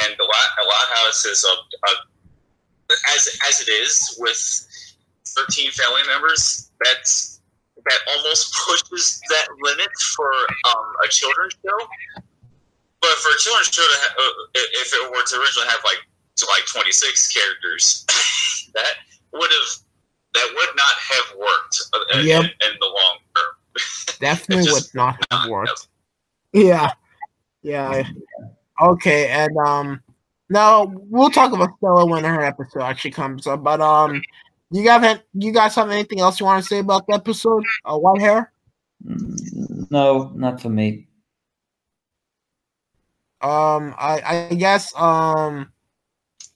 And 0.04 0.14
the 0.18 0.24
Loud 0.24 0.88
House 0.94 1.24
is 1.24 1.44
a, 1.44 1.54
a 1.88 1.92
as 3.14 3.28
as 3.48 3.60
it 3.60 3.70
is 3.70 4.16
with 4.18 4.40
13 5.26 5.70
family 5.72 6.02
members 6.06 6.70
that's 6.84 7.40
that 7.76 8.00
almost 8.16 8.54
pushes 8.66 9.20
that 9.30 9.46
limit 9.60 9.90
for 10.16 10.30
um, 10.66 10.86
a 11.04 11.08
children's 11.08 11.54
show 11.64 11.78
but 13.00 13.10
for 13.20 13.30
a 13.30 13.38
children's 13.38 13.68
show 13.68 13.82
uh, 13.84 14.32
if 14.54 14.92
it 14.94 15.10
were 15.10 15.22
to 15.22 15.36
originally 15.36 15.68
have 15.68 15.80
like 15.84 16.00
to 16.38 16.46
like 16.50 16.66
26 16.66 17.32
characters 17.32 18.04
that 18.74 18.94
would 19.32 19.50
have 19.50 19.68
that 20.34 20.48
would 20.54 20.76
not 20.76 20.94
have 21.10 21.38
worked 21.38 21.80
uh, 21.94 22.20
in, 22.20 22.44
in 22.44 22.72
the 22.80 22.86
long 22.86 23.18
term 23.36 23.54
Definitely 24.20 24.72
would 24.72 24.84
not 24.94 25.16
have 25.30 25.48
worked. 25.50 25.88
Yeah. 26.52 26.90
Yeah. 27.62 28.02
Okay, 28.80 29.28
and 29.28 29.56
um 29.58 30.02
now 30.48 30.90
we'll 31.08 31.30
talk 31.30 31.52
about 31.52 31.70
Stella 31.78 32.06
when 32.06 32.24
her 32.24 32.42
episode 32.42 32.82
actually 32.82 33.10
comes 33.12 33.46
up. 33.46 33.62
But 33.62 33.80
um 33.80 34.22
you 34.70 34.84
guys 34.84 35.02
have 35.02 35.22
you 35.34 35.52
guys 35.52 35.74
have 35.74 35.90
anything 35.90 36.20
else 36.20 36.40
you 36.40 36.46
want 36.46 36.62
to 36.62 36.68
say 36.68 36.78
about 36.78 37.06
the 37.06 37.14
episode? 37.14 37.64
Uh, 37.84 37.98
white 37.98 38.20
hair? 38.20 38.52
Mm, 39.04 39.90
No, 39.90 40.32
not 40.34 40.60
for 40.60 40.68
me. 40.70 41.08
Um 43.40 43.94
I 43.98 44.48
I 44.50 44.54
guess 44.54 44.94
um 44.96 45.72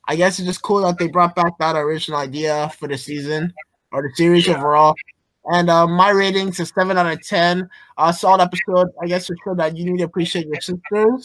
I 0.09 0.17
guess 0.17 0.39
it's 0.39 0.49
just 0.49 0.63
cool 0.63 0.83
that 0.83 0.99
they 0.99 1.09
brought 1.09 1.35
back 1.35 1.59
that 1.59 1.77
original 1.77 2.19
idea 2.19 2.71
for 2.79 2.89
the 2.89 2.99
season 2.99 3.53
or 3.93 4.03
the 4.03 4.11
series 4.15 4.49
overall. 4.49 4.95
And 5.47 5.71
uh, 5.71 5.87
my 5.87 6.11
ratings 6.11 6.61
is 6.61 6.73
seven 6.75 6.99
out 6.99 7.11
of 7.11 7.27
ten. 7.27 7.69
Uh, 7.99 8.13
solid 8.13 8.43
episode. 8.43 8.89
I 9.03 9.07
guess 9.07 9.27
to 9.27 9.37
show 9.45 9.55
that 9.55 9.77
you 9.77 9.85
need 9.85 9.99
to 9.99 10.05
appreciate 10.05 10.47
your 10.47 10.61
sisters. 10.61 11.25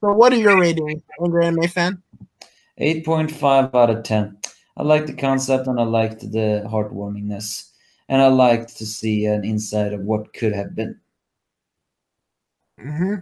So, 0.00 0.12
what 0.12 0.32
are 0.32 0.36
your 0.36 0.58
ratings, 0.58 1.02
Angry 1.22 1.46
Anime 1.46 1.68
fan? 1.68 2.02
8.5 2.80 3.74
out 3.74 3.90
of 3.90 4.02
10. 4.02 4.36
I 4.76 4.82
liked 4.82 5.06
the 5.06 5.12
concept 5.12 5.66
and 5.68 5.78
I 5.78 5.84
liked 5.84 6.20
the 6.20 6.66
heartwarmingness. 6.66 7.70
And 8.08 8.20
I 8.20 8.26
liked 8.28 8.76
to 8.78 8.86
see 8.86 9.26
an 9.26 9.44
insight 9.44 9.92
of 9.92 10.00
what 10.00 10.32
could 10.32 10.52
have 10.52 10.74
been. 10.74 10.98
Mm-hmm. 12.80 13.14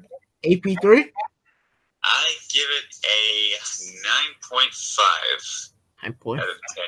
AP3? 0.44 1.04
i 2.02 2.24
give 2.48 2.66
it 2.78 2.96
a 3.04 3.54
9.5 4.52 5.70
Nine 6.02 6.12
point. 6.14 6.40
out 6.40 6.48
of 6.48 6.54
10 6.74 6.84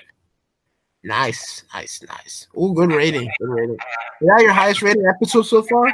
Nice, 1.04 1.64
nice, 1.74 2.00
nice. 2.08 2.46
Oh, 2.56 2.72
good 2.72 2.92
rating. 2.92 3.28
Good 3.40 3.48
rating. 3.48 3.74
Is 3.74 3.80
that 4.28 4.40
your 4.42 4.52
highest 4.52 4.82
rated 4.82 5.04
episode 5.04 5.42
so 5.42 5.60
far? 5.62 5.86
I 5.88 5.92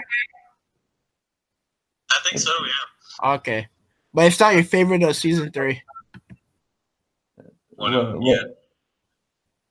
think 2.25 2.39
so. 2.39 2.53
Yeah. 3.23 3.33
Okay, 3.37 3.69
but 4.13 4.27
it's 4.27 4.39
not 4.39 4.53
your 4.55 4.65
favorite 4.65 5.03
of 5.03 5.17
season 5.17 5.51
three. 5.51 5.81
One 7.77 7.93
Well, 7.93 8.01
of, 8.01 8.19
well, 8.19 8.23
yeah. 8.23 8.43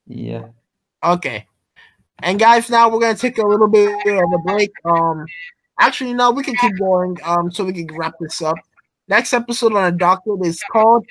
Yeah. 0.08 0.48
Okay. 1.04 1.46
And 2.20 2.40
guys, 2.40 2.68
now 2.72 2.90
we're 2.90 3.00
gonna 3.00 3.16
take 3.16 3.38
a 3.38 3.46
little 3.46 3.68
bit 3.68 3.90
of 4.08 4.34
a 4.34 4.38
break. 4.40 4.72
Um, 4.86 5.24
actually, 5.80 6.14
no, 6.16 6.32
we 6.32 6.42
can 6.44 6.56
keep 6.56 6.80
going. 6.80 7.16
Um, 7.24 7.52
so 7.52 7.64
we 7.64 7.74
can 7.74 7.96
wrap 7.96 8.16
this 8.20 8.42
up. 8.42 8.58
Next 9.08 9.34
episode 9.34 9.72
on 9.72 9.78
our 9.84 9.92
docket 9.92 10.46
is 10.46 10.62
called 10.72 11.06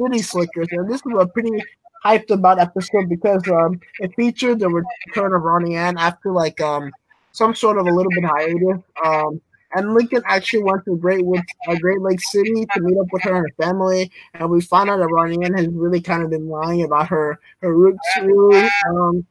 City 0.00 0.20
Slickers, 0.20 0.66
and 0.72 0.90
this 0.90 1.00
is 1.00 1.12
a 1.16 1.26
pretty 1.26 1.62
hyped 2.04 2.30
about 2.30 2.58
episode 2.58 3.08
because 3.08 3.46
um, 3.48 3.78
it 4.00 4.12
featured 4.16 4.58
the 4.58 4.68
return 4.68 5.32
of 5.34 5.42
Ronnie 5.42 5.76
Anne 5.76 5.96
after 5.96 6.32
like 6.32 6.60
um 6.60 6.90
some 7.32 7.54
sort 7.54 7.78
of 7.78 7.86
a 7.86 7.90
little 7.90 8.10
bit 8.10 8.24
hiatus. 8.24 8.82
Um, 9.04 9.40
and 9.76 9.94
Lincoln 9.94 10.22
actually 10.26 10.64
went 10.64 10.84
to 10.86 10.96
Great 10.96 11.24
Woods, 11.24 11.44
uh, 11.68 11.76
Great 11.76 12.00
Lake 12.00 12.20
City 12.20 12.66
to 12.74 12.80
meet 12.80 12.98
up 12.98 13.06
with 13.12 13.22
her 13.22 13.36
and 13.36 13.46
her 13.46 13.64
family, 13.64 14.10
and 14.34 14.50
we 14.50 14.60
found 14.60 14.90
out 14.90 14.96
that 14.98 15.06
Ronnie 15.06 15.44
Anne 15.44 15.54
has 15.54 15.68
really 15.68 16.00
kind 16.00 16.24
of 16.24 16.30
been 16.30 16.48
lying 16.48 16.82
about 16.82 17.06
her 17.08 17.38
her 17.62 17.72
roots. 17.72 18.00
Really, 18.20 18.68
um, 18.88 19.24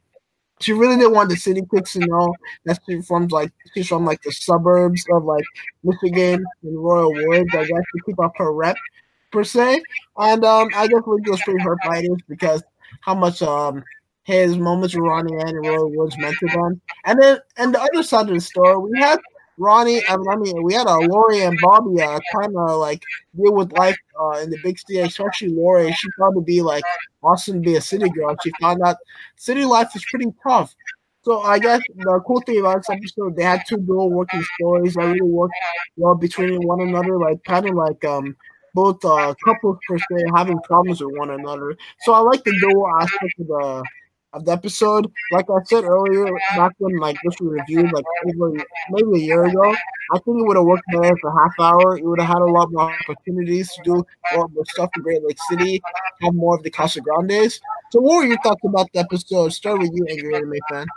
she 0.60 0.74
really 0.74 0.98
didn't 0.98 1.14
want 1.14 1.30
the 1.30 1.38
city 1.38 1.62
kids 1.74 1.94
to 1.94 2.00
know 2.00 2.34
that 2.66 2.80
she's 2.86 3.08
from 3.08 3.28
like 3.28 3.52
she's 3.74 3.88
from 3.88 4.06
like 4.06 4.22
the 4.24 4.32
suburbs 4.32 5.06
of 5.12 5.24
like 5.24 5.46
Michigan 5.84 6.44
and 6.64 6.84
Royal 6.84 7.14
Woods. 7.14 7.50
I 7.54 7.66
guess 7.66 7.70
to 7.70 8.04
keep 8.06 8.20
up 8.20 8.34
her 8.38 8.52
rep 8.52 8.76
per 9.32 9.44
se. 9.44 9.82
And 10.18 10.44
um, 10.44 10.70
I 10.76 10.88
guess 10.88 11.02
Lincoln 11.06 11.32
was 11.32 11.42
pretty 11.42 11.64
by 11.86 12.02
this 12.02 12.18
because 12.28 12.64
how 13.02 13.16
much 13.16 13.42
um 13.42 13.84
his 14.24 14.58
moments 14.58 14.94
with 14.94 15.04
Ronnie 15.06 15.36
and 15.38 15.66
Royal 15.66 15.92
Woods 15.92 16.18
meant 16.18 16.36
to 16.40 16.48
them. 16.48 16.82
And 17.06 17.22
then 17.22 17.40
and 17.58 17.74
the 17.74 17.82
other 17.82 18.04
side 18.04 18.28
of 18.28 18.34
the 18.36 18.42
story, 18.42 18.78
we 18.78 19.00
had 19.00 19.20
Ronnie. 19.60 20.02
I 20.08 20.18
mean, 20.18 20.28
I 20.32 20.36
mean 20.38 20.64
we 20.64 20.74
had 20.74 20.88
uh, 20.88 20.98
Lori 21.00 21.42
and 21.42 21.58
Bobby 21.62 22.02
uh, 22.02 22.20
kind 22.34 22.56
of 22.58 22.78
like 22.80 23.02
deal 23.36 23.54
with 23.54 23.72
life 23.74 23.98
uh, 24.20 24.40
in 24.42 24.50
the 24.50 24.58
big 24.64 24.80
city, 24.80 25.00
especially 25.00 25.50
Lori. 25.50 25.92
She 25.94 26.08
thought 26.18 26.32
to 26.34 26.42
be 26.42 26.62
like 26.62 26.84
awesome 27.24 27.56
to 27.56 27.60
be 27.70 27.76
a 27.76 27.82
city 27.82 28.10
girl. 28.10 28.36
She 28.44 28.52
found 28.62 28.82
out 28.86 28.98
city 29.36 29.66
life 29.66 29.90
is 29.96 30.06
pretty 30.10 30.28
tough. 30.48 30.74
So 31.24 31.42
I 31.42 31.60
guess 31.60 31.82
the 31.96 32.22
cool 32.26 32.42
thing 32.46 32.60
about 32.60 32.78
this 32.78 32.90
episode, 32.90 33.36
they 33.36 33.44
had 33.44 33.64
two 33.68 33.78
dual 33.78 34.10
working 34.10 34.44
stories 34.60 34.94
that 34.96 35.04
really 35.06 35.22
worked 35.22 35.54
well 35.98 36.16
between 36.16 36.66
one 36.66 36.82
another, 36.82 37.18
like 37.20 37.44
kind 37.44 37.68
of 37.70 37.76
like 37.76 38.04
um 38.06 38.36
both 38.74 39.04
uh 39.04 39.34
couples 39.44 39.78
per 39.88 39.98
se 39.98 40.24
having 40.36 40.60
problems 40.62 41.02
with 41.02 41.16
one 41.18 41.32
another. 41.32 41.76
So 42.02 42.14
I 42.14 42.20
like 42.20 42.44
the 42.44 42.58
dual 42.62 42.88
aspect 43.02 43.34
of 43.40 43.48
the 43.48 43.84
of 44.34 44.46
the 44.46 44.52
episode. 44.52 45.12
Like 45.32 45.46
I 45.50 45.64
said 45.66 45.84
earlier, 45.84 46.26
back 46.56 46.74
when 46.78 46.98
like 46.98 47.18
this 47.24 47.36
was 47.40 47.60
reviewed 47.60 47.92
like 47.92 48.06
over 48.28 48.54
maybe 48.92 49.24
a 49.24 49.26
year 49.26 49.46
ago, 49.46 49.76
I 50.14 50.20
think 50.20 50.40
it 50.40 50.48
would 50.48 50.58
have 50.58 50.66
worked 50.66 50.84
better 50.92 51.16
for 51.22 51.32
half 51.32 51.54
hour. 51.60 51.98
It 51.98 52.06
would 52.06 52.20
have 52.20 52.28
had 52.28 52.42
a 52.42 52.46
lot 52.46 52.72
more 52.72 52.94
opportunities 53.02 53.72
to 53.74 53.82
do 53.84 54.06
a 54.34 54.38
lot 54.38 54.52
more 54.54 54.66
stuff 54.66 54.90
in 54.96 55.04
Great 55.04 55.24
Lake 55.24 55.38
City, 55.50 55.82
have 56.22 56.34
more 56.34 56.56
of 56.56 56.64
the 56.64 56.72
Casagrandes. 56.72 57.60
So 57.92 58.02
what 58.02 58.18
were 58.18 58.26
your 58.26 58.42
thoughts 58.42 58.62
about 58.64 58.92
the 58.94 59.00
episode? 59.00 59.50
Start 59.50 59.80
with 59.80 59.92
you, 59.94 60.06
angry 60.10 60.36
anime 60.36 60.54
fan. 60.70 60.88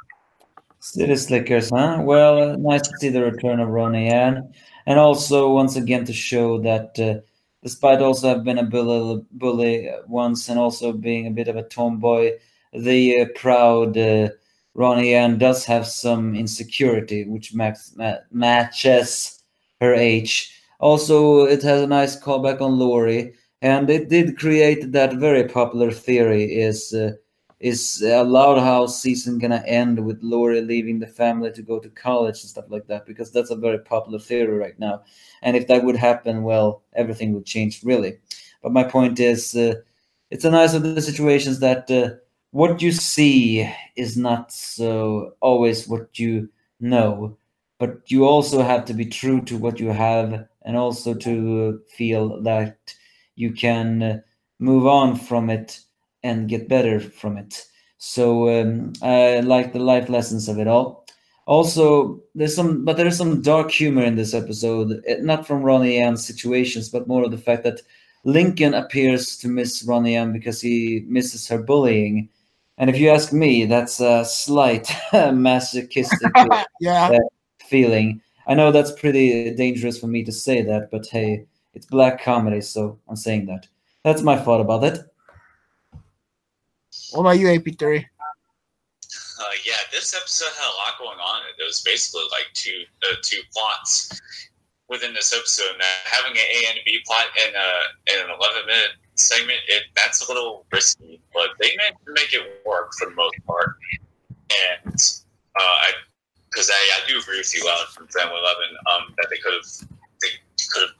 City 0.81 1.15
Slickers, 1.15 1.71
huh? 1.71 1.99
Well, 2.01 2.59
nice 2.59 2.83
to 2.83 2.93
see 2.99 3.09
the 3.09 3.23
return 3.23 3.61
of 3.61 3.69
Ronnie 3.69 4.09
Anne, 4.09 4.53
and 4.87 4.99
also 4.99 5.53
once 5.53 5.77
again 5.77 6.05
to 6.07 6.13
show 6.13 6.61
that 6.63 6.99
uh, 6.99 7.21
despite 7.63 8.03
also 8.03 8.29
have 8.29 8.43
been 8.43 8.59
a 8.59 8.65
bully, 8.65 9.25
bully 9.31 9.91
once 10.09 10.49
and 10.49 10.59
also 10.59 10.93
being 10.93 11.29
a 11.29 11.31
bit 11.31 11.47
of 11.47 11.55
a 11.55 11.63
tomboy, 11.63 12.33
the 12.73 13.21
uh, 13.21 13.27
proud 13.35 13.97
uh, 13.97 14.29
Ronnie 14.75 15.15
Anne 15.15 15.39
does 15.39 15.65
have 15.67 15.87
some 15.87 16.35
insecurity, 16.35 17.25
which 17.25 17.55
max, 17.55 17.93
ma- 17.97 18.17
matches 18.31 19.43
her 19.81 19.95
age. 19.95 20.59
Also, 20.81 21.45
it 21.45 21.63
has 21.63 21.83
a 21.83 21.87
nice 21.87 22.19
callback 22.19 22.61
on 22.61 22.79
Lori, 22.79 23.35
and 23.61 23.89
it 23.91 24.09
did 24.09 24.39
create 24.39 24.93
that 24.93 25.15
very 25.15 25.45
popular 25.49 25.91
theory: 25.91 26.45
is 26.45 26.93
uh, 26.95 27.13
is 27.61 28.03
a 28.03 28.25
Loud 28.25 28.59
House 28.59 29.01
season 29.01 29.39
gonna 29.39 29.63
end 29.67 30.05
with 30.05 30.19
Lori 30.23 30.61
leaving 30.63 30.99
the 30.99 31.07
family 31.07 31.53
to 31.53 31.63
go 31.63 31.79
to 31.79 31.89
college 31.91 32.41
and 32.41 32.51
stuff 32.51 32.65
like 32.69 32.87
that? 32.89 33.07
Because 33.07 33.31
that's 33.31 33.51
a 33.51 33.57
very 33.57 33.79
popular 33.79 34.19
theory 34.19 34.57
right 34.59 34.79
now. 34.81 35.03
And 35.43 35.57
if 35.57 35.69
that 35.69 35.85
would 35.85 35.97
happen, 35.97 36.43
well, 36.43 36.83
everything 36.95 37.33
would 37.35 37.47
change 37.47 37.85
really. 37.85 38.19
But 38.63 38.73
my 38.73 38.83
point 38.83 39.21
is, 39.21 39.55
uh, 39.55 39.75
it's 40.31 40.45
a 40.45 40.51
nice 40.51 40.75
of 40.75 40.83
the 40.83 41.01
situations 41.01 41.61
that 41.61 41.89
uh, 41.91 42.17
what 42.53 42.83
you 42.83 42.93
see 42.93 43.69
is 43.97 44.17
not 44.17 44.53
so 44.53 45.35
always 45.41 45.89
what 45.89 46.19
you 46.19 46.49
know, 46.81 47.37
but 47.79 48.11
you 48.11 48.25
also 48.25 48.63
have 48.63 48.85
to 48.87 48.95
be 48.95 49.07
true 49.07 49.41
to 49.43 49.57
what 49.59 49.81
you 49.81 49.89
have, 49.89 50.47
and 50.63 50.77
also 50.77 51.15
to 51.15 51.81
feel 51.97 52.41
that 52.43 52.79
you 53.35 53.53
can 53.53 54.23
move 54.59 54.87
on 54.87 55.17
from 55.17 55.51
it 55.51 55.81
and 56.23 56.49
get 56.49 56.69
better 56.69 57.01
from 57.01 57.37
it. 57.37 57.65
So 57.99 58.49
um, 58.61 58.93
I 59.03 59.41
like 59.41 59.73
the 59.73 59.79
life 59.81 60.09
lessons 60.09 60.49
of 60.49 60.59
it 60.59 60.69
all. 60.69 61.07
Also, 61.47 62.21
there's 62.35 62.55
some, 62.55 62.85
but 62.85 62.97
there's 62.97 63.17
some 63.19 63.43
dark 63.43 63.71
humor 63.71 64.03
in 64.05 64.15
this 64.17 64.35
episode. 64.35 65.03
eh, 65.07 65.17
Not 65.21 65.47
from 65.47 65.63
Ronnie 65.63 65.99
Anne's 65.99 66.25
situations, 66.25 66.89
but 66.89 67.09
more 67.09 67.25
of 67.25 67.31
the 67.33 67.39
fact 67.39 67.65
that 67.65 67.81
Lincoln 68.25 68.75
appears 68.75 69.37
to 69.39 69.49
miss 69.49 69.83
Ronnie 69.85 70.17
Anne 70.17 70.33
because 70.33 70.61
he 70.61 71.05
misses 71.09 71.49
her 71.49 71.61
bullying. 71.63 72.29
And 72.79 72.89
if 72.89 72.99
you 72.99 73.11
ask 73.11 73.33
me, 73.33 73.67
that's 73.67 74.01
a 74.01 74.25
slight 74.25 74.91
masochistic 75.13 76.33
yeah. 76.81 77.19
feeling. 77.69 78.21
I 78.47 78.55
know 78.55 78.73
that's 78.73 78.93
pretty 78.93 79.55
dangerous 79.55 79.99
for 79.99 80.07
me 80.07 80.25
to 80.25 80.33
say 80.33 80.63
that, 80.63 80.91
but 80.91 81.07
hey, 81.07 81.47
it's 81.75 81.87
black 81.87 82.23
comedy, 82.23 82.61
so 82.61 82.99
I'm 83.09 83.17
saying 83.17 83.47
that. 83.47 83.69
That's 84.05 84.23
my 84.23 84.37
thought 84.37 84.61
about 84.61 84.85
it. 84.85 84.99
What 87.13 87.21
about 87.21 87.39
you, 87.39 87.47
AP3? 87.47 88.05
Uh, 89.43 89.45
yeah, 89.67 89.75
this 89.93 90.15
episode 90.15 90.53
had 90.59 90.67
a 90.67 90.77
lot 90.77 90.99
going 90.99 91.19
on. 91.19 91.43
It 91.59 91.63
was 91.65 91.83
basically 91.83 92.25
like 92.31 92.47
two 92.55 92.83
uh, 93.11 93.17
two 93.23 93.41
plots 93.53 94.21
within 94.89 95.15
this 95.15 95.33
episode. 95.35 95.77
Now, 95.79 95.87
having 96.05 96.33
an 96.33 96.45
A 96.45 96.71
and 96.71 96.79
a 96.79 96.83
B 96.85 97.01
plot 97.07 97.27
in, 97.47 97.55
a, 97.55 97.69
in 98.13 98.25
an 98.25 98.37
11 98.39 98.67
minute 98.67 98.93
segment, 99.15 99.59
it 99.69 99.85
that's 99.95 100.27
a 100.27 100.33
little 100.33 100.67
risky, 100.73 101.21
but 101.35 101.51
they 101.61 101.77
managed 101.77 102.05
to 102.07 102.13
make 102.13 102.33
it 102.33 102.63
work 102.67 102.93
for 102.99 103.11
the 103.11 103.15
most 103.15 103.37
part. 103.47 103.77
And 104.85 104.95
uh, 105.59 105.63
I, 105.63 105.89
because 106.51 106.71
I, 106.71 106.75
I 106.75 107.09
do 107.09 107.19
agree 107.19 107.39
with 107.39 107.55
you, 107.55 107.67
Alan, 107.69 107.87
from 107.95 108.07
Family 108.09 108.37
11, 108.37 108.47
um, 108.93 109.15
that 109.17 109.29
they 109.31 109.39
could 109.39 109.55
have 109.55 109.89
they 110.21 110.29
could 110.73 110.89
have 110.89 110.97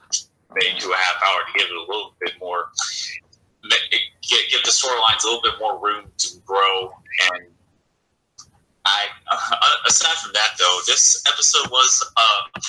made 0.55 0.79
to 0.79 0.91
a 0.91 0.97
half 0.97 1.21
hour 1.25 1.41
to 1.45 1.59
give 1.59 1.67
it 1.69 1.75
a 1.75 1.79
little 1.79 2.13
bit 2.19 2.33
more, 2.39 2.69
give, 4.21 4.39
give 4.49 4.63
the 4.63 4.71
storylines 4.71 5.23
a 5.23 5.27
little 5.27 5.41
bit 5.41 5.53
more 5.59 5.79
room 5.79 6.05
to 6.17 6.37
grow 6.45 6.93
and 7.33 7.53
I 8.85 9.05
uh, 9.31 9.37
aside 9.87 10.17
from 10.17 10.31
that 10.33 10.51
though, 10.59 10.79
this 10.85 11.23
episode 11.31 11.69
was 11.71 12.11
uh, 12.17 12.59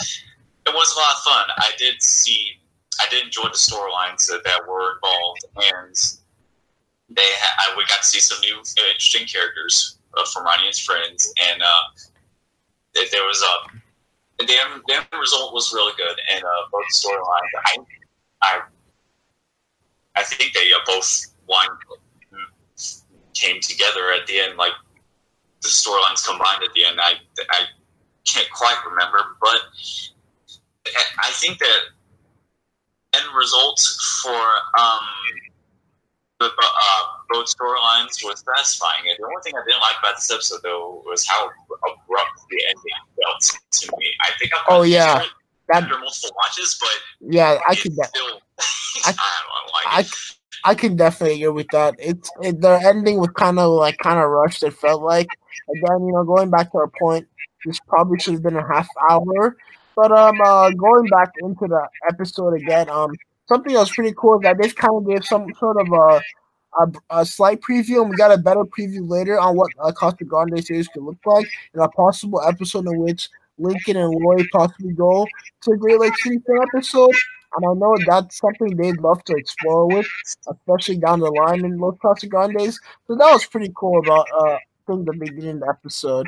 it 0.67 0.75
was 0.75 0.95
a 0.95 0.99
lot 0.99 1.13
of 1.17 1.23
fun. 1.23 1.45
I 1.59 1.71
did 1.79 2.01
see, 2.03 2.61
I 3.01 3.09
did 3.11 3.25
enjoy 3.25 3.45
the 3.45 3.61
storylines 3.61 4.27
that, 4.27 4.43
that 4.45 4.61
were 4.69 4.95
involved, 4.95 5.45
and 5.57 5.95
they 7.11 7.23
ha- 7.23 7.73
I, 7.73 7.77
we 7.77 7.85
got 7.87 8.01
to 8.01 8.07
see 8.07 8.21
some 8.21 8.41
new 8.41 8.59
uh, 8.59 8.89
interesting 8.89 9.27
characters 9.27 9.99
uh, 10.17 10.25
from 10.33 10.45
Ronnie 10.45 10.65
and 10.65 10.69
his 10.69 10.79
friends, 10.79 11.33
and 11.51 11.63
uh, 11.63 11.85
there, 12.95 13.25
was 13.25 13.43
a 13.43 14.45
the 14.45 14.53
end, 14.53 14.83
the 14.87 14.95
end 14.95 15.07
result 15.19 15.55
was 15.55 15.73
really 15.73 15.93
good, 15.97 16.19
and 16.33 16.45
uh, 16.45 16.49
both 16.73 16.85
storylines. 16.93 17.53
I 17.67 17.77
I 18.43 18.61
I 20.17 20.23
think 20.23 20.53
they 20.53 20.73
uh, 20.73 20.81
both 20.87 21.35
one 21.47 21.69
came 23.35 23.61
together 23.61 24.13
at 24.13 24.27
the 24.27 24.41
end, 24.41 24.57
like 24.57 24.73
the 25.63 25.69
storylines 25.69 26.27
combined 26.27 26.63
at 26.63 26.73
the 26.75 26.85
end. 26.85 26.99
I 27.01 27.15
I 27.51 27.67
can't 28.25 28.51
quite 28.51 28.79
remember, 28.89 29.37
but 29.41 29.61
I 31.19 31.31
think 31.33 31.59
that 31.59 31.81
end 33.15 33.27
result 33.37 33.81
for 34.23 34.41
um 34.79 35.05
the 36.41 36.47
uh, 36.47 37.03
both 37.31 37.47
storylines 37.47 38.23
was 38.25 38.45
satisfying. 38.45 39.09
And 39.09 39.17
the 39.19 39.25
only 39.25 39.43
thing 39.43 39.55
I 39.57 39.65
didn't 39.67 39.81
like 39.81 39.97
about 40.01 40.17
this 40.17 40.31
episode 40.31 40.61
though 40.63 41.03
was 41.07 41.27
how 41.27 41.47
abrupt 41.47 42.41
the 42.51 42.63
ending 42.69 43.01
felt 43.23 43.59
to 43.73 43.93
me. 43.99 44.07
I 44.23 44.31
think 44.39 44.53
I'm 44.55 44.61
Oh, 44.69 44.83
yeah. 44.83 45.23
That 45.69 45.85
after 45.85 45.99
multiple 45.99 46.37
watches, 46.37 46.79
but 46.79 47.33
yeah, 47.33 47.59
I 47.67 47.75
could 47.75 47.97
de- 47.97 48.05
still 48.05 48.41
I- 49.07 49.15
I, 49.19 49.41
don't 49.65 49.97
like 49.97 50.07
I. 50.07 50.71
I 50.71 50.75
can 50.75 50.97
definitely 50.97 51.43
agree 51.43 51.55
with 51.55 51.69
that. 51.73 51.95
It's 51.99 52.31
it, 52.43 52.61
the 52.61 52.81
ending 52.85 53.19
was 53.19 53.31
kind 53.31 53.59
of 53.59 53.71
like 53.71 53.97
kind 53.99 54.19
of 54.19 54.29
rushed. 54.29 54.63
It 54.63 54.75
felt 54.75 55.03
like 55.03 55.29
again, 55.71 56.07
you 56.07 56.13
know, 56.13 56.25
going 56.25 56.51
back 56.51 56.71
to 56.73 56.79
our 56.79 56.91
point, 57.01 57.27
this 57.65 57.81
probably 57.89 58.19
should 58.19 58.35
have 58.35 58.43
been 58.43 58.57
a 58.57 58.67
half 58.67 58.89
hour. 59.11 59.57
But 59.97 60.13
um, 60.13 60.37
uh, 60.45 60.71
going 60.71 61.07
back 61.07 61.31
into 61.43 61.67
the 61.67 61.89
episode 62.09 62.55
again, 62.55 62.89
um, 62.89 63.11
something 63.49 63.75
was 63.75 63.91
pretty 63.91 64.15
cool 64.17 64.39
is 64.39 64.43
that 64.43 64.59
this 64.61 64.73
kind 64.73 64.95
of 64.95 65.07
gave 65.07 65.25
some 65.25 65.53
sort 65.55 65.81
of 65.81 65.89
a 65.93 66.21
a, 66.77 67.21
a, 67.21 67.25
slight 67.25 67.61
preview, 67.61 68.03
and 68.03 68.11
we 68.11 68.17
got 68.17 68.33
a 68.33 68.39
better 68.39 68.65
preview 68.65 69.09
later 69.09 69.39
on 69.39 69.57
what 69.57 69.71
a 69.79 69.93
Casagrande 69.93 70.61
series 70.65 70.89
could 70.89 71.05
look 71.05 71.19
like, 71.25 71.47
and 71.73 71.83
a 71.85 71.89
possible 71.89 72.43
episode 72.43 72.87
in 72.89 72.99
which 72.99 73.29
Lincoln 73.59 73.97
and 73.97 74.21
Clyde 74.21 74.47
possibly 74.53 74.93
go 74.93 75.27
to 75.63 75.77
Great 75.77 76.01
Lake 76.01 76.17
City 76.17 76.39
for 76.45 76.57
an 76.57 76.69
episode. 76.75 77.15
And 77.57 77.65
I 77.71 77.75
know 77.75 77.97
that's 78.07 78.39
something 78.39 78.77
they'd 78.77 78.99
love 78.99 79.23
to 79.25 79.37
explore 79.37 79.87
with, 79.87 80.07
especially 80.49 80.99
down 80.99 81.21
the 81.21 81.31
line 81.31 81.65
in 81.65 81.79
Los 81.79 81.95
Casagrandes. 81.99 82.81
So 83.07 83.15
that 83.15 83.33
was 83.33 83.47
pretty 83.47 83.73
cool 83.77 84.01
about 84.01 84.27
uh 84.37 84.59
thing 84.87 85.05
the 85.05 85.13
beginning 85.13 85.57
of 85.57 85.61
the 85.61 85.69
episode. 85.69 86.27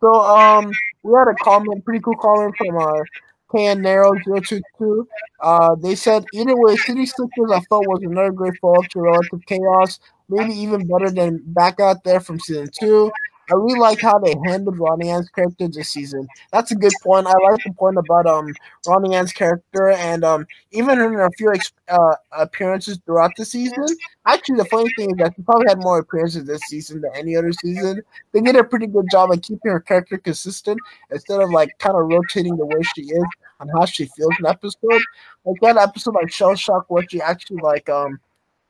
So 0.00 0.12
um 0.14 0.70
we 1.02 1.12
had 1.18 1.28
a 1.28 1.34
comment, 1.42 1.84
pretty 1.84 2.00
cool 2.00 2.16
comment 2.16 2.54
from 2.56 2.76
our 2.76 3.04
KN 3.50 3.82
Narrow 3.82 4.12
022. 4.24 5.08
Uh, 5.40 5.74
they 5.76 5.94
said 5.94 6.24
either 6.34 6.54
way, 6.56 6.76
City 6.76 7.06
Slickers 7.06 7.50
I 7.50 7.60
felt 7.68 7.86
was 7.86 8.02
another 8.02 8.32
great 8.32 8.54
follow 8.60 8.82
to 8.90 9.00
Relative 9.00 9.40
Chaos, 9.46 9.98
maybe 10.28 10.52
even 10.54 10.86
better 10.86 11.10
than 11.10 11.40
back 11.46 11.80
out 11.80 12.04
there 12.04 12.20
from 12.20 12.38
season 12.40 12.68
two. 12.78 13.10
I 13.50 13.54
really 13.54 13.78
like 13.78 14.00
how 14.00 14.18
they 14.18 14.34
handled 14.44 14.78
Ronnie 14.78 15.08
Anne's 15.08 15.30
character 15.30 15.68
this 15.68 15.88
season. 15.88 16.28
That's 16.52 16.70
a 16.70 16.74
good 16.74 16.92
point. 17.02 17.26
I 17.26 17.32
like 17.50 17.62
the 17.64 17.72
point 17.72 17.96
about 17.96 18.26
um 18.26 18.52
Ronnie 18.86 19.14
Anne's 19.14 19.32
character 19.32 19.90
and 19.90 20.24
um 20.24 20.46
even 20.72 21.00
in 21.00 21.14
a 21.18 21.30
few 21.38 21.52
uh, 21.88 22.14
appearances 22.32 22.98
throughout 23.06 23.32
the 23.36 23.44
season. 23.44 23.86
Actually, 24.26 24.56
the 24.58 24.64
funny 24.66 24.90
thing 24.96 25.10
is 25.12 25.16
that 25.16 25.32
she 25.34 25.42
probably 25.42 25.66
had 25.68 25.78
more 25.78 25.98
appearances 25.98 26.44
this 26.44 26.60
season 26.68 27.00
than 27.00 27.10
any 27.14 27.36
other 27.36 27.52
season. 27.52 28.02
They 28.32 28.40
did 28.40 28.56
a 28.56 28.64
pretty 28.64 28.86
good 28.86 29.06
job 29.10 29.30
of 29.32 29.40
keeping 29.40 29.70
her 29.70 29.80
character 29.80 30.18
consistent 30.18 30.78
instead 31.10 31.40
of 31.40 31.50
like 31.50 31.70
kind 31.78 31.96
of 31.96 32.06
rotating 32.06 32.56
the 32.56 32.66
way 32.66 32.82
she 32.94 33.02
is 33.02 33.24
and 33.60 33.70
how 33.74 33.86
she 33.86 34.06
feels 34.06 34.32
in 34.38 34.46
episode. 34.46 35.02
Like 35.44 35.60
that 35.62 35.76
episode 35.78 36.14
like 36.14 36.30
Shell 36.30 36.56
Shock 36.56 36.86
where 36.88 37.04
she 37.08 37.20
actually 37.22 37.60
like 37.62 37.88
um 37.88 38.20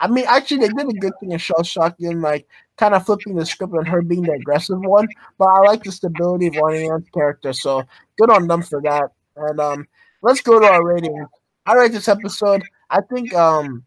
I 0.00 0.06
mean, 0.06 0.24
actually, 0.28 0.58
they 0.58 0.68
did 0.68 0.88
a 0.88 0.98
good 0.98 1.12
thing 1.18 1.32
in 1.32 1.38
Shell 1.38 1.62
Shock 1.64 1.96
in 1.98 2.20
like 2.20 2.46
kind 2.76 2.94
of 2.94 3.04
flipping 3.04 3.34
the 3.34 3.44
script 3.44 3.74
and 3.74 3.88
her 3.88 4.02
being 4.02 4.22
the 4.22 4.32
aggressive 4.32 4.78
one. 4.80 5.08
But 5.38 5.46
I 5.46 5.58
like 5.60 5.82
the 5.82 5.92
stability 5.92 6.48
of 6.48 6.56
Ronnie 6.56 6.88
Anne's 6.88 7.08
character, 7.10 7.52
so 7.52 7.82
good 8.16 8.30
on 8.30 8.46
them 8.46 8.62
for 8.62 8.80
that. 8.82 9.10
And 9.36 9.60
um, 9.60 9.88
let's 10.22 10.40
go 10.40 10.60
to 10.60 10.66
our 10.66 10.84
ratings. 10.84 11.26
I 11.66 11.74
rate 11.74 11.92
this 11.92 12.08
episode. 12.08 12.62
I 12.90 13.00
think 13.02 13.34
um, 13.34 13.84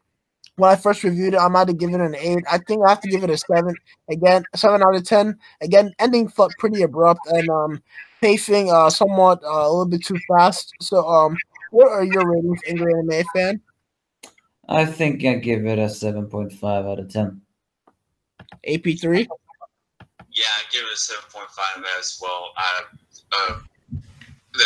when 0.58 0.70
I 0.70 0.76
first 0.76 1.04
reviewed 1.04 1.34
it, 1.34 1.40
I 1.40 1.48
might 1.48 1.70
have 1.70 1.78
given 1.78 2.02
it 2.02 2.06
an 2.06 2.16
eight. 2.16 2.44
I 2.52 2.58
think 2.60 2.86
I 2.86 2.90
have 2.90 3.02
to 3.02 3.10
give 3.10 3.24
it 3.24 3.30
a 3.30 3.38
seven. 3.38 3.76
Again, 4.10 4.44
seven 4.56 4.84
out 4.84 4.96
of 4.96 5.04
ten. 5.06 5.38
Again, 5.62 5.94
ending 6.00 6.28
felt 6.28 6.54
pretty 6.60 6.82
abrupt 6.84 7.22
and 7.28 7.50
um, 7.50 7.82
pacing 8.22 8.72
uh, 8.72 8.90
somewhat 8.90 9.42
uh, 9.44 9.48
a 9.48 9.70
little 9.70 9.88
bit 9.88 10.06
too 10.06 10.20
fast. 10.28 10.74
So 10.82 11.08
um, 11.08 11.38
what 11.72 11.90
are 11.90 12.04
your 12.04 12.30
ratings, 12.30 12.60
Angry 12.68 12.94
Anime 12.94 13.24
fan? 13.34 13.62
I 14.72 14.86
think 14.86 15.26
I 15.26 15.36
give 15.36 15.66
it 15.66 15.80
a 15.80 15.84
7.5 15.84 16.64
out 16.64 17.00
of 17.00 17.10
10. 17.10 17.42
AP3? 18.68 19.28
Yeah, 20.32 20.46
I 20.46 20.64
give 20.72 20.84
it 20.84 20.94
a 20.94 20.98
7.5 20.98 21.84
as 22.00 22.20
well. 22.22 22.54
I, 22.56 22.84
uh, 23.38 23.60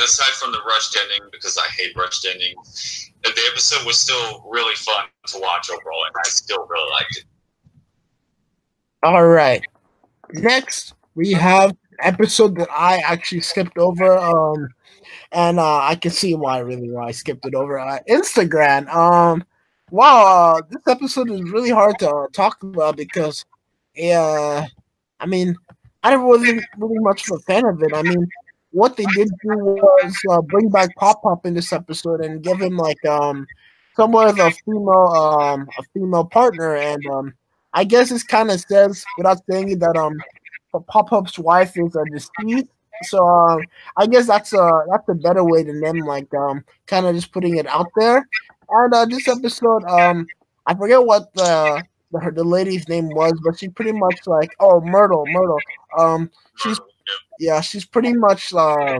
aside 0.03 0.33
from 0.33 0.51
the 0.51 0.61
rushed 0.67 0.97
ending, 1.01 1.27
because 1.31 1.57
I 1.57 1.67
hate 1.71 1.95
rushed 1.95 2.25
endings, 2.25 3.11
the 3.23 3.31
episode 3.51 3.85
was 3.85 3.97
still 3.97 4.45
really 4.47 4.75
fun 4.75 5.05
to 5.27 5.39
watch 5.39 5.69
overall, 5.71 6.05
and 6.05 6.15
I 6.17 6.29
still 6.29 6.67
really 6.67 6.91
liked 6.91 7.17
it. 7.17 7.25
All 9.01 9.27
right. 9.27 9.63
Next, 10.33 10.93
we 11.15 11.31
have 11.31 11.75
episode 11.99 12.55
that 12.57 12.69
I 12.71 12.97
actually 12.97 13.41
skipped 13.41 13.77
over. 13.77 14.17
Um, 14.17 14.69
and 15.31 15.59
uh, 15.59 15.79
I 15.79 15.95
can 15.95 16.11
see 16.11 16.35
why 16.35 16.59
really 16.59 16.89
why 16.91 17.07
I 17.07 17.11
skipped 17.11 17.45
it 17.45 17.55
over. 17.55 17.79
Uh, 17.79 17.99
Instagram. 18.09 18.87
Um, 18.93 19.43
wow, 19.95 20.57
uh, 20.57 20.61
this 20.69 20.85
episode 20.87 21.31
is 21.31 21.41
really 21.43 21.69
hard 21.69 21.97
to 21.99 22.09
uh, 22.09 22.27
talk 22.33 22.61
about 22.63 22.97
because, 22.97 23.45
yeah, 23.95 24.65
I 25.21 25.25
mean, 25.25 25.55
I 26.03 26.17
wasn't 26.17 26.63
really 26.77 26.99
much 26.99 27.31
of 27.31 27.37
a 27.37 27.39
fan 27.43 27.65
of 27.65 27.81
it. 27.81 27.93
I 27.95 28.01
mean, 28.01 28.27
what 28.71 28.97
they 28.97 29.05
did 29.15 29.29
do 29.41 29.55
was 29.55 30.13
uh, 30.29 30.41
bring 30.41 30.69
back 30.69 30.93
Pop 30.97 31.23
Pop 31.23 31.45
in 31.45 31.53
this 31.53 31.71
episode 31.71 32.19
and 32.19 32.43
give 32.43 32.59
him 32.59 32.75
like 32.75 33.03
um 33.05 33.47
somewhat 33.95 34.27
of 34.27 34.37
a 34.37 34.51
female 34.65 35.13
um 35.15 35.67
a 35.79 35.83
female 35.93 36.25
partner, 36.25 36.75
and 36.75 37.01
um 37.07 37.33
I 37.73 37.85
guess 37.85 38.09
this 38.09 38.23
kind 38.23 38.51
of 38.51 38.59
says 38.59 39.05
without 39.17 39.39
saying 39.49 39.71
it 39.71 39.79
that 39.79 39.95
um 39.95 40.17
Pop 40.87 41.09
Pop's 41.09 41.39
wife 41.39 41.77
is 41.77 41.95
a 41.95 42.03
deceased. 42.11 42.67
So 43.03 43.25
um, 43.25 43.61
I 43.95 44.07
guess 44.07 44.27
that's 44.27 44.51
a 44.51 44.83
that's 44.91 45.07
a 45.07 45.15
better 45.15 45.43
way 45.43 45.63
than 45.63 45.79
them 45.79 45.99
like 45.99 46.33
um 46.33 46.65
kind 46.85 47.05
of 47.05 47.15
just 47.15 47.31
putting 47.31 47.57
it 47.57 47.67
out 47.67 47.87
there. 47.95 48.27
And 48.69 48.93
uh, 48.93 49.05
this 49.05 49.27
episode, 49.27 49.83
um, 49.85 50.27
I 50.65 50.73
forget 50.75 51.03
what 51.03 51.33
the 51.33 51.83
the, 52.11 52.31
the 52.35 52.43
lady's 52.43 52.87
name 52.87 53.09
was, 53.09 53.33
but 53.43 53.59
she 53.59 53.69
pretty 53.69 53.91
much 53.93 54.19
like 54.25 54.55
oh 54.59 54.81
Myrtle, 54.81 55.25
Myrtle. 55.27 55.59
Um, 55.97 56.31
she's 56.55 56.79
yeah, 57.39 57.61
she's 57.61 57.85
pretty 57.85 58.13
much 58.13 58.53
uh, 58.53 58.99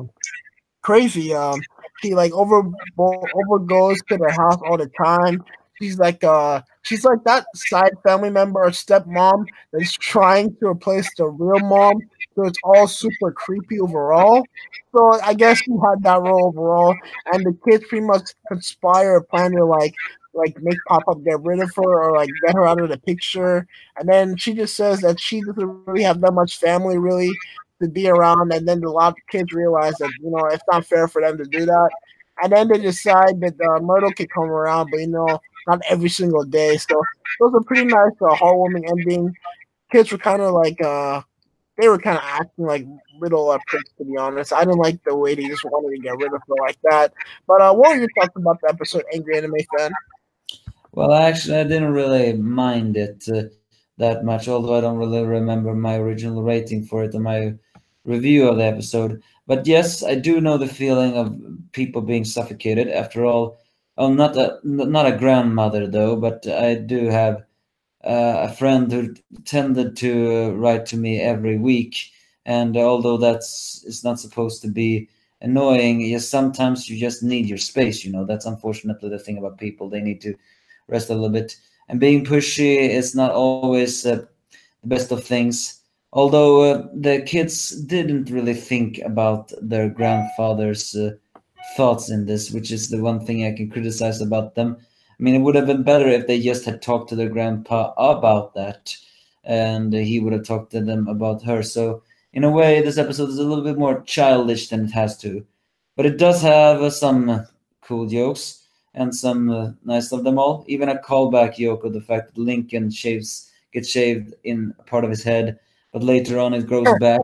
crazy. 0.82 1.34
Um, 1.34 1.60
she 2.02 2.14
like 2.16 2.34
over 2.34 2.62
over 3.00 3.60
goes 3.60 3.98
to 4.10 4.18
the 4.18 4.32
house 4.32 4.60
all 4.68 4.78
the 4.78 4.90
time. 5.04 5.44
She's 5.82 6.00
like 6.00 6.24
uh 6.24 6.62
she's 6.84 7.04
like 7.04 7.24
that 7.26 7.46
side 7.56 7.92
family 8.06 8.30
member 8.30 8.62
or 8.64 8.70
stepmom 8.72 9.46
that's 9.74 9.92
trying 9.94 10.56
to 10.58 10.68
replace 10.68 11.14
the 11.16 11.26
real 11.26 11.60
mom. 11.62 12.00
So 12.36 12.46
it's 12.46 12.60
all 12.64 12.88
super 12.88 13.32
creepy 13.32 13.80
overall. 13.80 14.44
So 14.94 15.20
I 15.24 15.34
guess 15.34 15.60
he 15.62 15.72
had 15.72 16.04
that 16.04 16.22
role 16.22 16.48
overall, 16.48 16.96
and 17.32 17.46
the 17.46 17.58
kids 17.70 17.86
pretty 17.88 18.06
much 18.06 18.24
conspire, 18.48 19.22
plan 19.22 19.52
to 19.52 19.66
like 19.66 19.94
like 20.34 20.58
make 20.62 20.78
Pop 20.88 21.04
Up 21.08 21.24
get 21.24 21.42
rid 21.42 21.62
of 21.62 21.72
her 21.76 22.04
or 22.04 22.18
like 22.18 22.30
get 22.46 22.56
her 22.56 22.68
out 22.68 22.82
of 22.82 22.90
the 22.90 22.98
picture. 22.98 23.66
And 23.98 24.08
then 24.10 24.36
she 24.38 24.54
just 24.54 24.76
says 24.76 25.00
that 25.02 25.20
she 25.20 25.42
doesn't 25.42 25.86
really 25.86 26.04
have 26.04 26.20
that 26.22 26.34
much 26.34 26.58
family 26.60 26.98
really 26.98 27.32
to 27.82 27.88
be 27.90 28.08
around. 28.10 28.52
And 28.54 28.68
then 28.68 28.84
a 28.84 28.92
lot 28.92 29.14
of 29.14 29.18
kids 29.30 29.54
realize 29.54 29.96
that 30.00 30.12
you 30.22 30.30
know 30.32 30.46
it's 30.52 30.64
not 30.72 30.86
fair 30.86 31.08
for 31.08 31.22
them 31.22 31.38
to 31.38 31.46
do 31.46 31.66
that. 31.66 31.90
And 32.44 32.52
then 32.52 32.68
they 32.68 32.80
decide 32.80 33.40
that 33.42 33.56
uh, 33.62 33.80
Myrtle 33.80 34.12
can 34.12 34.28
come 34.28 34.46
around, 34.46 34.90
but 34.92 35.00
you 35.00 35.08
know 35.08 35.40
not 35.68 35.82
every 35.90 36.10
single 36.10 36.44
day. 36.44 36.78
So 36.78 37.00
it 37.00 37.44
was 37.44 37.54
a 37.60 37.64
pretty 37.66 37.86
nice, 37.86 38.12
uh, 38.22 38.36
heartwarming 38.36 38.90
ending. 38.90 39.34
Kids 39.92 40.12
were 40.12 40.18
kind 40.18 40.42
of 40.42 40.54
like 40.54 40.82
uh 40.82 41.22
they 41.78 41.88
were 41.90 41.98
kind 41.98 42.18
of 42.18 42.24
acting 42.26 42.66
like 42.66 42.86
little 43.20 43.50
uh, 43.50 43.60
pricks, 43.68 43.92
to 43.98 44.06
be 44.06 44.18
honest. 44.18 44.54
I 44.54 44.64
didn't 44.64 44.80
like 44.80 45.04
the 45.04 45.16
way 45.16 45.36
they 45.36 45.48
just 45.48 45.66
wanted 45.66 45.96
to 45.96 46.02
get 46.02 46.18
rid 46.18 46.34
of 46.34 46.42
her 46.48 46.56
like 46.62 46.78
that. 46.84 47.14
But 47.48 47.62
uh, 47.62 47.74
what 47.74 47.90
were 47.90 48.00
your 48.02 48.10
thoughts 48.18 48.36
about 48.36 48.62
the 48.62 48.70
episode, 48.70 49.04
Angry 49.14 49.38
Anime 49.38 49.56
Fan? 49.78 49.92
Well, 50.94 51.14
actually, 51.14 51.58
I 51.58 51.64
didn't 51.64 51.92
really 51.92 52.34
mind 52.34 52.96
it 52.96 53.28
uh, 53.28 53.44
that 53.98 54.24
much, 54.24 54.48
although 54.48 54.78
I 54.78 54.82
don't 54.82 54.98
really 54.98 55.24
remember 55.24 55.76
my 55.76 55.96
original 55.98 56.44
rating 56.44 56.86
for 56.86 57.04
it 57.04 57.14
and 57.14 57.24
my 57.24 57.56
review 58.06 58.48
of 58.48 58.58
the 58.58 58.64
episode. 58.64 59.22
But 59.48 59.68
yes, 59.68 60.04
I 60.04 60.16
do 60.16 60.40
know 60.40 60.58
the 60.58 60.68
feeling 60.68 61.18
of 61.18 61.38
people 61.74 62.02
being 62.02 62.24
suffocated. 62.24 62.88
After 62.88 63.26
all, 63.26 63.60
oh, 63.98 64.14
not 64.14 64.38
a 64.38 64.60
not 64.64 65.06
a 65.06 65.18
grandmother 65.18 65.88
though, 65.88 66.16
but 66.16 66.48
I 66.48 66.76
do 66.76 67.06
have 67.06 67.44
a 68.06 68.54
friend 68.54 68.92
who 68.92 69.16
tended 69.46 69.96
to 69.98 70.52
write 70.54 70.86
to 70.88 70.98
me 70.98 71.20
every 71.20 71.58
week, 71.58 72.12
and 72.46 72.78
although 72.78 73.18
that's 73.18 73.84
it's 73.88 74.04
not 74.04 74.20
supposed 74.20 74.62
to 74.62 74.68
be 74.68 75.10
annoying, 75.42 76.02
yes, 76.02 76.28
sometimes 76.28 76.90
you 76.90 77.00
just 77.00 77.24
need 77.24 77.48
your 77.48 77.58
space. 77.58 78.06
You 78.06 78.12
know, 78.12 78.26
that's 78.26 78.46
unfortunately 78.46 79.10
the 79.10 79.20
thing 79.20 79.38
about 79.38 79.58
people; 79.58 79.90
they 79.90 80.02
need 80.02 80.22
to 80.22 80.36
rest 80.88 81.10
a 81.10 81.14
little 81.14 81.30
bit. 81.30 81.56
And 81.90 82.00
being 82.00 82.26
pushy 82.26 82.90
is 82.90 83.16
not 83.16 83.32
always 83.32 84.06
uh, 84.06 84.26
the 84.82 84.88
best 84.88 85.12
of 85.12 85.24
things. 85.24 85.82
Although 86.14 86.62
uh, 86.62 86.88
the 86.94 87.22
kids 87.22 87.70
didn't 87.84 88.30
really 88.30 88.54
think 88.54 89.00
about 89.00 89.52
their 89.62 89.90
grandfather's 89.90 90.96
uh, 90.96 91.12
thoughts 91.76 92.10
in 92.10 92.26
this, 92.26 92.52
which 92.52 92.72
is 92.72 92.90
the 92.90 93.02
one 93.02 93.26
thing 93.26 93.46
I 93.46 93.52
can 93.52 93.70
criticize 93.70 94.22
about 94.22 94.56
them. 94.56 94.78
I 95.18 95.24
mean, 95.24 95.36
it 95.36 95.40
would 95.40 95.56
have 95.56 95.68
been 95.68 95.84
better 95.84 96.08
if 96.08 96.28
they 96.28 96.40
just 96.42 96.66
had 96.66 96.82
talked 96.82 97.10
to 97.10 97.16
their 97.16 97.30
grandpa 97.30 97.94
about 97.98 98.54
that, 98.56 98.96
and 99.44 99.94
he 99.94 100.20
would 100.20 100.34
have 100.34 100.46
talked 100.46 100.72
to 100.72 100.82
them 100.82 101.08
about 101.08 101.44
her. 101.44 101.64
So, 101.64 102.04
in 102.34 102.44
a 102.44 102.52
way, 102.52 102.82
this 102.82 102.98
episode 102.98 103.30
is 103.30 103.40
a 103.40 103.44
little 103.44 103.64
bit 103.64 103.78
more 103.78 104.02
childish 104.02 104.70
than 104.70 104.86
it 104.86 104.92
has 104.92 105.18
to, 105.20 105.46
but 105.96 106.06
it 106.06 106.18
does 106.18 106.42
have 106.42 106.82
uh, 106.82 106.90
some 106.90 107.48
cool 107.82 108.08
jokes 108.08 108.68
and 108.94 109.16
some 109.16 109.50
uh, 109.50 109.72
nice 109.84 110.12
of 110.12 110.24
them 110.24 110.38
all. 110.38 110.66
Even 110.68 110.90
a 110.90 110.98
callback 110.98 111.56
joke 111.56 111.84
of 111.84 111.94
the 111.94 112.02
fact 112.02 112.36
that 112.36 112.42
Lincoln 112.42 112.90
shaves 112.90 113.52
gets 113.72 113.90
shaved 113.90 114.34
in 114.44 114.74
part 114.86 115.04
of 115.04 115.10
his 115.10 115.24
head, 115.24 115.60
but 115.94 116.04
later 116.04 116.40
on 116.40 116.54
it 116.54 116.68
grows 116.68 116.88
back 117.00 117.22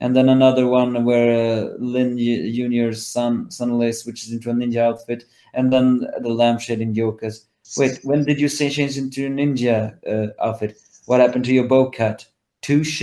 and 0.00 0.14
then 0.14 0.28
another 0.28 0.66
one 0.66 1.04
where 1.04 1.30
uh, 1.32 1.74
Lynn 1.78 2.18
Junior's 2.18 3.06
son 3.06 3.50
suddenly 3.50 3.92
switches 3.92 4.32
into 4.32 4.50
a 4.50 4.52
ninja 4.52 4.78
outfit, 4.78 5.24
and 5.54 5.72
then 5.72 6.00
the 6.00 6.28
lampshading 6.28 6.94
Yokas. 6.94 7.44
Wait, 7.76 8.00
when 8.02 8.24
did 8.24 8.40
you 8.40 8.48
say 8.48 8.68
change 8.68 8.98
into 8.98 9.26
a 9.26 9.30
ninja 9.30 9.96
uh, 10.06 10.32
outfit? 10.44 10.78
What 11.06 11.20
happened 11.20 11.44
to 11.46 11.54
your 11.54 11.66
bow 11.66 11.90
cut? 11.90 12.26
Touche. 12.62 13.02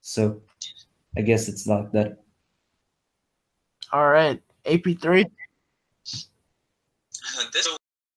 So, 0.00 0.40
I 1.16 1.22
guess 1.22 1.48
it's 1.48 1.66
like 1.66 1.92
that. 1.92 2.18
All 3.92 4.08
right, 4.08 4.40
AP3. 4.64 5.30
This 7.52 7.68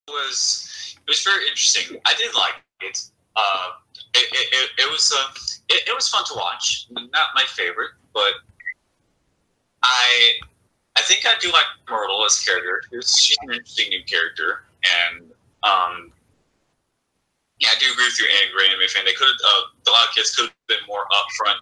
was 0.09 0.97
it 1.07 1.09
was 1.09 1.23
very 1.23 1.47
interesting. 1.47 1.99
I 2.05 2.13
did 2.15 2.33
like 2.35 2.55
it. 2.81 2.99
Uh, 3.35 3.71
it, 4.15 4.27
it, 4.31 4.69
it 4.77 4.91
was 4.91 5.13
uh, 5.15 5.31
it, 5.69 5.87
it 5.87 5.95
was 5.95 6.09
fun 6.09 6.23
to 6.25 6.33
watch. 6.35 6.87
Not 6.91 7.29
my 7.35 7.43
favorite, 7.47 7.91
but 8.13 8.33
I 9.83 10.33
I 10.95 11.01
think 11.01 11.25
I 11.25 11.35
do 11.39 11.51
like 11.51 11.67
Myrtle 11.89 12.23
as 12.25 12.39
a 12.41 12.45
character. 12.45 12.81
She's 13.01 13.37
an 13.41 13.51
interesting 13.51 13.89
new 13.89 14.03
character, 14.03 14.63
and 14.83 15.31
um, 15.63 16.11
yeah, 17.59 17.69
I 17.71 17.79
do 17.79 17.91
agree 17.91 18.05
with 18.05 18.19
you, 18.19 18.27
Anne 18.27 18.51
Gray 18.55 18.67
and 18.71 18.91
fan. 18.91 19.03
They 19.05 19.13
could 19.13 19.27
uh, 19.27 19.61
a 19.87 19.91
lot 19.91 20.07
of 20.07 20.15
kids 20.15 20.35
could 20.35 20.47
have 20.47 20.67
been 20.67 20.83
more 20.87 21.05
upfront 21.11 21.59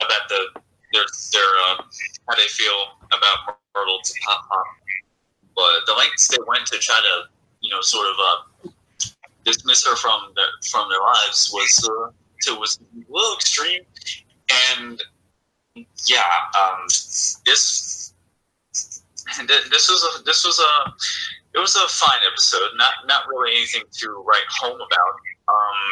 about 0.00 0.28
the 0.28 0.60
their 0.92 1.04
their 1.32 1.50
uh, 1.68 1.82
how 2.28 2.34
they 2.36 2.48
feel 2.48 3.00
about 3.12 3.56
Myrtle 3.74 4.00
to 4.02 4.12
Pop 4.24 4.48
Pop, 4.48 4.66
but 5.56 5.86
the 5.86 5.94
lengths 5.96 6.28
they 6.28 6.42
went 6.46 6.66
to 6.66 6.78
try 6.78 6.96
to 6.96 7.30
you 7.60 7.70
know 7.70 7.80
sort 7.80 8.06
of 8.08 8.16
uh, 8.20 8.70
dismiss 9.44 9.86
her 9.86 9.96
from 9.96 10.32
their 10.36 10.48
from 10.70 10.88
their 10.88 11.00
lives 11.00 11.50
was 11.52 11.88
uh, 11.88 12.10
to 12.42 12.58
was 12.58 12.78
a 12.80 13.12
little 13.12 13.34
extreme, 13.36 13.82
and 14.76 15.02
yeah, 16.06 16.22
um, 16.58 16.86
this 19.48 19.88
was 19.88 20.02
a 20.02 20.22
this 20.24 20.44
was 20.44 20.58
a 20.58 20.72
it 21.54 21.58
was 21.58 21.74
a 21.76 21.86
fine 21.88 22.22
episode. 22.26 22.70
Not 22.76 22.94
not 23.06 23.26
really 23.28 23.52
anything 23.56 23.84
to 23.88 24.06
write 24.26 24.48
home 24.60 24.80
about. 24.80 25.14
Um, 25.50 25.86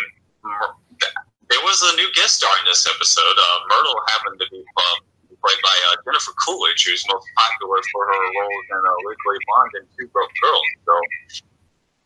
there 1.49 1.63
was 1.65 1.81
a 1.83 1.97
new 1.97 2.09
guest 2.15 2.37
star 2.37 2.53
in 2.61 2.65
this 2.69 2.87
episode. 2.87 3.37
Uh, 3.37 3.59
Myrtle 3.69 3.97
happened 4.09 4.39
to 4.41 4.47
be 4.53 4.61
uh, 4.61 4.97
played 5.41 5.61
by 5.65 5.77
uh, 5.93 5.97
Jennifer 6.05 6.33
Coolidge, 6.45 6.85
who's 6.85 7.05
most 7.09 7.27
popular 7.37 7.81
for 7.93 8.05
her 8.05 8.21
roles 8.37 8.67
in 8.69 8.83
uh, 8.85 9.09
Legally 9.09 9.41
Blonde 9.49 9.75
and 9.81 9.87
Two 9.97 10.07
Broke 10.13 10.33
Girls. 10.45 10.69
So 10.85 10.95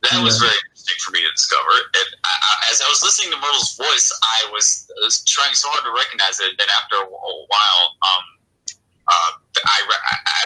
that 0.06 0.18
was 0.22 0.38
very 0.38 0.54
interesting 0.54 0.98
for 1.02 1.10
me 1.14 1.22
to 1.22 1.32
discover. 1.34 1.74
And 1.94 2.08
I, 2.26 2.34
I, 2.34 2.52
as 2.70 2.82
I 2.82 2.88
was 2.90 3.02
listening 3.02 3.34
to 3.34 3.38
Myrtle's 3.38 3.74
voice, 3.78 4.10
I 4.22 4.50
was, 4.50 4.90
was 5.02 5.22
trying 5.24 5.54
so 5.54 5.70
hard 5.70 5.86
to 5.86 5.94
recognize 5.94 6.38
it. 6.42 6.54
And 6.54 6.58
then 6.58 6.70
after 6.74 6.98
a, 6.98 7.06
a 7.06 7.34
while, 7.50 7.82
um, 8.02 8.24
uh, 9.12 9.30
I 9.64 9.80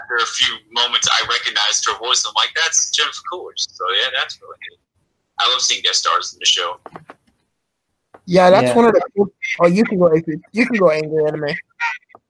after 0.01 0.17
a 0.17 0.27
few 0.27 0.53
moments, 0.73 1.09
I 1.11 1.27
recognized 1.29 1.87
her 1.87 1.99
voice. 1.99 2.25
I'm 2.27 2.35
like, 2.35 2.51
that's 2.55 2.91
Jennifer 2.91 3.23
Coolidge. 3.31 3.61
So 3.61 3.85
yeah, 4.01 4.09
that's 4.19 4.41
really 4.41 4.59
good. 4.69 4.79
I 5.39 5.51
love 5.51 5.61
seeing 5.61 5.83
guest 5.83 6.01
stars 6.01 6.33
in 6.33 6.39
the 6.39 6.47
show. 6.47 6.81
Yeah, 8.27 8.51
that's 8.51 8.69
yeah. 8.69 8.77
one 8.77 8.87
of 8.87 8.93
the. 8.93 9.27
Oh, 9.61 9.67
you 9.67 9.85
can 9.85 9.99
go. 9.99 10.13
You 10.53 10.67
can 10.67 10.77
go 10.77 10.91
angry 10.91 11.25
anime. 11.27 11.57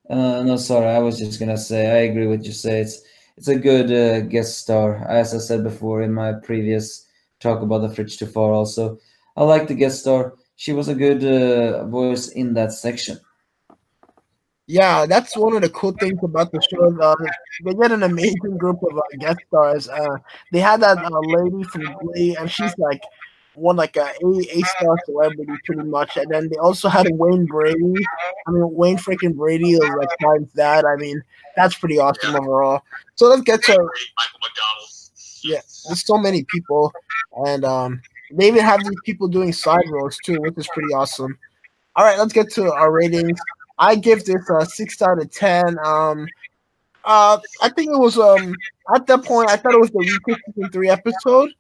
Uh, 0.09 0.43
no, 0.43 0.57
sorry. 0.57 0.87
I 0.87 0.99
was 0.99 1.19
just 1.19 1.41
gonna 1.41 1.57
say 1.57 1.91
I 1.91 2.11
agree 2.11 2.27
with 2.27 2.45
you. 2.45 2.53
Say 2.53 2.81
it's 2.81 3.03
it's 3.37 3.49
a 3.49 3.59
good 3.59 3.91
uh, 3.91 4.21
guest 4.21 4.59
star. 4.59 5.07
As 5.09 5.35
I 5.35 5.39
said 5.39 5.65
before 5.65 6.03
in 6.03 6.13
my 6.13 6.33
previous 6.35 7.07
talk 7.41 7.63
about 7.63 7.79
the 7.79 7.95
fridge 7.95 8.19
too 8.19 8.27
far 8.27 8.53
also. 8.53 8.99
I 9.37 9.45
like 9.45 9.69
the 9.69 9.75
guest 9.75 10.01
star. 10.01 10.35
She 10.57 10.73
was 10.73 10.89
a 10.89 10.95
good 10.95 11.23
uh, 11.23 11.87
voice 11.87 12.29
in 12.29 12.55
that 12.55 12.73
section. 12.73 13.19
Yeah, 14.69 15.07
that's 15.07 15.37
one 15.37 15.55
of 15.55 15.63
the 15.63 15.71
cool 15.71 15.93
things 15.93 16.19
about 16.25 16.51
the 16.51 16.61
show. 16.61 17.01
Uh, 17.01 17.15
they 17.65 17.73
get 17.75 17.93
an 17.93 18.03
amazing 18.03 18.59
group 18.59 18.83
of 18.83 18.99
uh, 18.99 19.03
guest 19.19 19.39
stars. 19.47 19.89
Uh, 19.89 20.17
they 20.51 20.59
had 20.59 20.81
that 20.81 20.99
uh, 20.99 21.21
lady 21.21 21.63
from 21.65 21.83
Glee, 22.03 22.37
and 22.37 22.51
she's 22.51 22.77
like 22.79 23.01
one 23.55 23.77
like 23.77 23.97
a 23.97 24.11
A 24.23 24.61
star 24.63 24.97
celebrity 25.07 25.53
pretty 25.65 25.85
much. 25.85 26.17
And 26.17 26.29
then 26.31 26.49
they 26.49 26.57
also 26.57 26.89
had 26.89 27.07
Wayne 27.13 27.47
Brady. 27.47 27.95
I 28.47 28.51
mean, 28.51 28.75
Wayne 28.75 28.97
freaking 28.99 29.37
Brady 29.37 29.75
is 29.75 29.81
like 29.81 30.09
finds 30.21 30.53
that. 30.55 30.85
I 30.85 30.97
mean, 30.97 31.23
that's 31.55 31.77
pretty 31.77 31.99
awesome 32.01 32.35
overall. 32.35 32.83
So 33.15 33.29
let's 33.29 33.43
get 33.43 33.63
to. 33.65 33.89
Yeah, 35.45 35.61
there's 35.87 36.05
so 36.05 36.19
many 36.19 36.45
people 36.45 36.93
and 37.47 37.65
um, 37.65 38.03
they 38.33 38.49
even 38.49 38.65
have 38.65 38.83
these 38.83 38.99
people 39.05 39.29
doing 39.29 39.53
side 39.53 39.85
roles 39.91 40.19
too, 40.25 40.41
which 40.41 40.55
is 40.57 40.69
pretty 40.73 40.93
awesome. 40.95 41.39
All 41.95 42.05
right, 42.05 42.19
let's 42.19 42.33
get 42.33 42.51
to 42.55 42.73
our 42.73 42.91
ratings. 42.93 43.39
I 43.79 43.95
give 43.97 44.25
this 44.25 44.49
a 44.49 44.67
six 44.67 45.01
out 45.03 45.21
of 45.21 45.31
ten. 45.31 45.79
Um, 45.85 46.27
uh, 47.05 47.39
I 47.63 47.69
think 47.69 47.93
it 47.93 47.99
was 47.99 48.19
um 48.19 48.55
at 48.95 49.07
that 49.07 49.25
point 49.25 49.51
I 49.51 49.57
thought 49.57 49.75
it 49.75 49.81
was 49.81 49.91
the 49.91 49.99
weakest 49.99 50.45
season 50.55 50.71
three 50.73 50.89
episode, 50.89 51.51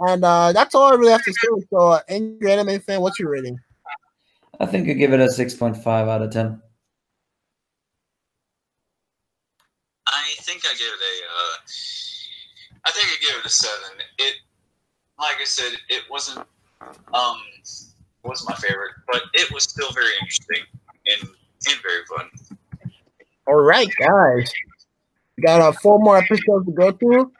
and 0.00 0.24
uh, 0.24 0.52
that's 0.52 0.74
all 0.74 0.92
I 0.92 0.96
really 0.96 1.12
have 1.12 1.24
to 1.24 1.32
say. 1.32 1.66
So, 1.70 1.76
uh, 1.78 2.00
angry 2.08 2.52
anime 2.52 2.80
fan, 2.80 3.00
what's 3.00 3.18
your 3.18 3.30
rating? 3.30 3.58
I 4.58 4.66
think 4.66 4.88
I 4.88 4.92
give 4.94 5.12
it 5.12 5.20
a 5.20 5.30
six 5.30 5.54
point 5.54 5.76
five 5.76 6.08
out 6.08 6.22
of 6.22 6.30
ten. 6.30 6.60
I 10.06 10.34
think 10.40 10.62
I 10.64 10.72
give 10.72 10.86
it 10.86 11.00
a. 11.00 11.16
Uh, 11.26 11.56
I 12.84 12.90
think 12.92 13.06
I 13.08 13.16
give 13.20 13.40
it 13.40 13.46
a 13.46 13.50
seven. 13.50 13.98
It 14.18 14.34
like 15.18 15.36
I 15.40 15.44
said, 15.44 15.72
it 15.88 16.02
wasn't 16.10 16.46
um 17.12 17.40
was 18.22 18.44
my 18.48 18.54
favorite, 18.56 18.92
but 19.06 19.22
it 19.34 19.52
was 19.52 19.64
still 19.64 19.90
very 19.92 20.10
interesting 20.20 20.64
and 21.06 21.30
and 21.68 21.82
very 21.82 22.04
fun. 22.06 22.88
All 23.46 23.60
right, 23.60 23.88
guys, 23.98 24.52
we 25.36 25.42
got 25.42 25.60
uh, 25.60 25.72
four 25.72 25.98
more 25.98 26.18
episodes 26.18 26.66
to 26.66 26.72
go 26.72 26.92
through, 26.92 27.32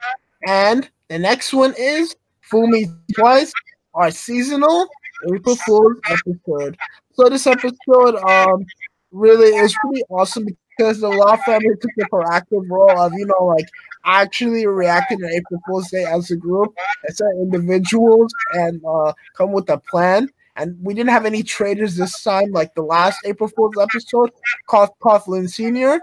and 0.47 0.89
the 1.09 1.19
next 1.19 1.53
one 1.53 1.73
is 1.77 2.15
Fool 2.41 2.67
Me 2.67 2.87
Twice, 3.15 3.51
our 3.93 4.11
seasonal 4.11 4.87
April 5.33 5.55
Fool's 5.55 5.97
episode. 6.09 6.77
So 7.13 7.29
this 7.29 7.47
episode, 7.47 8.15
um, 8.23 8.65
really 9.11 9.55
is 9.55 9.75
pretty 9.81 10.03
awesome 10.09 10.45
because 10.77 10.99
the 10.99 11.07
Loud 11.07 11.39
family 11.41 11.75
took 11.81 11.91
a 12.01 12.09
proactive 12.09 12.69
role 12.69 12.99
of 12.99 13.13
you 13.13 13.25
know 13.25 13.45
like 13.45 13.65
actually 14.05 14.65
reacting 14.67 15.19
to 15.19 15.27
April 15.27 15.59
Fool's 15.65 15.89
Day 15.89 16.05
as 16.05 16.31
a 16.31 16.35
group, 16.35 16.73
as 17.07 17.19
individuals, 17.41 18.31
and 18.53 18.81
uh, 18.85 19.13
come 19.35 19.51
with 19.51 19.69
a 19.69 19.77
plan. 19.77 20.29
And 20.57 20.75
we 20.81 20.93
didn't 20.93 21.11
have 21.11 21.25
any 21.25 21.43
traders 21.43 21.95
this 21.95 22.21
time, 22.23 22.51
like 22.51 22.73
the 22.75 22.81
last 22.81 23.19
April 23.25 23.49
Fool's 23.49 23.77
episode, 23.79 24.31
Cough 24.67 24.89
Coughlin 24.99 25.49
Senior. 25.49 25.99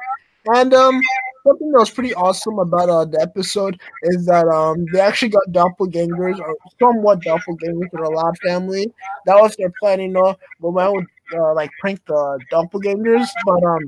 And 0.46 0.72
um, 0.74 1.00
something 1.46 1.72
that 1.72 1.78
was 1.78 1.90
pretty 1.90 2.14
awesome 2.14 2.58
about 2.58 2.88
uh, 2.88 3.04
the 3.04 3.20
episode 3.20 3.80
is 4.04 4.26
that 4.26 4.46
um, 4.48 4.84
they 4.92 5.00
actually 5.00 5.30
got 5.30 5.42
doppelgangers 5.50 6.38
or 6.38 6.56
somewhat 6.78 7.20
doppelgangers 7.20 7.90
for 7.90 8.04
the 8.04 8.10
Loud 8.10 8.36
family. 8.38 8.92
That 9.26 9.40
was 9.40 9.56
their 9.56 9.72
plan, 9.80 10.00
you 10.00 10.08
know. 10.08 10.36
But 10.60 10.70
when 10.70 10.92
would 10.92 11.06
uh, 11.34 11.54
like 11.54 11.70
prank 11.80 12.04
the 12.06 12.38
doppelgangers, 12.52 13.28
but 13.46 13.62
um 13.64 13.80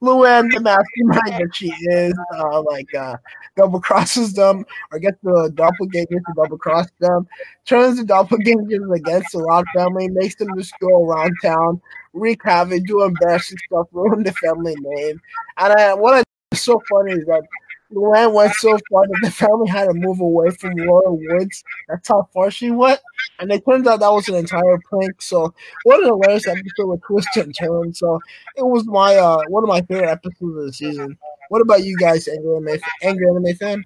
Luan, 0.00 0.48
the 0.48 0.60
mastermind 0.60 1.40
that 1.42 1.54
she 1.54 1.68
is, 1.68 2.14
uh, 2.34 2.62
like 2.62 2.92
uh, 2.94 3.16
double 3.56 3.80
crosses 3.80 4.32
them 4.32 4.64
or 4.90 4.98
gets 4.98 5.18
the 5.22 5.50
doppelgangers 5.54 6.24
to 6.26 6.32
double 6.36 6.58
cross 6.58 6.88
them, 7.00 7.26
turns 7.64 7.98
the 7.98 8.04
doppelgangers 8.04 8.94
against 8.94 9.32
the 9.32 9.38
Loud 9.38 9.64
family, 9.74 10.08
makes 10.08 10.36
them 10.36 10.48
just 10.56 10.74
go 10.80 11.04
around 11.04 11.32
town, 11.42 11.80
wreak 12.12 12.42
havoc, 12.44 12.84
do 12.84 13.02
embarrassing 13.02 13.58
stuff, 13.66 13.86
ruin 13.92 14.22
the 14.24 14.32
family 14.32 14.74
name. 14.78 15.20
And 15.58 15.72
I, 15.72 15.94
what 15.94 16.14
I, 16.14 16.56
so 16.56 16.80
funny 16.90 17.12
is 17.12 17.24
that 17.26 17.42
Luan 17.92 18.34
went 18.34 18.54
so 18.54 18.78
far 18.90 19.06
that 19.06 19.20
the 19.22 19.30
family 19.30 19.68
had 19.68 19.86
to 19.86 19.94
move 19.94 20.20
away 20.20 20.50
from 20.50 20.76
Royal 20.76 21.18
Woods. 21.18 21.62
That's 21.88 22.08
how 22.08 22.28
far 22.32 22.50
she 22.50 22.70
went. 22.70 23.00
And 23.38 23.50
it 23.52 23.62
turns 23.68 23.86
out 23.86 24.00
that 24.00 24.12
was 24.12 24.28
an 24.28 24.36
entire 24.36 24.78
prank. 24.88 25.20
So 25.20 25.54
what 25.84 26.00
an 26.00 26.06
hilarious 26.06 26.46
episode 26.46 26.86
with 26.86 27.02
twists 27.02 27.36
and 27.36 27.54
turns. 27.54 27.98
So 27.98 28.20
it 28.56 28.66
was 28.66 28.84
my 28.86 29.16
uh 29.16 29.42
one 29.48 29.62
of 29.64 29.68
my 29.68 29.82
favorite 29.82 30.10
episodes 30.10 30.56
of 30.56 30.64
the 30.66 30.72
season. 30.72 31.18
What 31.48 31.62
about 31.62 31.84
you 31.84 31.96
guys, 31.96 32.28
angry 32.28 32.56
anime, 32.56 32.80
angry 33.02 33.28
anime 33.28 33.56
fan? 33.56 33.84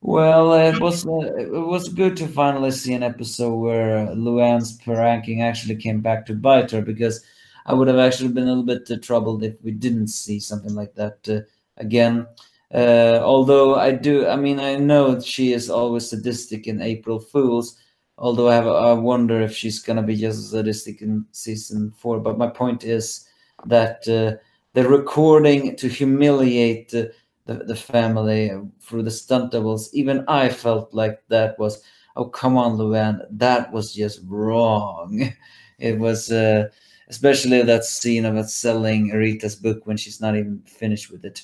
Well, 0.00 0.52
it 0.52 0.80
was 0.80 1.06
uh, 1.06 1.34
it 1.38 1.50
was 1.50 1.88
good 1.88 2.14
to 2.18 2.28
finally 2.28 2.70
see 2.70 2.92
an 2.92 3.02
episode 3.02 3.54
where 3.54 4.14
Luan's 4.14 4.72
pranking 4.72 5.40
actually 5.40 5.76
came 5.76 6.00
back 6.02 6.26
to 6.26 6.34
bite 6.34 6.70
her 6.72 6.82
because 6.82 7.24
I 7.64 7.72
would 7.72 7.88
have 7.88 7.98
actually 7.98 8.28
been 8.28 8.44
a 8.44 8.48
little 8.48 8.64
bit 8.64 8.90
uh, 8.90 8.98
troubled 9.00 9.42
if 9.42 9.54
we 9.62 9.70
didn't 9.70 10.08
see 10.08 10.40
something 10.40 10.74
like 10.74 10.94
that 10.96 11.26
uh, 11.28 11.40
again. 11.78 12.26
Uh, 12.74 13.20
although 13.22 13.76
I 13.76 13.92
do, 13.92 14.26
I 14.26 14.34
mean, 14.36 14.58
I 14.58 14.74
know 14.74 15.20
she 15.20 15.52
is 15.52 15.70
always 15.70 16.10
sadistic 16.10 16.66
in 16.66 16.82
April 16.82 17.20
Fools. 17.20 17.78
Although 18.18 18.48
I 18.48 18.54
have, 18.54 18.66
I 18.66 18.92
wonder 18.94 19.40
if 19.40 19.54
she's 19.54 19.80
gonna 19.80 20.02
be 20.02 20.16
just 20.16 20.38
as 20.38 20.50
sadistic 20.50 21.00
in 21.02 21.24
season 21.32 21.92
four. 21.92 22.18
But 22.20 22.38
my 22.38 22.48
point 22.48 22.82
is 22.84 23.28
that 23.66 24.06
uh, 24.08 24.42
the 24.72 24.88
recording 24.88 25.76
to 25.76 25.88
humiliate 25.88 26.88
the, 26.90 27.12
the, 27.46 27.54
the 27.54 27.76
family 27.76 28.50
through 28.80 29.04
the 29.04 29.10
stunt 29.10 29.52
doubles, 29.52 29.92
even 29.94 30.24
I 30.26 30.48
felt 30.48 30.92
like 30.94 31.22
that 31.28 31.58
was, 31.58 31.82
oh 32.16 32.26
come 32.26 32.56
on, 32.56 32.74
Luan, 32.76 33.22
that 33.30 33.72
was 33.72 33.94
just 33.94 34.20
wrong. 34.26 35.32
It 35.80 35.98
was. 35.98 36.30
Uh, 36.30 36.68
especially 37.08 37.62
that 37.62 37.84
scene 37.84 38.24
of 38.24 38.48
selling 38.48 39.08
Rita's 39.08 39.56
book 39.56 39.86
when 39.86 39.96
she's 39.96 40.20
not 40.20 40.36
even 40.36 40.62
finished 40.62 41.10
with 41.10 41.24
it 41.24 41.42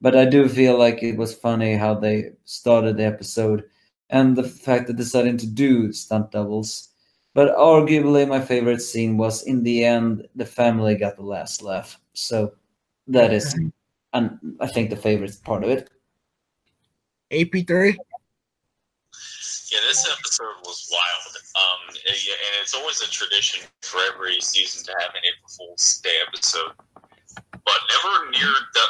but 0.00 0.16
I 0.16 0.24
do 0.24 0.48
feel 0.48 0.78
like 0.78 1.02
it 1.02 1.16
was 1.16 1.34
funny 1.34 1.74
how 1.74 1.94
they 1.94 2.32
started 2.44 2.96
the 2.96 3.04
episode 3.04 3.64
and 4.08 4.36
the 4.36 4.44
fact 4.44 4.86
that 4.86 4.94
they 4.94 5.02
decided 5.02 5.38
to 5.40 5.46
do 5.46 5.92
stunt 5.92 6.32
doubles. 6.32 6.88
But 7.34 7.56
arguably, 7.56 8.26
my 8.26 8.40
favorite 8.40 8.82
scene 8.82 9.16
was 9.16 9.42
in 9.44 9.62
the 9.62 9.84
end, 9.84 10.26
the 10.34 10.46
family 10.46 10.96
got 10.96 11.16
the 11.16 11.22
last 11.22 11.62
laugh. 11.62 12.00
So 12.12 12.52
that 13.06 13.32
is, 13.32 13.54
and 14.12 14.38
I 14.60 14.66
think 14.66 14.90
the 14.90 14.96
favorite 14.96 15.36
part 15.44 15.62
of 15.62 15.70
it. 15.70 15.90
AP3. 17.30 17.94
Yeah, 19.70 19.78
this 19.86 20.10
episode 20.10 20.56
was 20.64 20.90
wild. 20.90 21.36
Um, 21.54 21.88
and 21.88 22.16
and 22.16 22.54
it's 22.62 22.74
always 22.74 23.00
a 23.02 23.10
tradition 23.10 23.62
for 23.82 24.00
every 24.12 24.40
season 24.40 24.84
to 24.86 24.92
have 25.00 25.10
an 25.14 25.22
April 25.22 25.50
Fool's 25.56 26.00
Day 26.02 26.16
episode, 26.26 26.72
but 27.52 27.78
never 27.90 28.30
near 28.30 28.52
the, 28.74 28.84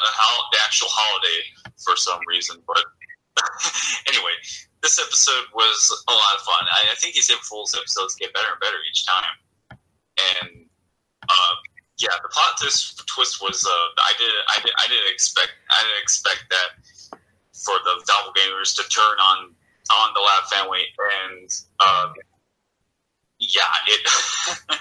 the 0.52 0.58
actual 0.64 0.88
holiday 0.90 1.40
for 1.78 1.96
some 1.96 2.20
reason. 2.28 2.56
But 2.66 2.84
anyway, 4.08 4.34
this 4.82 4.98
episode 4.98 5.46
was 5.54 6.04
a 6.08 6.12
lot 6.12 6.34
of 6.36 6.42
fun. 6.42 6.64
I, 6.70 6.92
I 6.92 6.94
think 6.96 7.14
these 7.14 7.30
Fool's 7.48 7.74
episodes 7.74 8.14
get 8.14 8.32
better 8.32 8.52
and 8.52 8.60
better 8.60 8.78
each 8.88 9.06
time. 9.06 9.36
And 9.70 10.66
uh, 11.28 11.54
yeah, 11.98 12.16
the 12.22 12.28
plot 12.28 12.56
twist 12.58 13.06
twist 13.06 13.42
was 13.42 13.64
uh, 13.64 13.86
I 14.00 14.12
did 14.18 14.32
I 14.48 14.56
did 14.64 14.72
I 14.78 14.88
didn't 14.88 15.12
expect 15.12 15.52
I 15.70 15.82
didn't 15.82 16.02
expect 16.02 16.44
that 16.50 16.70
for 17.52 17.76
the 17.84 18.00
doppelgangers 18.08 18.74
to 18.76 18.82
turn 18.88 19.16
on 19.20 19.54
on 19.92 20.14
the 20.14 20.20
Loud 20.20 20.46
family, 20.50 20.84
and 20.98 21.50
um, 21.80 22.14
yeah, 23.38 23.68
it 23.86 24.00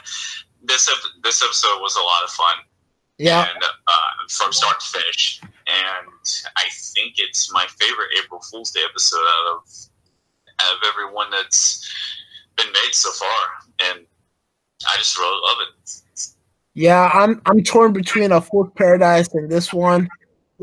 this 0.64 0.90
this 1.24 1.44
episode 1.44 1.82
was 1.82 1.96
a 1.96 2.02
lot 2.02 2.24
of 2.24 2.30
fun, 2.30 2.56
Yeah, 3.20 3.48
and 3.54 3.64
uh, 3.64 4.28
from 4.30 4.54
start 4.54 4.80
to 4.80 4.86
finish. 4.86 5.42
And 5.44 6.08
I 6.56 6.64
think 6.72 7.16
it's 7.18 7.52
my 7.54 7.66
favorite 7.80 8.10
April 8.18 8.42
Fool's 8.42 8.72
Day 8.72 8.82
episode 8.90 9.18
out 9.18 9.58
of 9.58 9.70
out 10.62 10.74
of 10.74 10.80
everyone 10.88 11.30
that's 11.30 11.88
been 12.56 12.68
made 12.68 12.94
so 12.94 13.12
far, 13.12 13.90
and 13.92 14.06
I 14.88 14.98
just 14.98 15.18
really 15.18 15.42
love 15.44 15.58
it. 15.68 16.28
yeah. 16.74 17.12
I'm 17.14 17.42
I'm 17.46 17.62
torn 17.62 17.92
between 17.92 18.32
a 18.32 18.40
Fool's 18.40 18.72
Paradise 18.76 19.28
and 19.34 19.50
this 19.50 19.74
one. 19.74 20.08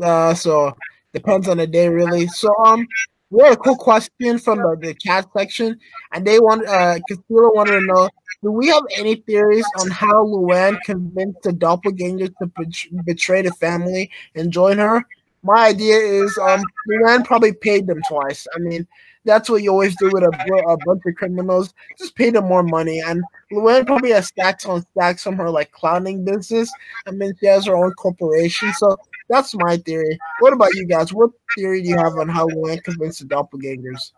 Uh, 0.01 0.33
so 0.33 0.75
depends 1.13 1.47
on 1.47 1.57
the 1.57 1.67
day, 1.67 1.87
really. 1.89 2.27
So 2.27 2.53
um, 2.65 2.87
we 3.29 3.43
had 3.43 3.53
a 3.53 3.57
cool 3.57 3.75
question 3.75 4.39
from 4.39 4.59
the, 4.59 4.77
the 4.81 4.93
chat 4.93 5.27
section, 5.35 5.79
and 6.13 6.25
they 6.25 6.39
want 6.39 6.65
uh, 6.67 6.99
Castillo 7.07 7.51
wanted 7.53 7.79
to 7.79 7.85
know: 7.85 8.09
Do 8.43 8.51
we 8.51 8.67
have 8.67 8.83
any 8.95 9.15
theories 9.15 9.65
on 9.79 9.89
how 9.89 10.23
Luan 10.23 10.77
convinced 10.85 11.41
the 11.43 11.53
doppelganger 11.53 12.27
to 12.27 12.45
bet- 12.45 13.05
betray 13.05 13.41
the 13.41 13.51
family 13.53 14.09
and 14.35 14.51
join 14.51 14.77
her? 14.77 15.03
My 15.43 15.67
idea 15.67 15.97
is 15.97 16.37
um, 16.37 16.61
Luan 16.87 17.23
probably 17.23 17.53
paid 17.53 17.87
them 17.87 18.01
twice. 18.07 18.47
I 18.55 18.59
mean, 18.59 18.87
that's 19.27 19.49
what 19.49 19.61
you 19.61 19.71
always 19.71 19.95
do 19.97 20.09
with 20.11 20.23
a, 20.23 20.63
a 20.69 20.77
bunch 20.85 21.01
of 21.05 21.15
criminals. 21.15 21.73
Just 21.97 22.15
pay 22.15 22.31
them 22.31 22.45
more 22.47 22.63
money. 22.63 23.01
And 23.05 23.23
Luan 23.51 23.85
probably 23.85 24.11
has 24.11 24.27
stacks 24.27 24.65
on 24.65 24.83
stacks 24.91 25.23
from 25.23 25.35
her 25.35 25.49
like 25.49 25.71
clowning 25.71 26.25
business. 26.25 26.71
I 27.05 27.11
mean, 27.11 27.33
she 27.39 27.45
has 27.47 27.65
her 27.65 27.75
own 27.75 27.93
corporation. 27.93 28.73
So 28.73 28.97
that's 29.29 29.53
my 29.55 29.77
theory. 29.77 30.17
What 30.39 30.53
about 30.53 30.73
you 30.75 30.85
guys? 30.85 31.13
What 31.13 31.31
theory 31.57 31.81
do 31.81 31.89
you 31.89 31.97
have 31.97 32.13
on 32.13 32.29
how 32.29 32.47
Luan 32.47 32.79
convinced 32.79 33.19
the 33.19 33.25
doppelgangers? 33.25 34.11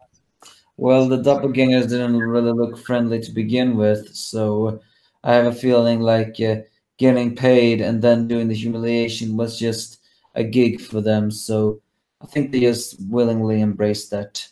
Well, 0.77 1.07
the 1.07 1.17
doppelgangers 1.17 1.89
didn't 1.89 2.17
really 2.17 2.53
look 2.53 2.77
friendly 2.77 3.19
to 3.19 3.31
begin 3.31 3.75
with, 3.75 4.15
so 4.15 4.79
I 5.23 5.33
have 5.33 5.45
a 5.45 5.53
feeling 5.53 5.99
like 5.99 6.39
uh, 6.39 6.61
getting 6.97 7.35
paid 7.35 7.81
and 7.81 8.01
then 8.01 8.27
doing 8.27 8.47
the 8.47 8.55
humiliation 8.55 9.35
was 9.35 9.59
just 9.59 9.99
a 10.35 10.43
gig 10.43 10.79
for 10.79 11.01
them. 11.01 11.31
So 11.31 11.81
I 12.21 12.27
think 12.27 12.51
they 12.51 12.61
just 12.61 12.95
willingly 13.09 13.61
embraced 13.61 14.11
that. 14.11 14.47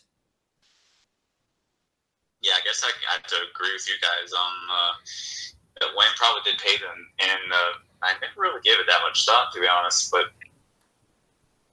Yeah, 2.42 2.52
I 2.56 2.60
guess 2.64 2.84
I, 2.84 2.90
I 3.10 3.12
have 3.14 3.26
to 3.26 3.36
agree 3.54 3.72
with 3.72 3.88
you 3.88 3.94
guys 4.00 4.32
on 4.32 4.52
uh, 4.70 5.86
Wayne 5.96 6.08
probably 6.16 6.42
did 6.44 6.58
pay 6.58 6.76
them, 6.76 7.08
and 7.20 7.52
uh, 7.52 7.72
I 8.02 8.12
never 8.20 8.40
really 8.40 8.60
gave 8.62 8.78
it 8.78 8.86
that 8.88 9.00
much 9.02 9.24
thought 9.26 9.52
to 9.54 9.60
be 9.60 9.66
honest. 9.66 10.10
But 10.10 10.26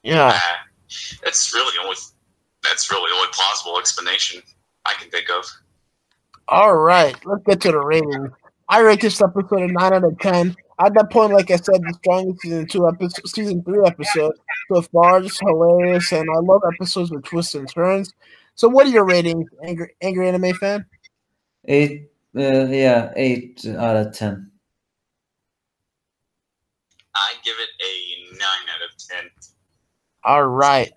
Yeah. 0.05 0.39
that's 1.23 1.53
really 1.53 1.71
the 1.75 1.83
only 1.83 1.95
that's 2.63 2.91
really 2.91 3.09
the 3.09 3.15
only 3.15 3.29
plausible 3.33 3.79
explanation 3.79 4.41
I 4.85 4.93
can 4.99 5.09
think 5.09 5.29
of. 5.31 5.45
All 6.47 6.75
right, 6.75 7.15
let's 7.25 7.43
get 7.43 7.61
to 7.61 7.71
the 7.71 7.79
ratings. 7.79 8.29
I 8.69 8.81
rate 8.81 9.01
this 9.01 9.21
episode 9.21 9.61
a 9.61 9.67
nine 9.67 9.93
out 9.93 10.03
of 10.03 10.17
ten. 10.19 10.55
At 10.79 10.93
that 10.93 11.09
point, 11.09 11.33
like 11.33 11.49
I 11.49 11.55
said, 11.55 11.81
the 11.81 11.93
strongest 12.01 12.41
season 12.41 12.67
two 12.67 12.87
episode, 12.87 13.27
season 13.27 13.63
three 13.63 13.85
episode 13.85 14.33
so 14.71 14.81
far, 14.83 15.21
just 15.21 15.39
hilarious, 15.39 16.11
and 16.11 16.29
I 16.29 16.39
love 16.39 16.61
episodes 16.73 17.11
with 17.11 17.23
twists 17.23 17.55
and 17.55 17.67
turns. 17.67 18.13
So, 18.53 18.67
what 18.67 18.85
are 18.85 18.89
your 18.89 19.05
ratings, 19.05 19.49
angry, 19.63 19.95
angry 20.01 20.27
anime 20.27 20.53
fan? 20.53 20.85
Eight, 21.65 22.11
uh, 22.37 22.65
yeah, 22.65 23.11
eight 23.15 23.65
out 23.65 23.95
of 23.95 24.13
ten. 24.13 24.51
I 27.15 27.33
give 27.43 27.55
it 27.57 27.69
a 27.81 28.33
nine 28.33 28.69
out 28.69 28.81
of 28.83 28.97
ten. 28.97 29.29
All 30.25 30.47
right, 30.47 30.91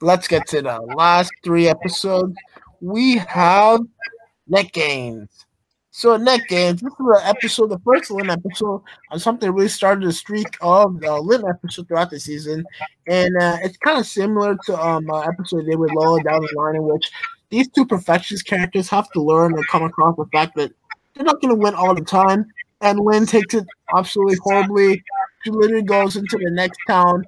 let's 0.00 0.28
get 0.28 0.46
to 0.50 0.62
the 0.62 0.80
last 0.80 1.32
three 1.42 1.66
episodes. 1.66 2.36
We 2.80 3.16
have 3.16 3.80
Net 4.46 4.70
Gains. 4.70 5.46
So 5.90 6.16
Net 6.16 6.42
Gains. 6.46 6.80
This 6.80 6.92
is 6.92 6.98
an 7.00 7.22
episode, 7.24 7.70
the 7.70 7.80
first 7.80 8.08
Lynn 8.12 8.30
episode 8.30 8.82
on 9.10 9.18
something 9.18 9.50
really 9.50 9.66
started 9.66 10.08
a 10.08 10.12
streak 10.12 10.46
of 10.60 11.00
the 11.00 11.12
Lynn 11.16 11.42
episode 11.48 11.88
throughout 11.88 12.10
the 12.10 12.20
season, 12.20 12.64
and 13.08 13.36
uh, 13.36 13.56
it's 13.64 13.78
kind 13.78 13.98
of 13.98 14.06
similar 14.06 14.56
to 14.66 14.80
um 14.80 15.10
uh, 15.10 15.22
episode 15.22 15.66
they 15.66 15.74
would 15.74 15.92
lower 15.92 16.22
down 16.22 16.40
the 16.40 16.54
line 16.56 16.76
in 16.76 16.84
which 16.84 17.10
these 17.50 17.66
two 17.66 17.84
perfectionist 17.84 18.46
characters 18.46 18.88
have 18.88 19.10
to 19.10 19.20
learn 19.20 19.54
and 19.54 19.66
come 19.66 19.82
across 19.82 20.14
the 20.16 20.26
fact 20.26 20.54
that 20.54 20.70
they're 21.14 21.24
not 21.24 21.40
going 21.40 21.52
to 21.52 21.60
win 21.60 21.74
all 21.74 21.96
the 21.96 22.00
time, 22.00 22.46
and 22.80 23.00
Lynn 23.00 23.26
takes 23.26 23.54
it 23.54 23.66
absolutely 23.96 24.36
horribly. 24.40 25.02
She 25.42 25.50
literally 25.50 25.82
goes 25.82 26.14
into 26.14 26.38
the 26.38 26.50
next 26.52 26.78
town, 26.86 27.26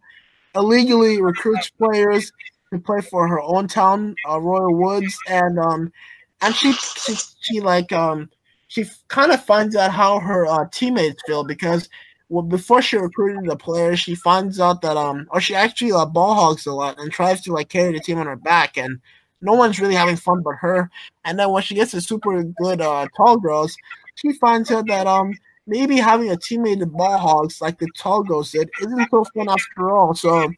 illegally 0.55 1.21
recruits 1.21 1.71
players 1.71 2.33
to 2.73 2.79
play 2.81 3.01
for 3.01 3.29
her 3.29 3.41
own 3.41 3.69
town, 3.69 4.15
uh, 4.29 4.39
Royal 4.41 4.75
Woods, 4.75 5.17
and 5.29 5.59
um, 5.59 5.93
and 6.41 6.55
she 6.55 6.73
she, 6.73 7.15
she 7.41 7.61
like 7.61 7.93
um 7.93 8.31
she 8.69 8.85
kind 9.09 9.33
of 9.33 9.45
finds 9.45 9.75
out 9.77 9.91
how 9.93 10.19
her 10.21 10.47
uh, 10.47 10.67
teammates 10.73 11.23
feel 11.27 11.45
because 11.45 11.89
well 12.29 12.43
before 12.43 12.83
she 12.83 12.97
recruited 12.97 13.49
the 13.51 13.57
players, 13.57 14.01
she 14.01 14.15
finds 14.15 14.61
out 14.61 14.83
that 14.83 14.97
um 14.97 15.27
or 15.31 15.41
she 15.41 15.55
actually 15.55 15.93
uh, 15.93 16.05
ball 16.07 16.35
hogs 16.35 16.67
a 16.67 16.73
lot 16.73 16.99
and 16.99 17.13
tries 17.13 17.41
to 17.43 17.53
like 17.53 17.69
carry 17.69 17.93
the 17.93 18.01
team 18.01 18.19
on 18.19 18.27
her 18.27 18.37
back 18.37 18.77
and 18.77 19.01
no 19.41 19.55
one's 19.55 19.79
really 19.81 19.95
having 19.95 20.17
fun 20.17 20.43
but 20.43 20.57
her. 20.61 20.91
And 21.25 21.39
then 21.39 21.51
when 21.51 21.63
she 21.63 21.75
gets 21.75 21.93
the 21.93 22.01
super 22.01 22.43
good 22.43 22.81
uh, 22.81 23.07
tall 23.17 23.37
girls, 23.39 23.77
she 24.17 24.33
finds 24.35 24.71
out 24.71 24.87
that 24.89 25.07
um 25.07 25.33
maybe 25.69 25.97
having 25.97 26.31
a 26.31 26.37
teammate 26.37 26.83
in 26.83 26.89
ball 26.89 27.19
hogs 27.19 27.61
like 27.61 27.79
the 27.79 27.89
girls 28.27 28.51
did 28.51 28.71
isn't 28.81 29.11
so 29.11 29.25
fun 29.35 29.49
after 29.49 29.91
all. 29.91 30.15
So 30.15 30.51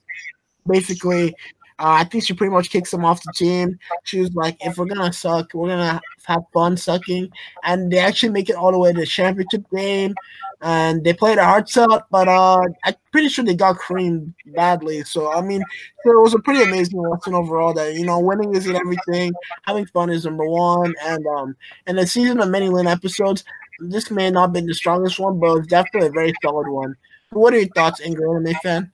basically, 0.66 1.34
uh, 1.80 1.96
I 2.00 2.04
think 2.04 2.24
she 2.24 2.34
pretty 2.34 2.52
much 2.52 2.70
kicks 2.70 2.90
them 2.90 3.06
off 3.06 3.22
the 3.22 3.32
team. 3.34 3.78
She 4.04 4.20
was 4.20 4.32
like, 4.34 4.56
if 4.60 4.76
we're 4.76 4.84
gonna 4.84 5.12
suck, 5.12 5.52
we're 5.54 5.68
gonna 5.68 6.00
have 6.26 6.42
fun 6.52 6.76
sucking. 6.76 7.30
And 7.64 7.90
they 7.90 7.98
actually 7.98 8.32
make 8.32 8.50
it 8.50 8.56
all 8.56 8.70
the 8.70 8.78
way 8.78 8.92
to 8.92 9.00
the 9.00 9.06
championship 9.06 9.64
game. 9.74 10.14
And 10.60 11.02
they 11.02 11.14
played 11.14 11.38
their 11.38 11.46
hearts 11.46 11.78
out, 11.78 12.04
but 12.10 12.28
uh, 12.28 12.60
I'm 12.84 12.94
pretty 13.12 13.30
sure 13.30 13.46
they 13.46 13.54
got 13.54 13.78
creamed 13.78 14.34
badly. 14.54 15.02
So 15.04 15.32
I 15.32 15.40
mean, 15.40 15.62
so 16.04 16.10
it 16.10 16.22
was 16.22 16.34
a 16.34 16.38
pretty 16.38 16.62
amazing 16.62 17.00
lesson 17.00 17.34
overall. 17.34 17.72
That 17.72 17.94
you 17.94 18.04
know, 18.04 18.20
winning 18.20 18.54
isn't 18.54 18.76
everything. 18.76 19.32
Having 19.66 19.86
fun 19.86 20.10
is 20.10 20.26
number 20.26 20.46
one. 20.46 20.94
And 21.02 21.26
um, 21.28 21.56
and 21.86 21.96
the 21.96 22.06
season 22.06 22.40
of 22.40 22.50
many 22.50 22.68
Lynn 22.68 22.86
episodes, 22.86 23.42
this 23.80 24.10
may 24.10 24.30
not 24.30 24.42
have 24.42 24.52
been 24.52 24.66
the 24.66 24.74
strongest 24.74 25.18
one, 25.18 25.38
but 25.38 25.56
it's 25.56 25.66
definitely 25.66 26.08
a 26.08 26.12
very 26.12 26.32
solid 26.42 26.68
one. 26.68 26.94
What 27.30 27.54
are 27.54 27.58
your 27.58 27.68
thoughts, 27.68 28.00
Angry, 28.00 28.28
anime 28.28 28.54
fan? 28.62 28.92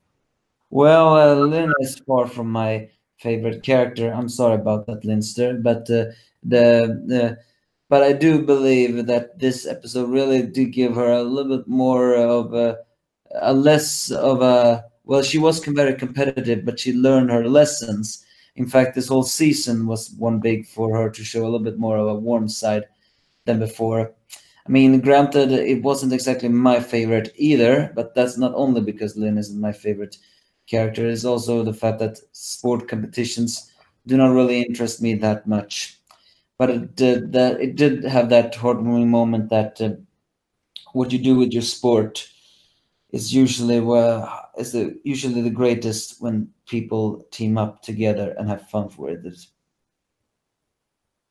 Well, 0.70 1.16
uh, 1.16 1.34
Lynn 1.46 1.72
is 1.80 1.98
far 2.00 2.26
from 2.26 2.50
my 2.50 2.88
favorite 3.18 3.62
character. 3.62 4.12
I'm 4.12 4.28
sorry 4.28 4.56
about 4.56 4.86
that, 4.86 5.04
Linster, 5.04 5.54
but 5.54 5.88
uh, 5.90 6.12
the 6.42 7.02
the 7.06 7.38
but 7.88 8.02
I 8.02 8.12
do 8.12 8.42
believe 8.42 9.06
that 9.06 9.38
this 9.38 9.66
episode 9.66 10.10
really 10.10 10.42
did 10.42 10.72
give 10.72 10.96
her 10.96 11.12
a 11.12 11.22
little 11.22 11.58
bit 11.58 11.68
more 11.68 12.16
of 12.16 12.52
a, 12.52 12.78
a 13.40 13.54
less 13.54 14.10
of 14.10 14.42
a 14.42 14.84
well, 15.04 15.22
she 15.22 15.38
was 15.38 15.60
very 15.64 15.94
competitive, 15.94 16.64
but 16.64 16.80
she 16.80 16.92
learned 16.92 17.30
her 17.30 17.48
lessons. 17.48 18.24
In 18.56 18.66
fact, 18.66 18.94
this 18.96 19.06
whole 19.06 19.22
season 19.22 19.86
was 19.86 20.10
one 20.18 20.40
big 20.40 20.66
for 20.66 20.96
her 20.96 21.10
to 21.10 21.24
show 21.24 21.42
a 21.42 21.44
little 21.44 21.60
bit 21.60 21.78
more 21.78 21.96
of 21.96 22.08
a 22.08 22.14
warm 22.14 22.48
side 22.48 22.84
than 23.44 23.60
before. 23.60 24.12
I 24.66 24.70
mean, 24.70 25.00
granted, 25.00 25.52
it 25.52 25.82
wasn't 25.82 26.12
exactly 26.12 26.48
my 26.48 26.80
favorite 26.80 27.32
either, 27.36 27.92
but 27.94 28.14
that's 28.14 28.36
not 28.36 28.52
only 28.54 28.80
because 28.80 29.16
Lynn 29.16 29.38
isn't 29.38 29.60
my 29.60 29.70
favorite 29.72 30.18
character. 30.66 31.06
It's 31.08 31.24
also 31.24 31.62
the 31.62 31.72
fact 31.72 32.00
that 32.00 32.18
sport 32.32 32.88
competitions 32.88 33.70
do 34.06 34.16
not 34.16 34.34
really 34.34 34.62
interest 34.62 35.00
me 35.00 35.14
that 35.14 35.46
much. 35.46 35.98
But 36.58 36.70
it 36.70 36.96
did 36.96 37.32
that. 37.32 37.60
It 37.60 37.76
did 37.76 38.02
have 38.04 38.28
that 38.30 38.54
heartwarming 38.54 39.06
moment 39.06 39.50
that 39.50 39.80
uh, 39.80 39.90
what 40.92 41.12
you 41.12 41.18
do 41.18 41.36
with 41.36 41.52
your 41.52 41.62
sport 41.62 42.28
is 43.12 43.32
usually 43.32 43.80
well 43.80 44.48
is 44.58 44.72
the 44.72 44.98
usually 45.04 45.42
the 45.42 45.50
greatest 45.50 46.20
when 46.20 46.48
people 46.66 47.24
team 47.30 47.56
up 47.56 47.82
together 47.82 48.34
and 48.38 48.48
have 48.48 48.68
fun 48.68 48.90
with 48.98 49.26
it. 49.26 49.46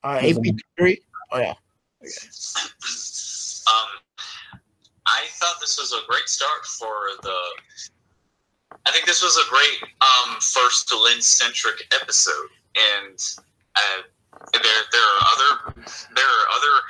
Uh, 0.02 0.20
Yes, 0.22 0.38
AP 0.38 0.54
three. 0.78 1.00
Oh 1.32 1.38
yeah. 1.38 1.54
um, 3.66 3.88
I 5.06 5.24
thought 5.38 5.56
this 5.60 5.78
was 5.78 5.92
a 5.92 6.06
great 6.08 6.28
start 6.28 6.66
for 6.66 6.94
the. 7.22 7.38
I 8.86 8.90
think 8.90 9.06
this 9.06 9.22
was 9.22 9.36
a 9.36 9.48
great 9.48 9.90
um, 10.00 10.40
first 10.40 10.92
Lynn 10.92 11.22
centric 11.22 11.82
episode, 11.94 12.50
and 12.74 13.18
uh, 13.74 14.02
there 14.52 14.82
there 14.92 15.02
are 15.02 15.22
other 15.32 15.84
there 16.14 16.26
are 16.26 16.46
other 16.54 16.82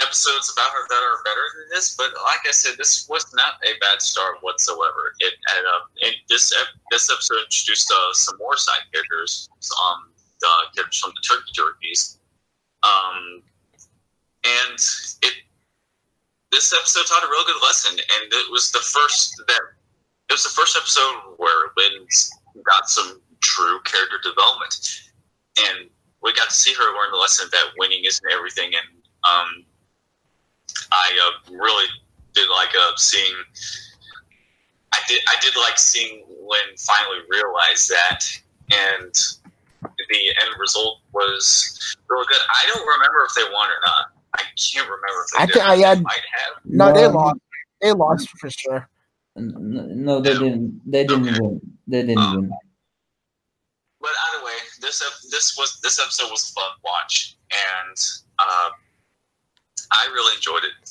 episodes 0.00 0.52
about 0.52 0.70
her 0.70 0.86
that 0.88 1.02
are 1.02 1.22
better 1.24 1.46
than 1.56 1.68
this, 1.70 1.94
but 1.96 2.10
like 2.24 2.40
I 2.46 2.50
said, 2.50 2.74
this 2.76 3.08
was 3.08 3.32
not 3.34 3.54
a 3.64 3.78
bad 3.80 4.02
start 4.02 4.36
whatsoever. 4.42 5.14
It 5.20 5.34
and, 5.56 5.66
uh, 5.66 5.80
it 5.96 6.16
this 6.28 6.52
this 6.90 7.10
episode 7.10 7.38
introduced 7.44 7.92
uh, 7.92 8.12
some 8.12 8.38
more 8.38 8.56
side 8.56 8.82
characters, 8.92 9.48
um, 9.86 10.10
the 10.40 10.48
characters 10.74 10.98
from 10.98 11.12
the 11.14 11.22
Turkey 11.22 11.52
Turkeys, 11.54 12.18
um, 12.82 13.42
and 14.44 14.78
it 15.22 15.34
this 16.54 16.72
episode 16.72 17.04
taught 17.06 17.24
a 17.24 17.26
real 17.26 17.44
good 17.44 17.60
lesson, 17.62 17.98
and 17.98 18.32
it 18.32 18.50
was 18.50 18.70
the 18.70 18.78
first 18.78 19.42
that 19.48 19.60
it 20.30 20.32
was 20.32 20.44
the 20.44 20.54
first 20.54 20.76
episode 20.76 21.34
where 21.36 21.74
Lynn 21.76 22.06
got 22.62 22.88
some 22.88 23.20
true 23.40 23.80
character 23.84 24.18
development, 24.22 25.10
and 25.58 25.90
we 26.22 26.32
got 26.32 26.48
to 26.48 26.54
see 26.54 26.72
her 26.72 26.84
learn 26.94 27.10
the 27.10 27.18
lesson 27.18 27.48
that 27.50 27.74
winning 27.76 28.04
isn't 28.06 28.32
everything, 28.32 28.70
and 28.70 29.02
um, 29.24 29.64
I 30.92 31.10
uh, 31.26 31.52
really 31.58 31.86
did 32.32 32.48
like 32.48 32.70
uh, 32.80 32.92
seeing. 32.96 33.34
I 34.92 34.98
did. 35.08 35.20
I 35.26 35.34
did 35.42 35.56
like 35.56 35.76
seeing 35.76 36.24
Lynn 36.28 36.76
finally 36.78 37.18
realize 37.28 37.88
that, 37.88 38.20
and 38.70 39.12
the 39.82 40.28
end 40.40 40.54
result 40.60 41.00
was 41.12 41.96
really 42.08 42.26
good. 42.28 42.40
I 42.48 42.66
don't 42.72 42.86
remember 42.86 43.26
if 43.26 43.34
they 43.34 43.52
won 43.52 43.68
or 43.68 43.82
not. 43.84 44.13
I 44.34 44.42
can't 44.56 44.88
remember 44.88 45.20
if 45.24 45.30
they 45.32 45.38
I 45.42 45.46
did. 45.46 45.52
think 45.54 45.64
I 45.66 45.76
They 45.76 45.82
had- 45.82 46.02
might 46.02 46.26
have. 46.38 46.54
No, 46.64 46.92
they 46.92 47.06
lost. 47.06 47.40
They 47.80 47.92
lost 47.92 48.28
for 48.40 48.50
sure. 48.50 48.88
No, 49.36 50.20
they 50.20 50.32
didn't. 50.32 50.80
They 50.90 51.04
didn't 51.06 51.28
Okay. 51.28 51.40
win. 51.40 51.60
They 51.86 52.02
didn't 52.02 52.18
Um, 52.18 52.36
win. 52.36 52.50
But 54.00 54.10
either 54.26 54.44
way, 54.44 54.52
this 54.80 55.02
this 55.30 55.56
was 55.58 55.80
this 55.82 55.98
episode 55.98 56.30
was 56.30 56.50
a 56.50 56.52
fun 56.52 56.70
watch, 56.84 57.36
and 57.50 57.96
uh, 58.38 58.70
I 59.90 60.06
really 60.12 60.34
enjoyed 60.36 60.64
it. 60.64 60.84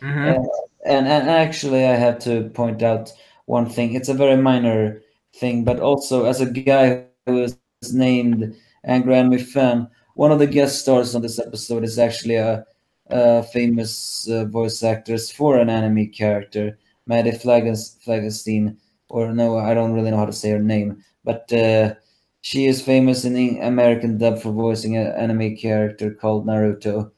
Mhm. 0.00 0.46
And 0.84 1.06
and 1.08 1.30
actually, 1.30 1.84
I 1.86 1.94
have 1.96 2.18
to 2.20 2.48
point 2.50 2.82
out 2.82 3.12
one 3.46 3.68
thing. 3.68 3.94
It's 3.94 4.08
a 4.08 4.14
very 4.14 4.36
minor 4.36 5.02
thing, 5.34 5.64
but 5.64 5.78
also 5.80 6.24
as 6.26 6.40
a 6.40 6.46
guy 6.46 7.04
who 7.26 7.42
is 7.44 7.58
named 7.92 8.54
Angry 8.84 9.14
Anime 9.14 9.38
fan, 9.38 9.88
one 10.14 10.32
of 10.32 10.38
the 10.38 10.46
guest 10.46 10.80
stars 10.80 11.14
on 11.14 11.22
this 11.22 11.38
episode 11.38 11.84
is 11.84 11.98
actually 11.98 12.36
a, 12.36 12.64
a 13.08 13.42
famous 13.42 14.28
uh, 14.28 14.44
voice 14.46 14.82
actress 14.82 15.30
for 15.30 15.58
an 15.58 15.70
anime 15.70 16.10
character, 16.10 16.78
Maddie 17.06 17.32
Flagas- 17.32 17.98
Flagestein, 18.04 18.76
or 19.08 19.32
no, 19.32 19.58
I 19.58 19.74
don't 19.74 19.92
really 19.92 20.10
know 20.10 20.16
how 20.18 20.26
to 20.26 20.32
say 20.32 20.50
her 20.50 20.58
name, 20.58 21.04
but 21.24 21.52
uh, 21.52 21.94
she 22.42 22.66
is 22.66 22.82
famous 22.82 23.24
in 23.24 23.34
the 23.34 23.58
American 23.60 24.18
dub 24.18 24.40
for 24.40 24.52
voicing 24.52 24.96
an 24.96 25.08
anime 25.12 25.56
character 25.56 26.12
called 26.12 26.46
Naruto. 26.46 27.10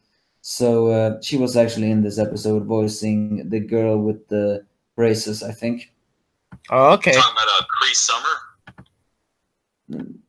So 0.42 0.88
uh, 0.88 1.20
she 1.22 1.38
was 1.38 1.57
actually 1.57 1.90
in 1.90 2.03
this 2.03 2.18
episode 2.18 2.66
voicing 2.66 3.49
the 3.49 3.61
girl 3.61 3.99
with 3.99 4.28
the 4.28 4.66
braces, 4.97 5.42
I 5.42 5.53
think. 5.53 5.92
Oh, 6.70 6.92
okay. 6.95 7.12
Talking 7.12 7.32
about 7.32 7.49
uh, 7.49 7.64
Cree 7.78 7.95
Summer. 7.95 8.34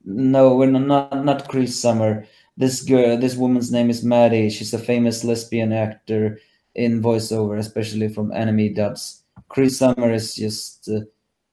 No, 0.06 0.56
we're 0.56 0.68
not 0.68 0.88
not, 0.88 1.26
not 1.26 1.48
Cree 1.50 1.68
Summer. 1.68 2.26
This 2.58 2.82
girl, 2.84 3.18
this 3.18 3.36
woman's 3.36 3.72
name 3.72 3.90
is 3.90 4.04
Maddie. 4.04 4.50
She's 4.50 4.74
a 4.74 4.80
famous 4.80 5.24
lesbian 5.24 5.74
actor 5.74 6.40
in 6.74 7.02
voiceover, 7.02 7.60
especially 7.60 8.08
from 8.08 8.32
anime 8.32 8.74
dubs. 8.74 9.24
Cree 9.50 9.70
Summer 9.70 10.12
is 10.12 10.36
just 10.36 10.90
uh, 10.90 11.02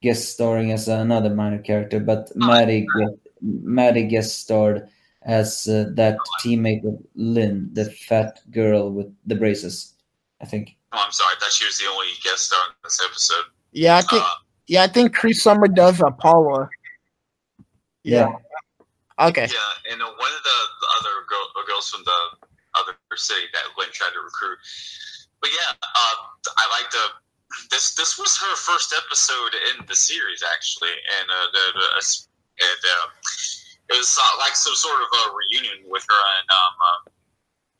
guest 0.00 0.30
starring 0.30 0.70
as 0.72 0.88
another 0.88 1.30
minor 1.34 1.59
character, 1.59 1.98
but 2.00 2.30
Maddie 2.36 2.86
get, 2.98 3.18
Maddie 3.40 4.07
guest 4.07 4.40
starred 4.40 4.88
as 5.22 5.68
uh, 5.68 5.86
that 5.94 6.18
teammate 6.40 6.86
of 6.86 6.98
Lynn, 7.14 7.70
the 7.72 7.86
fat 7.86 8.40
girl 8.50 8.90
with 8.90 9.12
the 9.26 9.34
braces. 9.34 9.94
I 10.40 10.46
think. 10.46 10.76
Oh, 10.92 11.03
I'm 11.05 11.12
sorry. 11.12 11.34
I 11.36 11.40
thought 11.40 11.53
she 11.53 11.64
was 11.64 11.78
the 11.78 11.86
only 11.86 12.09
guest 12.22 12.46
star 12.46 12.59
in 12.68 12.74
this 12.84 13.00
episode. 13.05 13.44
Yeah, 13.72 13.96
I 13.96 14.03
think. 14.03 14.22
Uh, 14.22 14.30
Yeah, 14.68 14.84
I 14.84 14.86
think 14.86 15.14
Cree 15.14 15.32
Summer 15.32 15.68
does 15.68 16.00
uh, 16.00 16.11
Paula. 16.11 16.68
Yeah. 18.05 18.32
Okay. 19.28 19.46
Yeah, 19.46 19.92
and 19.92 20.02
uh, 20.02 20.06
one 20.06 20.32
of 20.32 20.42
the, 20.42 20.58
the 20.80 20.88
other 20.98 21.14
girl, 21.28 21.46
uh, 21.54 21.66
girls 21.66 21.90
from 21.90 22.02
the 22.02 22.20
other 22.74 22.96
city 23.14 23.46
that 23.52 23.62
Lynn 23.78 23.92
tried 23.92 24.16
to 24.16 24.20
recruit. 24.20 24.58
But 25.40 25.50
yeah, 25.50 25.74
uh, 25.78 26.14
I 26.56 26.64
like 26.70 26.90
the 26.90 27.04
this. 27.70 27.94
This 27.94 28.18
was 28.18 28.36
her 28.38 28.54
first 28.56 28.94
episode 28.96 29.54
in 29.74 29.84
the 29.86 29.96
series 29.96 30.42
actually, 30.42 30.94
and 31.18 31.26
uh, 31.28 31.46
the, 31.52 31.64
the 31.74 31.88
and 32.62 32.80
uh, 32.82 33.06
it 33.90 33.96
was 33.98 34.16
uh, 34.16 34.34
like 34.38 34.54
some 34.54 34.74
sort 34.74 35.02
of 35.02 35.08
a 35.10 35.22
reunion 35.34 35.84
with 35.90 36.06
her 36.08 36.22
and 36.38 36.48
um, 36.50 36.74
uh, 36.78 37.00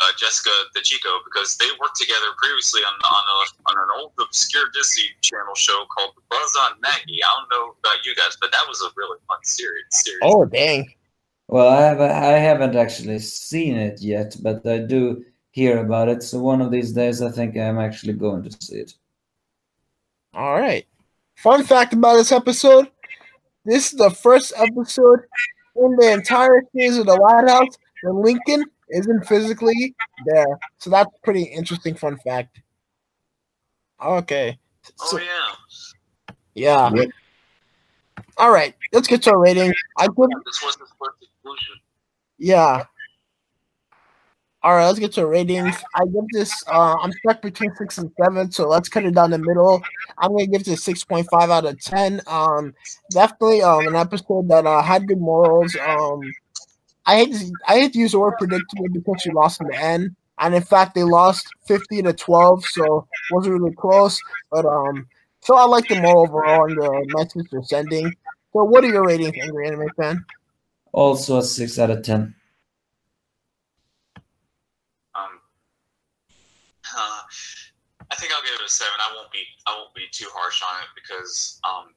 uh, 0.03 0.13
Jessica 0.19 0.51
DiCicco 0.75 1.23
because 1.25 1.57
they 1.57 1.71
worked 1.81 1.97
together 1.97 2.35
previously 2.37 2.83
on 2.83 2.95
on, 2.95 3.25
a, 3.25 3.37
on 3.71 3.77
an 3.79 3.91
old 4.03 4.13
obscure 4.21 4.67
Disney 4.75 5.11
Channel 5.23 5.55
show 5.55 5.87
called 5.95 6.15
Buzz 6.29 6.53
on 6.67 6.81
Maggie. 6.83 7.23
I 7.23 7.31
don't 7.39 7.51
know 7.51 7.75
about 7.79 8.05
you 8.05 8.15
guys, 8.15 8.37
but 8.41 8.51
that 8.53 8.67
was 8.69 8.83
a 8.83 8.91
really 8.97 9.19
fun 9.29 9.39
series. 9.43 9.87
series. 9.91 10.21
Oh, 10.23 10.45
dang. 10.45 10.93
Well, 11.53 11.69
I 11.69 11.83
have 11.83 12.01
I 12.01 12.39
haven't 12.39 12.77
actually 12.77 13.19
seen 13.19 13.77
it 13.77 14.01
yet, 14.01 14.35
but 14.41 14.67
I 14.67 14.79
do 14.79 15.23
hear 15.51 15.85
about 15.85 16.09
it. 16.09 16.23
So 16.23 16.39
one 16.41 16.63
of 16.63 16.71
these 16.71 16.93
days, 16.93 17.21
I 17.21 17.31
think 17.31 17.59
I'm 17.59 17.79
actually 17.79 18.15
going 18.15 18.43
to 18.45 18.51
see 18.59 18.77
it. 18.77 18.95
All 20.33 20.55
right. 20.55 20.87
Fun 21.37 21.63
fact 21.63 21.93
about 21.93 22.17
this 22.17 22.33
episode: 22.33 22.91
this 23.67 23.93
is 23.93 23.99
the 23.99 24.09
first 24.09 24.55
episode 24.57 25.21
in 25.77 25.95
the 25.97 26.11
entire 26.11 26.63
series 26.75 26.97
of 26.97 27.05
the 27.05 27.17
Loud 27.17 27.47
House 27.47 27.77
where 28.01 28.15
Lincoln 28.15 28.65
isn't 28.89 29.27
physically 29.27 29.95
there. 30.25 30.59
So 30.79 30.89
that's 30.89 31.11
pretty 31.23 31.43
interesting 31.43 31.95
fun 31.97 32.17
fact. 32.25 32.63
Okay. 34.03 34.59
So, 34.97 35.19
Oh 35.19 35.55
yeah. 36.55 36.91
yeah. 36.95 37.05
All 38.39 38.53
right. 38.53 38.75
Let's 38.95 39.07
get 39.07 39.21
to 39.25 39.33
our 39.33 39.39
rating. 39.39 39.75
I 39.99 40.07
give 40.07 40.31
This 40.47 40.63
was 40.63 40.79
his 40.81 40.89
first 40.99 41.32
exclusion. 41.43 41.81
Yeah. 42.39 42.85
All 44.65 44.77
right, 44.77 44.87
let's 44.87 45.01
get 45.01 45.13
to 45.15 45.27
ratings. 45.27 45.75
I 45.97 46.05
give 46.05 46.29
this. 46.33 46.53
Uh, 46.69 46.95
I'm 47.01 47.11
stuck 47.13 47.43
between 47.43 47.75
six 47.75 47.99
and 47.99 48.13
seven, 48.23 48.53
so 48.53 48.69
let's 48.69 48.89
cut 48.89 49.05
it 49.05 49.15
down 49.15 49.31
the 49.31 49.39
middle. 49.39 49.83
I'm 50.19 50.31
gonna 50.31 50.47
give 50.47 50.65
this 50.65 50.85
six 50.85 51.03
point 51.03 51.27
five 51.33 51.51
out 51.51 51.65
of 51.65 51.81
ten. 51.81 52.21
Um, 52.29 52.73
definitely 53.11 53.63
um 53.63 53.89
an 53.89 53.97
episode 53.97 54.49
that 54.49 54.65
uh, 54.65 54.81
had 54.81 55.09
good 55.09 55.21
morals. 55.21 55.77
Um, 55.85 56.21
I 57.07 57.17
hate 57.17 57.33
to, 57.33 57.53
I 57.67 57.81
hate 57.81 57.93
to 57.95 57.99
use 57.99 58.13
the 58.13 58.21
word 58.21 58.35
predictable 58.39 58.89
because 58.93 59.25
you 59.27 59.33
lost 59.33 59.61
in 59.61 59.67
the 59.67 59.77
end, 59.77 60.15
and 60.39 60.55
in 60.55 60.63
fact 60.63 60.95
they 60.95 61.03
lost 61.03 61.45
fifty 61.67 62.01
to 62.01 62.13
twelve, 62.13 62.65
so 62.65 62.99
it 63.31 63.35
wasn't 63.35 63.61
really 63.61 63.75
close. 63.75 64.21
But 64.53 64.65
um, 64.65 65.09
so 65.41 65.57
I 65.57 65.65
like 65.65 65.89
the 65.89 66.01
moral 66.01 66.23
overall 66.23 66.67
and 66.71 66.77
the 66.77 67.05
message 67.19 67.51
they're 67.51 67.65
sending. 67.65 68.15
So, 68.53 68.63
what 68.63 68.85
are 68.85 68.89
your 68.89 69.07
ratings, 69.07 69.35
Angry 69.43 69.67
Anime 69.67 69.89
Fan? 69.97 70.25
Also 70.93 71.39
a 71.39 71.43
six 71.43 71.79
out 71.79 71.91
of 71.91 72.03
ten. 72.03 72.35
Um, 75.15 75.41
uh, 76.95 77.23
I 78.11 78.15
think 78.17 78.33
I'll 78.33 78.43
give 78.43 78.55
it 78.55 78.67
a 78.67 78.69
seven. 78.69 78.93
I 78.99 79.15
won't 79.15 79.33
be 79.33 79.43
I 79.67 79.77
won't 79.77 79.95
be 79.95 80.05
too 80.11 80.29
harsh 80.33 80.63
on 80.63 80.83
it 80.83 80.89
because, 80.95 81.59
um, 81.65 81.95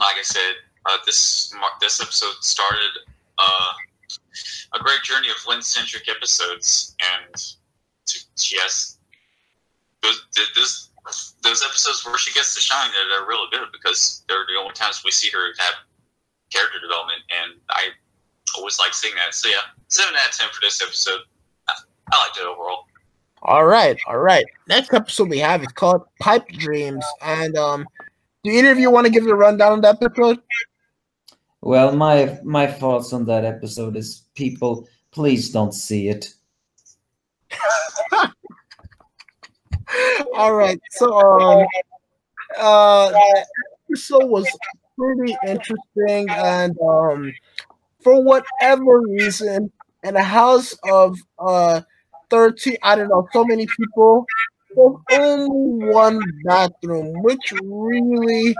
like 0.00 0.16
I 0.18 0.22
said, 0.22 0.54
uh, 0.86 0.96
this 1.06 1.54
this 1.80 2.00
episode 2.00 2.34
started 2.40 2.98
uh, 3.38 3.72
a 4.74 4.78
great 4.80 5.02
journey 5.02 5.28
of 5.28 5.36
Lynn 5.46 5.62
centric 5.62 6.08
episodes, 6.08 6.96
and 7.14 7.34
she 8.36 8.56
has 8.58 8.98
those, 10.02 10.20
those 10.56 10.90
those 11.42 11.62
episodes 11.64 12.04
where 12.04 12.18
she 12.18 12.32
gets 12.32 12.54
to 12.54 12.60
shine 12.60 12.90
that 12.90 13.20
are 13.20 13.26
really 13.26 13.46
good 13.50 13.68
because 13.72 14.24
they're 14.28 14.46
the 14.52 14.60
only 14.60 14.74
times 14.74 15.02
we 15.04 15.10
see 15.10 15.30
her 15.30 15.52
have 15.58 15.74
character 16.52 16.78
development, 16.80 17.20
and 17.30 17.60
I 17.70 17.88
always 18.56 18.78
like 18.78 18.94
seeing 18.94 19.14
that. 19.16 19.34
So 19.34 19.48
yeah, 19.48 19.56
seven 19.88 20.14
out 20.14 20.28
of 20.28 20.36
ten 20.36 20.48
for 20.50 20.60
this 20.60 20.82
episode. 20.82 21.20
I, 21.68 21.74
I 22.12 22.20
liked 22.20 22.38
it 22.38 22.46
overall. 22.46 22.86
All 23.42 23.64
right, 23.64 23.98
all 24.06 24.18
right. 24.18 24.44
Next 24.68 24.94
episode 24.94 25.28
we 25.28 25.38
have 25.38 25.62
is 25.62 25.68
called 25.68 26.02
Pipe 26.20 26.46
Dreams, 26.48 27.04
and 27.22 27.56
um, 27.56 27.86
do 28.44 28.50
either 28.50 28.70
of 28.70 28.78
you 28.78 28.90
want 28.90 29.06
to 29.06 29.12
give 29.12 29.26
a 29.26 29.34
rundown 29.34 29.72
on 29.72 29.80
that 29.80 30.02
episode? 30.02 30.40
Well, 31.60 31.94
my 31.96 32.38
my 32.44 32.66
thoughts 32.66 33.12
on 33.12 33.24
that 33.26 33.44
episode 33.44 33.96
is 33.96 34.24
people, 34.34 34.88
please 35.10 35.50
don't 35.50 35.72
see 35.72 36.08
it. 36.08 36.34
All 40.34 40.54
right, 40.54 40.80
so 40.90 41.12
um, 41.40 41.66
uh, 42.58 43.10
the 43.10 43.46
episode 43.90 44.26
was 44.26 44.46
pretty 44.98 45.36
interesting, 45.46 46.28
and 46.30 46.76
um, 46.80 47.32
for 48.02 48.22
whatever 48.22 49.00
reason, 49.02 49.72
in 50.04 50.16
a 50.16 50.22
house 50.22 50.76
of 50.84 51.18
uh 51.38 51.82
30, 52.30 52.76
I 52.82 52.96
don't 52.96 53.08
know, 53.08 53.28
so 53.32 53.44
many 53.44 53.66
people, 53.66 54.26
there's 54.74 54.96
only 55.20 55.86
one 55.92 56.20
bathroom, 56.44 57.22
which 57.22 57.52
really, 57.62 58.56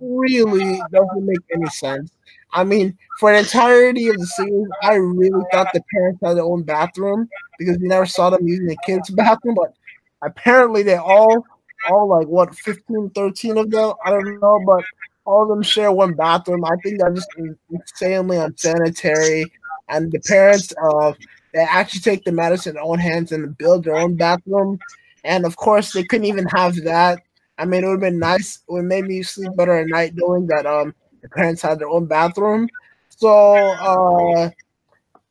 really 0.00 0.80
doesn't 0.92 1.26
make 1.26 1.40
any 1.54 1.68
sense. 1.68 2.12
I 2.52 2.64
mean, 2.64 2.96
for 3.18 3.32
the 3.32 3.40
entirety 3.40 4.08
of 4.08 4.18
the 4.18 4.26
series, 4.26 4.68
I 4.82 4.94
really 4.94 5.42
thought 5.52 5.68
the 5.72 5.82
parents 5.92 6.20
had 6.24 6.36
their 6.36 6.44
own 6.44 6.62
bathroom 6.62 7.28
because 7.58 7.78
we 7.78 7.88
never 7.88 8.06
saw 8.06 8.30
them 8.30 8.46
using 8.46 8.66
the 8.66 8.76
kids' 8.86 9.10
bathroom. 9.16 9.56
But 9.56 9.74
apparently, 10.22 10.82
they 10.82 10.96
all, 10.96 11.44
all 11.90 12.08
like 12.08 12.28
what, 12.28 12.54
15, 12.54 13.10
13 13.14 13.58
of 13.58 13.70
them? 13.70 13.92
I 14.04 14.10
don't 14.10 14.40
know, 14.40 14.60
but 14.66 14.84
all 15.26 15.42
of 15.42 15.48
them 15.48 15.62
share 15.62 15.92
one 15.92 16.14
bathroom. 16.14 16.64
I 16.64 16.76
think 16.82 17.00
they're 17.00 17.12
just 17.14 17.30
insanely 17.70 18.36
unsanitary. 18.38 19.52
And 19.88 20.10
the 20.12 20.20
parents, 20.20 20.72
uh, 20.82 21.12
they 21.52 21.60
actually 21.60 22.00
take 22.00 22.24
the 22.24 22.32
matters 22.32 22.66
in 22.66 22.74
their 22.74 22.82
own 22.82 22.98
hands 22.98 23.32
and 23.32 23.56
build 23.58 23.84
their 23.84 23.96
own 23.96 24.16
bathroom. 24.16 24.78
And 25.24 25.44
of 25.44 25.56
course, 25.56 25.92
they 25.92 26.04
couldn't 26.04 26.26
even 26.26 26.46
have 26.48 26.76
that. 26.84 27.20
I 27.58 27.64
mean, 27.64 27.82
it 27.84 27.86
would 27.86 27.92
have 27.94 28.00
been 28.00 28.18
nice. 28.18 28.56
It 28.68 28.72
would 28.72 28.84
make 28.84 29.06
me 29.06 29.22
sleep 29.22 29.50
better 29.56 29.76
at 29.78 29.88
night 29.88 30.12
knowing 30.14 30.46
that 30.48 30.66
um 30.66 30.94
the 31.22 31.28
parents 31.28 31.62
had 31.62 31.78
their 31.78 31.88
own 31.88 32.06
bathroom. 32.06 32.68
So, 33.08 33.30
uh, 33.30 34.50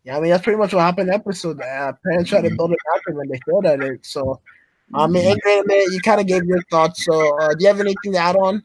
yeah, 0.04 0.18
I 0.18 0.20
mean, 0.20 0.32
that's 0.32 0.44
pretty 0.44 0.58
much 0.60 0.74
what 0.74 0.82
happened 0.82 1.10
episode. 1.10 1.62
Uh, 1.62 1.94
parents 2.04 2.30
tried 2.30 2.42
to 2.44 2.52
build 2.56 2.72
a 2.72 2.76
bathroom 2.94 3.20
and 3.22 3.30
they 3.32 3.40
failed 3.46 3.66
at 3.66 3.82
it. 3.82 4.06
So, 4.06 4.40
I 4.94 5.08
mean, 5.08 5.26
Angry, 5.48 5.86
you 5.92 6.00
kind 6.02 6.22
of 6.22 6.28
gave 6.28 6.46
your 6.46 6.62
thoughts. 6.70 7.04
So, 7.06 7.38
uh, 7.40 7.50
do 7.50 7.58
you 7.60 7.68
have 7.68 7.80
anything 7.80 8.14
to 8.14 8.18
add 8.20 8.36
on? 8.36 8.64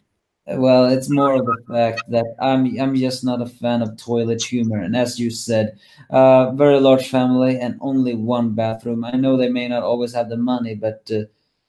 Well, 0.53 0.87
it's 0.87 1.09
more 1.09 1.35
of 1.37 1.47
the 1.47 1.63
fact 1.69 2.11
that 2.11 2.35
I'm 2.41 2.79
I'm 2.81 2.97
just 2.97 3.25
not 3.25 3.41
a 3.43 3.47
fan 3.47 3.83
of 3.83 3.97
toilet 3.97 4.43
humor, 4.43 4.79
and 4.81 4.97
as 4.97 5.19
you 5.19 5.31
said, 5.31 5.79
uh, 6.11 6.51
very 6.53 6.81
large 6.81 7.09
family 7.09 7.59
and 7.59 7.79
only 7.81 8.15
one 8.15 8.55
bathroom. 8.55 9.05
I 9.05 9.13
know 9.13 9.37
they 9.37 9.49
may 9.49 9.69
not 9.69 9.83
always 9.85 10.13
have 10.15 10.29
the 10.29 10.37
money, 10.37 10.75
but 10.75 11.09
uh, 11.15 11.23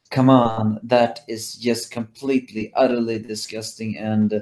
come 0.09 0.29
on, 0.29 0.79
that 0.83 1.21
is 1.27 1.55
just 1.55 1.91
completely, 1.91 2.73
utterly 2.75 3.19
disgusting 3.19 3.97
and 3.97 4.41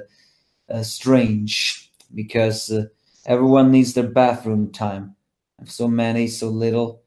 uh, 0.70 0.82
strange 0.84 1.92
because 2.14 2.70
uh, 2.70 2.86
everyone 3.26 3.70
needs 3.72 3.94
their 3.94 4.08
bathroom 4.08 4.72
time. 4.72 5.16
So 5.66 5.88
many, 5.88 6.28
so 6.28 6.48
little. 6.50 7.02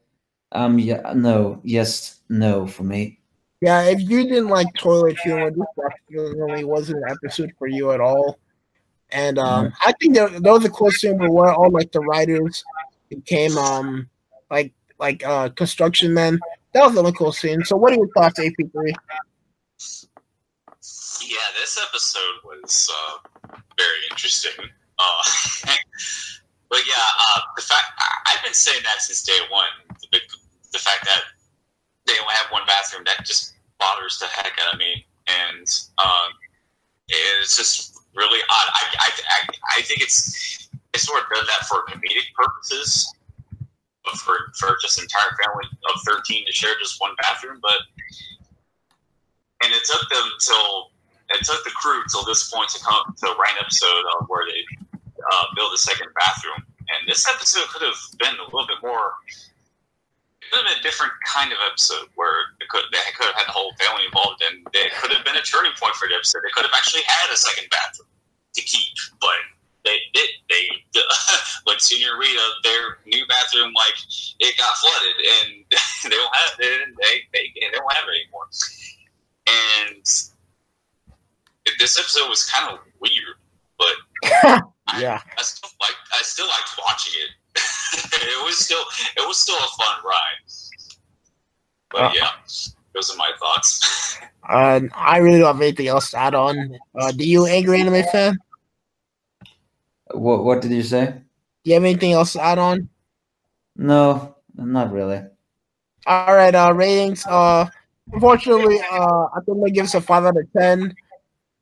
Um, 0.52 0.78
yeah, 0.78 1.12
no, 1.16 1.60
yes, 1.64 2.20
no 2.30 2.66
for 2.66 2.84
me. 2.84 3.20
Yeah, 3.64 3.84
if 3.84 3.98
you 3.98 4.24
didn't 4.24 4.48
like 4.48 4.66
toilet 4.74 5.18
humor, 5.20 5.50
this 5.50 5.64
definitely 6.10 6.64
wasn't 6.64 7.02
an 7.02 7.10
episode 7.12 7.50
for 7.58 7.66
you 7.66 7.92
at 7.92 8.00
all. 8.00 8.38
And 9.08 9.38
um, 9.38 9.68
mm-hmm. 9.68 9.88
I 9.88 9.92
think 9.92 10.16
that, 10.16 10.42
there 10.42 10.52
was 10.52 10.66
a 10.66 10.68
close 10.68 11.00
scene 11.00 11.16
where 11.16 11.50
all 11.50 11.70
like 11.70 11.90
the 11.90 12.00
writers 12.00 12.62
became 13.08 13.56
um 13.56 14.10
like 14.50 14.74
like 14.98 15.24
uh 15.26 15.48
construction 15.48 16.12
men. 16.12 16.38
That 16.74 16.84
was 16.84 16.98
a 16.98 17.12
cool 17.12 17.32
scene. 17.32 17.64
So, 17.64 17.78
what 17.78 17.94
are 17.94 17.96
your 17.96 18.08
thoughts, 18.08 18.38
AP3? 18.38 18.92
Yeah, 21.22 21.48
this 21.58 21.80
episode 21.88 22.36
was 22.44 22.90
uh, 22.92 23.56
very 23.78 24.00
interesting. 24.10 24.68
Uh, 24.98 25.22
but 26.68 26.80
yeah, 26.86 27.06
uh, 27.18 27.40
the 27.56 27.62
fact 27.62 27.86
I've 28.26 28.44
been 28.44 28.52
saying 28.52 28.82
that 28.84 29.00
since 29.00 29.22
day 29.22 29.38
one. 29.50 29.68
The, 30.12 30.20
the 30.70 30.78
fact 30.78 31.06
that 31.06 31.22
they 32.06 32.12
only 32.20 32.34
have 32.34 32.52
one 32.52 32.62
bathroom 32.66 33.04
that 33.06 33.24
just 33.24 33.54
bothers 34.04 34.18
the 34.18 34.26
heck 34.26 34.52
out 34.66 34.74
of 34.74 34.78
me, 34.78 35.06
and 35.26 35.66
um, 35.98 36.32
it's 37.08 37.56
just 37.56 37.98
really 38.14 38.40
odd. 38.48 38.68
I, 38.72 38.82
I, 38.98 39.10
I, 39.28 39.48
I 39.78 39.82
think 39.82 40.00
it's 40.00 40.68
it's 40.92 41.04
sort 41.04 41.22
of 41.22 41.28
done 41.30 41.44
that 41.46 41.66
for 41.66 41.84
comedic 41.84 42.32
purposes, 42.34 43.12
for 44.24 44.36
for 44.58 44.76
just 44.80 44.98
an 44.98 45.04
entire 45.04 45.36
family 45.44 45.64
of 45.92 46.00
thirteen 46.06 46.44
to 46.46 46.52
share 46.52 46.70
just 46.78 47.00
one 47.00 47.12
bathroom, 47.20 47.58
but 47.62 47.78
and 49.62 49.72
it 49.72 49.82
took 49.84 50.08
them 50.10 50.28
till 50.40 50.90
it 51.30 51.44
took 51.44 51.64
the 51.64 51.70
crew 51.70 52.02
till 52.10 52.24
this 52.24 52.50
point 52.50 52.68
to 52.70 52.84
come 52.84 53.14
to 53.16 53.26
write 53.38 53.56
an 53.58 53.64
episode 53.64 54.04
of 54.18 54.26
where 54.28 54.44
they 54.46 54.64
uh, 55.32 55.46
build 55.56 55.72
a 55.72 55.78
second 55.78 56.08
bathroom. 56.14 56.66
And 56.80 57.08
this 57.08 57.26
episode 57.26 57.66
could 57.68 57.80
have 57.80 57.96
been 58.18 58.34
a 58.38 58.44
little 58.44 58.66
bit 58.66 58.76
more 58.82 59.14
could 60.50 60.64
have 60.64 60.68
been 60.68 60.80
a 60.80 60.84
different 60.84 61.12
kind 61.24 61.52
of 61.52 61.58
episode 61.66 62.08
where 62.14 62.52
they 62.60 62.66
could, 62.68 62.84
they 62.92 62.98
could 63.16 63.26
have 63.30 63.38
had 63.38 63.48
the 63.48 63.56
whole 63.56 63.72
family 63.80 64.04
involved 64.06 64.42
and 64.42 64.66
it 64.72 64.92
could 64.98 65.12
have 65.12 65.24
been 65.24 65.36
a 65.36 65.44
turning 65.44 65.72
point 65.78 65.94
for 65.94 66.08
the 66.08 66.14
episode. 66.14 66.42
They 66.44 66.52
could 66.52 66.66
have 66.66 66.74
actually 66.74 67.06
had 67.06 67.32
a 67.32 67.36
second 67.36 67.70
bathroom 67.70 68.10
to 68.54 68.62
keep, 68.62 68.94
but 69.20 69.38
they 69.84 69.98
did. 70.12 70.30
They, 70.48 70.64
they 70.92 71.04
like 71.66 71.78
Rita, 71.82 72.46
their 72.64 72.98
new 73.06 73.24
bathroom, 73.26 73.72
like 73.76 73.98
it 74.40 74.56
got 74.56 74.72
flooded 74.80 75.16
and 75.20 75.48
they 76.04 76.16
don't 76.16 76.34
have 76.34 76.56
it. 76.58 76.88
They, 76.96 77.14
they, 77.32 77.52
they 77.54 77.70
don't 77.72 77.92
have 77.92 78.04
it 78.08 78.16
anymore. 78.24 78.48
And 79.46 80.04
this 81.78 81.98
episode 81.98 82.28
was 82.28 82.48
kind 82.50 82.72
of 82.72 82.80
weird, 83.00 83.36
but 83.78 83.96
yeah, 84.98 85.20
I, 85.24 85.38
I 85.38 85.42
still 85.42 85.70
like 85.80 85.96
I 86.12 86.22
still 86.22 86.46
liked 86.46 86.70
watching 86.78 87.14
it. 87.16 87.30
it 88.12 88.44
was 88.44 88.58
still 88.58 88.84
it 89.16 89.26
was 89.26 89.38
still 89.38 89.56
a 89.56 89.68
fun 89.82 90.04
ride. 90.04 90.44
But 91.90 92.02
uh, 92.02 92.12
yeah, 92.14 92.30
those 92.94 93.10
are 93.10 93.16
my 93.16 93.30
thoughts. 93.38 94.18
uh, 94.48 94.80
I 94.94 95.18
really 95.18 95.38
don't 95.38 95.54
have 95.54 95.62
anything 95.62 95.88
else 95.88 96.10
to 96.10 96.18
add 96.18 96.34
on. 96.34 96.76
Uh, 96.98 97.12
do 97.12 97.28
you 97.28 97.46
angry 97.46 97.80
anime 97.80 98.02
fan? 98.10 98.38
What 100.12 100.44
What 100.44 100.62
did 100.62 100.72
you 100.72 100.82
say? 100.82 101.06
Do 101.64 101.70
you 101.70 101.74
have 101.74 101.84
anything 101.84 102.12
else 102.12 102.32
to 102.34 102.42
add 102.42 102.58
on? 102.58 102.88
No, 103.76 104.36
not 104.54 104.92
really. 104.92 105.22
All 106.06 106.34
right, 106.34 106.54
uh, 106.54 106.72
ratings. 106.74 107.24
Uh, 107.26 107.66
unfortunately, 108.12 108.78
uh, 108.92 109.24
I 109.34 109.40
think 109.46 109.64
they 109.64 109.70
give 109.70 109.86
us 109.86 109.94
a 109.94 110.00
five 110.00 110.24
out 110.24 110.36
of 110.36 110.52
ten. 110.52 110.94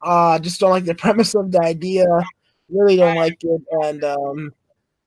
Uh, 0.01 0.39
just 0.39 0.59
don't 0.61 0.71
like 0.71 0.85
the 0.85 0.95
premise 1.03 1.35
of 1.35 1.53
the 1.53 1.61
idea. 1.61 2.07
Really 2.69 2.97
don't 2.97 3.17
like 3.17 3.39
it, 3.43 3.63
and 3.85 4.03
um, 4.03 4.53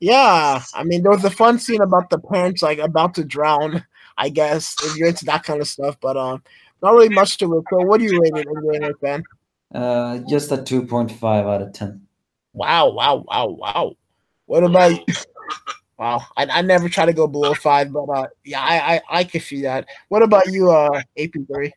yeah, 0.06 0.62
I 0.76 0.84
mean, 0.84 1.02
there 1.02 1.12
was 1.12 1.24
a 1.24 1.32
fun 1.32 1.58
scene 1.58 1.82
about 1.82 2.12
the 2.12 2.20
parents 2.20 2.62
like 2.62 2.78
about 2.78 3.16
to 3.16 3.24
drown. 3.24 3.84
I 4.20 4.30
guess 4.30 4.76
if 4.84 4.96
you're 4.96 5.08
into 5.08 5.26
that 5.26 5.42
kind 5.44 5.60
of 5.60 5.68
stuff, 5.68 5.98
but 6.00 6.16
um, 6.16 6.44
not 6.84 6.94
really 6.94 7.10
much 7.10 7.40
to 7.40 7.58
it. 7.58 7.64
So, 7.72 7.80
what 7.80 7.98
do 7.98 8.04
you 8.04 8.22
rate 8.22 8.34
it, 8.36 8.48
Indiana 8.48 8.94
fan? 9.02 9.24
Uh, 9.74 10.20
just 10.30 10.52
a 10.52 10.62
two 10.62 10.86
point 10.86 11.12
five 11.12 11.48
out 11.48 11.64
of 11.64 11.74
ten. 11.74 12.06
Wow! 12.54 12.92
Wow! 12.92 13.26
Wow! 13.28 13.48
Wow! 13.48 13.94
What 14.46 14.64
about? 14.64 14.94
wow, 15.98 16.22
I, 16.38 16.46
I 16.46 16.62
never 16.62 16.88
try 16.88 17.08
to 17.08 17.14
go 17.14 17.26
below 17.26 17.56
five, 17.56 17.92
but 17.92 18.04
uh, 18.04 18.28
yeah, 18.44 18.62
I 18.62 18.96
I, 18.96 19.02
I 19.10 19.24
can 19.24 19.42
see 19.42 19.64
that. 19.64 19.88
What 20.10 20.22
about 20.22 20.46
you, 20.52 20.70
uh, 20.70 21.02
AP 21.18 21.32
three? 21.48 21.74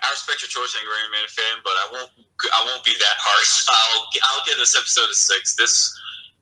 I 0.00 0.10
respect 0.10 0.40
your 0.40 0.48
choice, 0.48 0.74
Angry 0.80 0.94
Anime 1.04 1.28
fan, 1.28 1.58
but 1.62 1.72
I 1.72 1.88
won't. 1.92 2.17
I 2.54 2.64
won't 2.64 2.84
be 2.84 2.92
that 2.92 3.16
harsh. 3.18 3.66
I'll. 3.70 4.06
I'll 4.22 4.44
give 4.46 4.58
this 4.58 4.76
episode 4.76 5.10
a 5.10 5.14
six. 5.14 5.54
This. 5.56 5.98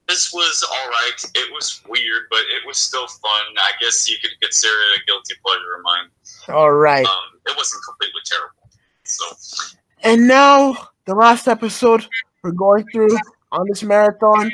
This 0.09 0.33
was 0.33 0.65
all 0.71 0.89
right. 0.89 1.21
It 1.35 1.53
was 1.53 1.83
weird, 1.89 2.25
but 2.31 2.39
it 2.39 2.65
was 2.65 2.79
still 2.79 3.09
fun. 3.09 3.43
I 3.57 3.73
guess 3.81 4.09
you 4.09 4.17
could 4.23 4.41
consider 4.41 4.73
it 4.73 5.01
a 5.03 5.05
guilty 5.05 5.35
pleasure 5.45 5.75
of 5.77 5.83
mine. 5.83 6.57
All 6.57 6.71
right. 6.71 7.05
Um, 7.05 7.41
it 7.45 7.57
wasn't 7.57 7.83
completely 7.85 8.21
terrible. 8.25 8.71
So. 9.03 9.75
And 10.05 10.29
now 10.29 10.77
the 11.07 11.15
last 11.17 11.49
episode 11.49 12.07
we're 12.43 12.53
going 12.53 12.85
through 12.93 13.17
on 13.51 13.67
this 13.69 13.83
marathon, 13.83 14.53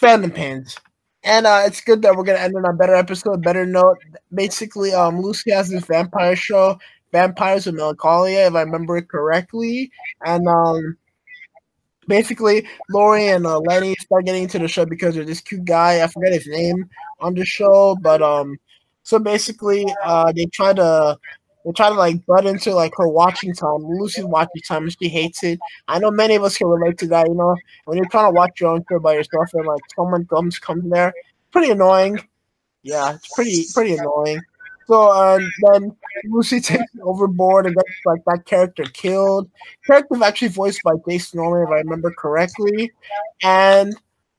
Fandom 0.00 0.32
Pains. 0.32 0.76
And 1.24 1.46
uh, 1.46 1.62
it's 1.66 1.80
good 1.80 2.02
that 2.02 2.14
we're 2.14 2.22
gonna 2.22 2.38
end 2.38 2.54
on 2.56 2.64
a 2.64 2.72
better 2.72 2.94
episode, 2.94 3.42
better 3.42 3.66
note. 3.66 3.98
Basically, 4.32 4.92
um, 4.92 5.20
Lucy 5.20 5.50
has 5.50 5.68
this 5.68 5.84
vampire 5.84 6.36
show, 6.36 6.78
Vampires 7.12 7.66
of 7.66 7.74
Melancholia, 7.74 8.46
if 8.46 8.54
I 8.54 8.62
remember 8.62 8.96
it 8.96 9.08
correctly. 9.08 9.90
And 10.24 10.46
um, 10.48 10.96
basically, 12.08 12.66
Lori 12.90 13.28
and 13.28 13.46
uh, 13.46 13.60
Leni 13.60 13.94
start 14.00 14.26
getting 14.26 14.44
into 14.44 14.58
the 14.58 14.68
show 14.68 14.84
because 14.84 15.14
there's 15.14 15.26
this 15.26 15.40
cute 15.40 15.64
guy. 15.64 16.02
I 16.02 16.06
forget 16.06 16.32
his 16.32 16.46
name 16.46 16.88
on 17.20 17.34
the 17.34 17.44
show, 17.44 17.96
but 18.00 18.22
um, 18.22 18.58
so 19.02 19.18
basically, 19.18 19.86
uh, 20.02 20.32
they 20.32 20.46
try 20.46 20.72
to 20.72 21.18
they 21.64 21.72
try 21.72 21.88
to 21.88 21.94
like 21.94 22.24
butt 22.26 22.46
into 22.46 22.74
like 22.74 22.92
her 22.96 23.08
watching 23.08 23.54
time, 23.54 23.82
Lucy's 23.82 24.24
watching 24.24 24.62
time, 24.66 24.84
and 24.84 24.96
she 24.98 25.08
hates 25.08 25.42
it. 25.42 25.58
I 25.88 25.98
know 25.98 26.10
many 26.10 26.36
of 26.36 26.44
us 26.44 26.56
can 26.56 26.68
relate 26.68 26.98
to 26.98 27.06
that. 27.08 27.26
You 27.26 27.34
know, 27.34 27.56
when 27.84 27.98
you're 27.98 28.08
trying 28.08 28.30
to 28.30 28.34
watch 28.34 28.60
your 28.60 28.70
own 28.70 28.84
show 28.88 29.00
by 29.00 29.14
yourself 29.14 29.48
and 29.54 29.66
like 29.66 29.82
someone 29.94 30.26
comes 30.26 30.58
comes 30.58 30.88
there, 30.90 31.12
pretty 31.50 31.70
annoying. 31.70 32.20
Yeah, 32.82 33.14
it's 33.14 33.34
pretty 33.34 33.64
pretty 33.74 33.96
annoying. 33.96 34.40
So 34.86 35.38
then 35.64 35.96
Lucy 36.26 36.60
takes 36.60 36.94
it 36.94 37.00
overboard 37.02 37.66
and 37.66 37.74
gets 37.74 37.88
like 38.04 38.22
that 38.26 38.44
character 38.46 38.84
killed. 38.84 39.50
Character 39.86 40.22
actually 40.22 40.48
voiced 40.48 40.82
by 40.84 40.92
Jason 41.08 41.38
Norman, 41.40 41.66
if 41.66 41.70
I 41.72 41.78
remember 41.78 42.12
correctly. 42.16 42.92
And 43.42 43.94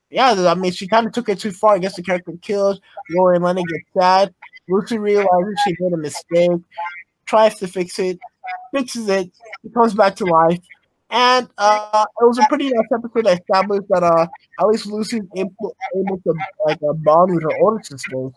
yeah, 0.10 0.32
I 0.32 0.56
mean, 0.56 0.72
she 0.72 0.88
kind 0.88 1.06
of 1.06 1.14
took 1.14 1.30
it 1.30 1.39
too 1.39 1.52
far. 1.52 1.76
I 1.76 1.80
guess 1.80 1.95
the 1.95 2.04
character 2.04 2.34
killed. 2.41 2.80
Lori 3.12 3.36
and 3.36 3.45
Leni 3.45 3.64
get 3.64 4.02
sad. 4.02 4.34
Lucy 4.70 4.98
realizes 4.98 5.60
she 5.66 5.76
made 5.80 5.93
a 5.93 5.98
mistake, 5.98 6.62
tries 7.26 7.56
to 7.60 7.68
fix 7.68 8.00
it, 8.00 8.20
fixes 8.74 9.08
it, 9.10 9.32
it 9.64 9.74
comes 9.74 9.93
back 9.93 10.16
to 10.18 10.26
life. 10.26 10.60
And 11.10 11.48
uh, 11.58 12.06
it 12.22 12.26
was 12.26 12.38
a 12.38 12.45
pretty 12.50 12.70
nice 12.70 12.88
episode 12.93 13.26
that 13.26 13.39
established 13.39 13.88
that 13.89 14.04
uh, 14.04 14.28
at 14.60 14.68
least 14.68 14.88
Lucy's 14.88 15.24
able, 15.38 15.76
able 15.95 16.20
to 16.22 16.34
like 16.66 16.80
uh, 16.88 16.93
bond 16.93 17.34
with 17.34 17.43
her 17.43 17.58
older 17.62 17.82
sisters. 17.84 18.34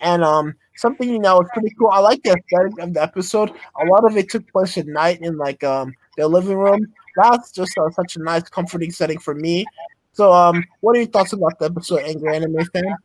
And 0.00 0.24
um, 0.24 0.54
something 0.76 1.08
you 1.08 1.18
know 1.18 1.40
it's 1.40 1.50
pretty 1.52 1.74
cool. 1.78 1.90
I 1.90 2.00
like 2.00 2.22
the 2.22 2.30
aesthetic 2.30 2.78
of 2.78 2.94
the 2.94 3.02
episode. 3.02 3.50
A 3.82 3.86
lot 3.86 4.04
of 4.04 4.16
it 4.16 4.30
took 4.30 4.50
place 4.52 4.78
at 4.78 4.86
night 4.86 5.20
in 5.20 5.36
like 5.36 5.62
um 5.64 5.94
their 6.16 6.26
living 6.26 6.56
room. 6.56 6.86
That's 7.16 7.52
just 7.52 7.76
uh, 7.78 7.90
such 7.90 8.16
a 8.16 8.20
nice, 8.20 8.48
comforting 8.48 8.90
setting 8.90 9.18
for 9.18 9.34
me. 9.34 9.66
So, 10.12 10.32
um, 10.32 10.64
what 10.80 10.96
are 10.96 11.00
your 11.00 11.08
thoughts 11.08 11.32
about 11.32 11.58
the 11.58 11.66
episode, 11.66 12.02
Angry 12.04 12.34
Anime 12.34 12.64
Fan? 12.72 12.96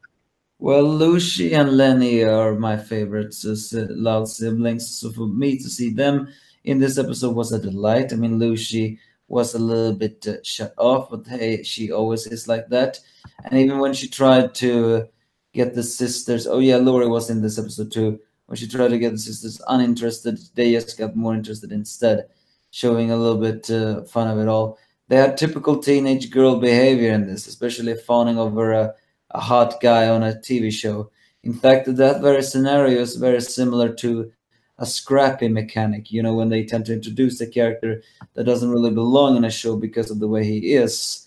Well, 0.58 0.84
Lucy 0.84 1.54
and 1.54 1.76
Leni 1.76 2.24
are 2.24 2.56
my 2.56 2.78
favorites 2.78 3.44
as 3.46 3.74
loud 3.74 4.30
siblings. 4.30 4.88
So 4.90 5.12
for 5.12 5.28
me 5.28 5.58
to 5.58 5.70
see 5.70 5.90
them 5.92 6.30
in 6.64 6.80
this 6.80 6.98
episode 6.98 7.36
was 7.36 7.52
a 7.52 7.60
delight. 7.60 8.14
I 8.14 8.16
mean, 8.16 8.40
Lucy 8.40 9.00
was 9.28 9.54
a 9.54 9.60
little 9.60 9.94
bit 9.94 10.26
uh, 10.28 10.38
shut 10.44 10.74
off, 10.78 11.10
but 11.10 11.28
hey, 11.28 11.62
she 11.64 11.92
always 11.92 12.26
is 12.28 12.48
like 12.48 12.70
that. 12.70 13.00
And 13.44 13.60
even 13.60 13.80
when 13.80 13.94
she 13.94 14.08
tried 14.08 14.56
to 14.56 15.08
get 15.56 15.74
the 15.74 15.84
sisters, 15.84 16.46
oh 16.46 16.60
yeah, 16.60 16.78
Lori 16.78 17.08
was 17.08 17.30
in 17.30 17.42
this 17.42 17.58
episode 17.58 17.92
too. 17.92 18.20
When 18.46 18.58
she 18.58 18.68
tried 18.68 18.90
to 18.90 19.00
get 19.00 19.14
the 19.14 19.18
sisters 19.18 19.62
uninterested, 19.68 20.38
they 20.54 20.74
just 20.74 20.98
got 20.98 21.16
more 21.16 21.34
interested 21.34 21.72
instead, 21.72 22.28
showing 22.70 23.10
a 23.10 23.18
little 23.18 23.40
bit 23.40 23.70
uh, 23.72 24.04
fun 24.04 24.28
of 24.28 24.38
it 24.38 24.48
all. 24.48 24.78
They 25.08 25.16
had 25.16 25.38
typical 25.38 25.78
teenage 25.80 26.30
girl 26.30 26.60
behavior 26.60 27.12
in 27.12 27.26
this, 27.26 27.48
especially 27.48 27.96
fawning 27.96 28.38
over 28.38 28.74
a, 28.74 28.94
a 29.32 29.40
hot 29.40 29.82
guy 29.82 30.10
on 30.10 30.24
a 30.24 30.34
TV 30.34 30.72
show. 30.72 31.10
In 31.44 31.54
fact, 31.54 31.96
that 31.96 32.22
very 32.22 32.44
scenario 32.44 33.00
is 33.00 33.16
very 33.16 33.42
similar 33.42 33.94
to 33.96 34.32
a 34.78 34.86
scrappy 34.86 35.48
mechanic, 35.48 36.12
you 36.12 36.22
know, 36.22 36.34
when 36.34 36.50
they 36.50 36.66
tend 36.66 36.86
to 36.88 36.94
introduce 36.94 37.40
a 37.40 37.48
character 37.48 38.02
that 38.34 38.44
doesn't 38.44 38.70
really 38.70 38.92
belong 38.92 39.38
in 39.38 39.46
a 39.46 39.52
show 39.52 39.78
because 39.78 40.12
of 40.12 40.20
the 40.20 40.28
way 40.28 40.44
he 40.44 40.74
is, 40.74 41.25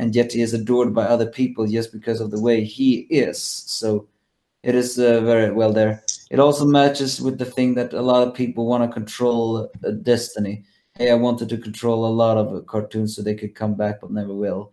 and 0.00 0.14
yet 0.14 0.32
he 0.32 0.40
is 0.40 0.54
adored 0.54 0.94
by 0.94 1.04
other 1.04 1.26
people 1.26 1.66
just 1.66 1.92
because 1.92 2.20
of 2.20 2.30
the 2.30 2.40
way 2.40 2.64
he 2.64 3.00
is. 3.10 3.40
So 3.42 4.08
it 4.62 4.74
is 4.74 4.98
uh, 4.98 5.20
very 5.20 5.52
well 5.52 5.72
there. 5.72 6.02
It 6.30 6.40
also 6.40 6.64
matches 6.64 7.20
with 7.20 7.38
the 7.38 7.44
thing 7.44 7.74
that 7.74 7.92
a 7.92 8.00
lot 8.00 8.26
of 8.26 8.34
people 8.34 8.66
want 8.66 8.82
to 8.82 8.92
control 9.00 9.70
uh, 9.86 9.90
destiny. 9.90 10.64
Hey, 10.96 11.10
I 11.10 11.14
wanted 11.14 11.50
to 11.50 11.58
control 11.58 12.06
a 12.06 12.18
lot 12.22 12.38
of 12.38 12.66
cartoons 12.66 13.14
so 13.14 13.22
they 13.22 13.34
could 13.34 13.54
come 13.54 13.74
back, 13.74 14.00
but 14.00 14.10
never 14.10 14.34
will. 14.34 14.72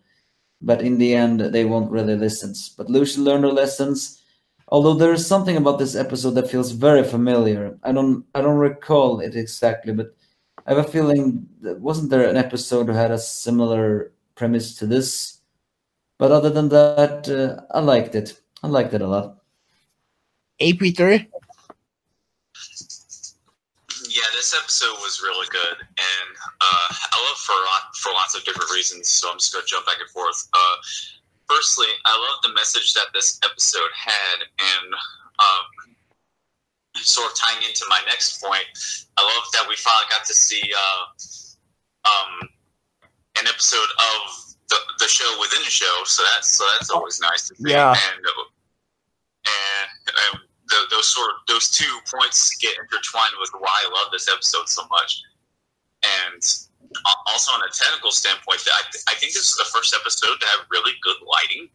But 0.61 0.81
in 0.81 0.97
the 0.97 1.13
end, 1.13 1.41
they 1.41 1.65
won't 1.65 1.91
really 1.91 2.15
listen. 2.15 2.53
But 2.77 2.89
Lucy 2.89 3.19
learned 3.21 3.43
her 3.43 3.51
lessons 3.51 4.23
although 4.69 4.93
there 4.93 5.13
is 5.13 5.25
something 5.25 5.57
about 5.57 5.79
this 5.79 5.95
episode 5.95 6.31
that 6.31 6.49
feels 6.49 6.71
very 6.71 7.03
familiar. 7.03 7.77
I 7.83 7.91
don't 7.91 8.25
I 8.35 8.41
don't 8.41 8.57
recall 8.57 9.21
it 9.21 9.35
exactly, 9.35 9.93
but 9.93 10.15
I 10.65 10.73
have 10.73 10.85
a 10.85 10.91
feeling 10.91 11.47
that 11.61 11.79
wasn't 11.79 12.09
there 12.09 12.27
an 12.27 12.35
episode 12.35 12.87
who 12.87 12.93
had 12.93 13.11
a 13.11 13.17
similar 13.17 14.11
premise 14.37 14.75
to 14.75 14.85
this. 14.85 15.41
But 16.17 16.31
other 16.31 16.49
than 16.49 16.69
that, 16.69 17.27
uh, 17.27 17.61
I 17.75 17.81
liked 17.81 18.15
it. 18.15 18.39
I 18.63 18.67
liked 18.67 18.93
it 18.93 19.01
a 19.01 19.07
lot. 19.07 19.37
AP3? 20.61 21.27
Yeah, 24.09 24.29
this 24.33 24.55
episode 24.59 24.97
was 25.03 25.21
really 25.21 25.47
good, 25.51 25.77
and 25.77 26.29
uh, 26.61 26.87
I 27.11 27.17
love 27.29 27.37
for 27.37 27.53
for 28.01 28.11
lots 28.13 28.35
of 28.35 28.43
different 28.45 28.71
reasons. 28.71 29.09
So 29.09 29.29
I'm 29.29 29.37
just 29.37 29.53
gonna 29.53 29.65
jump 29.67 29.85
back 29.85 29.97
and 29.99 30.09
forth. 30.09 30.47
Uh, 30.53 30.75
firstly, 31.47 31.87
I 32.05 32.13
love 32.17 32.41
the 32.41 32.53
message 32.55 32.93
that 32.93 33.07
this 33.13 33.39
episode 33.43 33.91
had, 33.93 34.41
and 34.57 34.93
um, 35.37 35.95
sort 36.95 37.31
of 37.31 37.37
tying 37.37 37.61
into 37.63 37.85
my 37.89 37.99
next 38.07 38.41
point, 38.41 38.65
I 39.17 39.21
love 39.21 39.43
that 39.53 39.67
we 39.69 39.75
finally 39.75 40.07
got 40.09 40.25
to 40.25 40.33
see 40.33 40.61
uh, 40.73 42.09
um, 42.09 42.49
an 43.39 43.47
episode 43.47 43.91
of 43.99 44.55
the, 44.69 44.77
the 44.99 45.07
show 45.07 45.27
within 45.39 45.61
the 45.63 45.69
show. 45.69 46.03
So 46.05 46.23
that's 46.33 46.55
so 46.55 46.65
that's 46.73 46.89
always 46.89 47.19
nice 47.19 47.47
to 47.49 47.55
see. 47.55 47.71
Yeah. 47.71 47.91
And, 47.91 48.19
and, 49.45 50.15
and 50.33 50.41
the, 50.69 50.77
those 50.91 51.07
sort 51.07 51.29
of 51.31 51.35
those 51.47 51.69
two 51.69 51.99
points 52.11 52.55
get 52.57 52.75
intertwined 52.77 53.33
with 53.39 53.51
why 53.59 53.83
I 53.85 53.89
love 53.89 54.11
this 54.11 54.27
episode 54.27 54.67
so 54.67 54.83
much. 54.89 55.21
And 56.03 56.41
also 57.27 57.51
on 57.53 57.61
a 57.61 57.71
technical 57.73 58.11
standpoint, 58.11 58.61
I, 58.67 58.81
I 59.11 59.15
think 59.15 59.33
this 59.33 59.51
is 59.51 59.55
the 59.55 59.65
first 59.73 59.95
episode 59.99 60.39
to 60.39 60.45
have 60.47 60.65
really 60.71 60.93
good 61.01 61.17
lighting. 61.25 61.69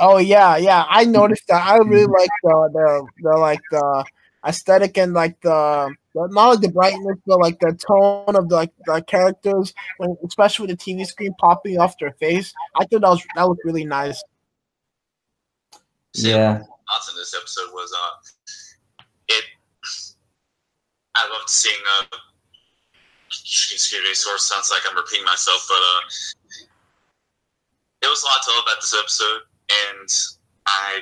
Oh 0.00 0.18
yeah, 0.18 0.56
yeah. 0.56 0.84
I 0.88 1.04
noticed 1.04 1.46
that. 1.48 1.66
I 1.66 1.76
really 1.76 2.06
mm-hmm. 2.06 2.12
like 2.12 2.30
the 2.42 2.70
the, 2.72 3.06
the 3.22 3.38
like 3.38 3.60
the 3.70 4.04
aesthetic 4.46 4.98
and 4.98 5.12
like 5.12 5.40
the, 5.42 5.94
the 6.14 6.28
not 6.30 6.48
like 6.50 6.60
the 6.60 6.68
brightness, 6.68 7.18
but 7.26 7.40
like 7.40 7.58
the 7.60 7.72
tone 7.72 8.36
of 8.36 8.48
the 8.48 8.54
like 8.54 8.72
the 8.84 9.02
characters, 9.02 9.72
when, 9.98 10.16
especially 10.26 10.66
with 10.66 10.78
the 10.78 10.94
TV 10.94 11.06
screen 11.06 11.34
popping 11.40 11.78
off 11.78 11.98
their 11.98 12.12
face. 12.12 12.52
I 12.76 12.84
thought 12.84 13.00
that 13.00 13.08
was 13.08 13.26
that 13.36 13.48
was 13.48 13.58
really 13.64 13.84
nice. 13.84 14.22
Yeah. 16.14 16.62
Lots 16.90 17.10
in 17.10 17.16
this 17.16 17.34
episode 17.34 17.72
was 17.72 17.92
uh, 17.96 19.04
it. 19.28 19.44
I 21.14 21.28
loved 21.28 21.48
seeing 21.48 21.76
uh 22.00 22.16
excuse 23.32 23.92
me, 23.92 24.14
sort 24.14 24.34
of 24.36 24.40
sounds 24.40 24.70
like 24.70 24.82
I'm 24.88 24.96
repeating 24.96 25.24
myself, 25.24 25.66
but 25.68 25.74
uh, 25.74 26.00
it 28.02 28.08
was 28.08 28.22
a 28.22 28.26
lot 28.26 28.42
to 28.42 28.50
love 28.50 28.64
about 28.66 28.80
this 28.80 28.94
episode, 28.98 29.42
and 29.70 30.08
I 30.66 31.00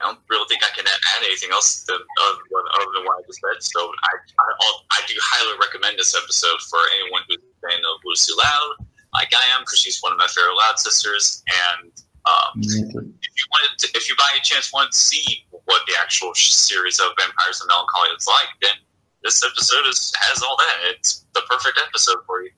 I 0.00 0.08
don't 0.08 0.18
really 0.28 0.48
think 0.48 0.64
I 0.64 0.72
can 0.72 0.88
add 0.88 1.22
anything 1.24 1.52
else 1.52 1.84
to, 1.84 1.92
other, 1.92 2.40
other 2.74 2.90
than 2.96 3.04
what 3.04 3.20
I 3.20 3.22
just 3.28 3.40
said. 3.40 3.60
So 3.60 3.80
I, 3.84 4.12
I, 4.16 4.48
I 4.96 5.00
do 5.06 5.14
highly 5.20 5.58
recommend 5.60 5.98
this 5.98 6.16
episode 6.16 6.60
for 6.72 6.80
anyone 7.00 7.22
who's 7.28 7.44
a 7.44 7.68
fan 7.68 7.78
of 7.78 8.00
Lucy 8.04 8.32
Loud, 8.36 8.86
like 9.12 9.28
I 9.36 9.44
am, 9.52 9.62
because 9.62 9.78
she's 9.78 10.00
one 10.00 10.12
of 10.12 10.18
my 10.18 10.26
favorite 10.26 10.56
Loud 10.56 10.78
sisters. 10.78 11.44
And 11.46 11.92
um, 12.26 12.60
Mm-hmm. 12.60 13.12
if 13.22 13.32
you 13.36 13.46
wanted, 13.50 13.78
to, 13.78 13.88
if 13.94 14.08
you 14.08 14.16
by 14.16 14.28
any 14.32 14.40
chance 14.40 14.72
want 14.72 14.92
to 14.92 14.96
see 14.96 15.44
what 15.64 15.82
the 15.86 15.94
actual 16.00 16.34
series 16.34 17.00
of 17.00 17.06
Vampires 17.18 17.60
and 17.60 17.68
Melancholy 17.68 18.08
is 18.16 18.26
like, 18.26 18.48
then 18.60 18.76
this 19.22 19.42
episode 19.44 19.86
is 19.88 20.12
has 20.16 20.42
all 20.42 20.56
that. 20.56 20.76
It's 20.90 21.24
the 21.34 21.42
perfect 21.48 21.80
episode 21.86 22.18
for 22.26 22.42
you. 22.42 22.50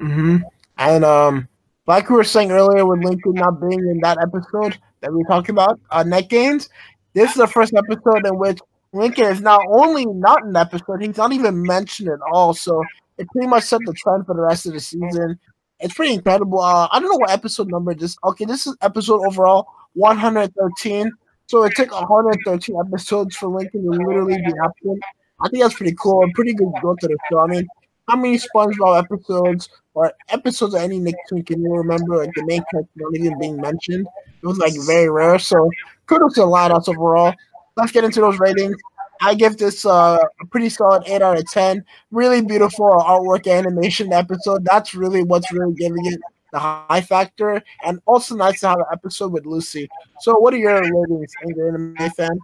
Mm-hmm. 0.00 0.36
And 0.78 1.04
um, 1.04 1.48
like 1.86 2.08
we 2.10 2.16
were 2.16 2.24
saying 2.24 2.50
earlier, 2.50 2.86
with 2.86 3.04
Lincoln 3.04 3.34
not 3.34 3.60
being 3.60 3.80
in 3.80 4.00
that 4.02 4.18
episode 4.20 4.78
that 5.02 5.12
we 5.12 5.22
talked 5.24 5.48
about, 5.48 5.78
uh, 5.90 6.02
Net 6.02 6.28
Gains, 6.28 6.68
this 7.14 7.30
is 7.30 7.36
the 7.36 7.46
first 7.46 7.74
episode 7.74 8.26
in 8.26 8.38
which 8.38 8.58
Lincoln 8.92 9.26
is 9.26 9.40
not 9.40 9.60
only 9.68 10.06
not 10.06 10.44
an 10.44 10.56
episode, 10.56 11.02
he's 11.02 11.16
not 11.16 11.32
even 11.32 11.62
mentioned 11.62 12.08
at 12.08 12.20
all. 12.32 12.54
So 12.54 12.82
it 13.18 13.28
pretty 13.28 13.48
much 13.48 13.64
set 13.64 13.80
the 13.84 13.92
trend 13.92 14.26
for 14.26 14.34
the 14.34 14.42
rest 14.42 14.66
of 14.66 14.72
the 14.72 14.80
season. 14.80 15.38
It's 15.80 15.94
pretty 15.94 16.14
incredible. 16.14 16.60
Uh, 16.60 16.88
I 16.90 17.00
don't 17.00 17.10
know 17.10 17.18
what 17.18 17.30
episode 17.30 17.68
number 17.68 17.94
this. 17.94 18.16
Okay, 18.24 18.44
this 18.44 18.66
is 18.66 18.76
episode 18.82 19.24
overall 19.26 19.66
113. 19.94 21.10
So 21.46 21.64
it 21.64 21.74
took 21.74 21.92
113 21.92 22.76
episodes 22.86 23.36
for 23.36 23.48
Lincoln 23.48 23.84
to 23.84 23.90
literally 23.90 24.36
be 24.36 24.52
absent. 24.64 25.02
I 25.40 25.48
think 25.48 25.62
that's 25.62 25.74
pretty 25.74 25.96
cool 26.00 26.24
pretty 26.34 26.54
good 26.54 26.72
growth 26.80 26.98
to 27.00 27.08
the 27.08 27.18
show. 27.30 27.40
I 27.40 27.46
mean, 27.46 27.66
how 28.08 28.16
many 28.16 28.38
SpongeBob 28.38 29.04
episodes 29.04 29.68
or 29.94 30.12
episodes 30.28 30.74
of 30.74 30.80
any 30.80 30.98
Nicktoon 30.98 31.46
can 31.46 31.62
you 31.62 31.72
remember 31.74 32.18
like 32.18 32.32
the 32.34 32.44
main 32.44 32.62
character 32.70 32.90
not 32.96 33.14
even 33.14 33.38
being 33.38 33.56
mentioned? 33.60 34.06
It 34.42 34.46
was 34.46 34.58
like 34.58 34.74
very 34.86 35.08
rare. 35.08 35.38
So 35.38 35.70
kudos 36.06 36.34
to 36.34 36.44
Loud 36.44 36.72
House 36.72 36.88
overall. 36.88 37.34
Let's 37.76 37.92
get 37.92 38.04
into 38.04 38.20
those 38.20 38.38
ratings. 38.38 38.76
I 39.20 39.34
give 39.34 39.56
this 39.56 39.86
uh, 39.86 40.18
a 40.40 40.46
pretty 40.46 40.68
solid 40.68 41.04
eight 41.06 41.22
out 41.22 41.38
of 41.38 41.48
ten. 41.50 41.84
Really 42.10 42.42
beautiful 42.42 42.90
artwork 42.90 43.50
animation 43.50 44.12
episode. 44.12 44.64
That's 44.64 44.94
really 44.94 45.22
what's 45.22 45.52
really 45.52 45.74
giving 45.74 46.04
it 46.06 46.20
the 46.52 46.58
high 46.58 47.00
factor, 47.00 47.62
and 47.84 48.00
also 48.04 48.34
nice 48.34 48.60
to 48.60 48.68
have 48.68 48.78
an 48.78 48.84
episode 48.92 49.32
with 49.32 49.46
Lucy. 49.46 49.88
So, 50.20 50.38
what 50.38 50.52
are 50.52 50.58
your 50.58 50.80
ratings, 50.80 51.32
Angry 51.46 51.68
Anime 51.68 52.10
fan? 52.16 52.38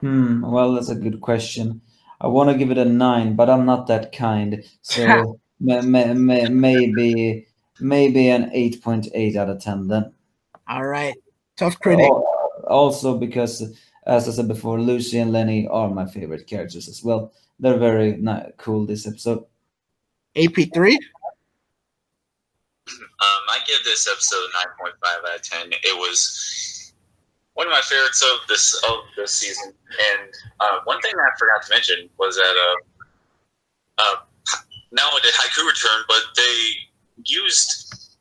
Hmm. 0.00 0.40
Well, 0.40 0.72
that's 0.72 0.88
a 0.88 0.96
good 0.96 1.20
question. 1.20 1.80
I 2.22 2.28
want 2.28 2.50
to 2.50 2.56
give 2.56 2.70
it 2.70 2.78
a 2.78 2.84
nine, 2.84 3.34
but 3.34 3.50
I'm 3.50 3.66
not 3.66 3.88
that 3.88 4.12
kind. 4.12 4.62
So 4.82 5.38
may, 5.60 5.80
may, 5.82 6.14
may, 6.14 6.48
maybe 6.48 7.46
maybe 7.80 8.28
an 8.28 8.48
eight 8.54 8.80
point 8.80 9.08
eight 9.12 9.34
out 9.36 9.50
of 9.50 9.60
ten 9.60 9.88
then. 9.88 10.12
All 10.68 10.86
right, 10.86 11.14
tough 11.56 11.78
critic. 11.80 12.06
Al- 12.06 12.24
Also 12.68 13.18
because, 13.18 13.76
as 14.06 14.28
I 14.28 14.32
said 14.32 14.46
before, 14.46 14.80
Lucy 14.80 15.18
and 15.18 15.32
Leni 15.32 15.66
are 15.66 15.90
my 15.90 16.06
favorite 16.06 16.46
characters 16.46 16.86
as 16.88 17.02
well. 17.02 17.32
They're 17.58 17.76
very 17.78 18.16
ni- 18.16 18.52
cool 18.56 18.86
this 18.86 19.06
episode. 19.06 19.44
AP 20.36 20.70
three. 20.72 20.98
Um, 22.88 23.42
I 23.50 23.58
give 23.66 23.82
this 23.84 24.08
episode 24.10 24.46
nine 24.54 24.72
point 24.80 24.94
five 25.04 25.18
out 25.28 25.36
of 25.36 25.42
ten. 25.42 25.72
It 25.72 25.96
was 25.98 26.71
one 27.54 27.66
of 27.66 27.70
my 27.72 27.80
favorites 27.82 28.22
of 28.22 28.46
this 28.48 28.74
of 28.88 28.98
this 29.16 29.32
season. 29.32 29.72
And 30.12 30.30
uh, 30.60 30.78
one 30.84 31.00
thing 31.00 31.12
I 31.14 31.30
forgot 31.38 31.62
to 31.66 31.70
mention 31.72 32.08
was 32.18 32.36
that 32.36 32.54
uh, 32.56 34.02
uh, 34.02 34.16
not 34.90 35.12
only 35.12 35.22
did 35.22 35.34
Haiku 35.34 35.66
return, 35.66 36.02
but 36.08 36.22
they 36.36 36.70
used 37.26 38.18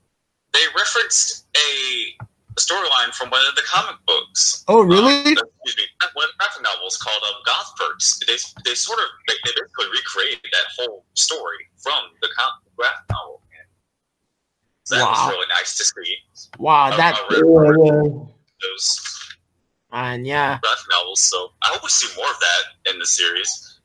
they 0.53 0.60
referenced 0.76 1.45
a 1.56 2.26
storyline 2.60 3.14
from 3.14 3.30
one 3.30 3.41
of 3.48 3.56
the 3.56 3.62
comic 3.66 3.95
books. 4.06 4.66
Oh, 4.68 4.82
really? 4.84 5.16
Um, 5.16 5.48
excuse 5.64 5.78
me, 5.78 5.84
one 6.14 6.26
of 6.26 6.32
the 6.32 6.38
graphic 6.38 6.64
novels 6.64 6.98
called 6.98 7.24
um, 7.24 7.36
Goth 7.45 7.72
Perks. 7.78 8.20
They, 8.28 8.36
they 8.66 8.76
sort 8.76 8.99
of 8.99 9.06
they, 9.28 9.36
they 9.45 9.52
basically 9.56 9.88
recreated 9.95 10.44
that 10.52 10.68
whole 10.78 11.06
story 11.14 11.68
from 11.78 12.02
the 12.22 12.28
com- 12.38 12.60
graphic 12.76 13.06
novel. 13.10 13.41
So 14.84 14.95
that 14.98 15.03
Wow. 15.03 15.12
was 15.12 15.30
really 15.36 15.48
nice 15.48 15.78
to 15.78 15.86
see. 15.86 16.18
Wow, 16.58 16.88
Uh, 16.91 16.98
that 16.98 17.16
uh, 17.16 18.26
Those 18.62 18.99
and 19.91 20.26
yeah, 20.26 20.59
graphic 20.61 20.85
novels. 20.91 21.22
So 21.22 21.51
I 21.63 21.69
hope 21.72 21.84
we 21.84 21.89
see 21.89 22.15
more 22.18 22.30
of 22.30 22.39
that 22.39 22.91
in 22.91 22.99
the 22.99 23.05
series. 23.05 23.80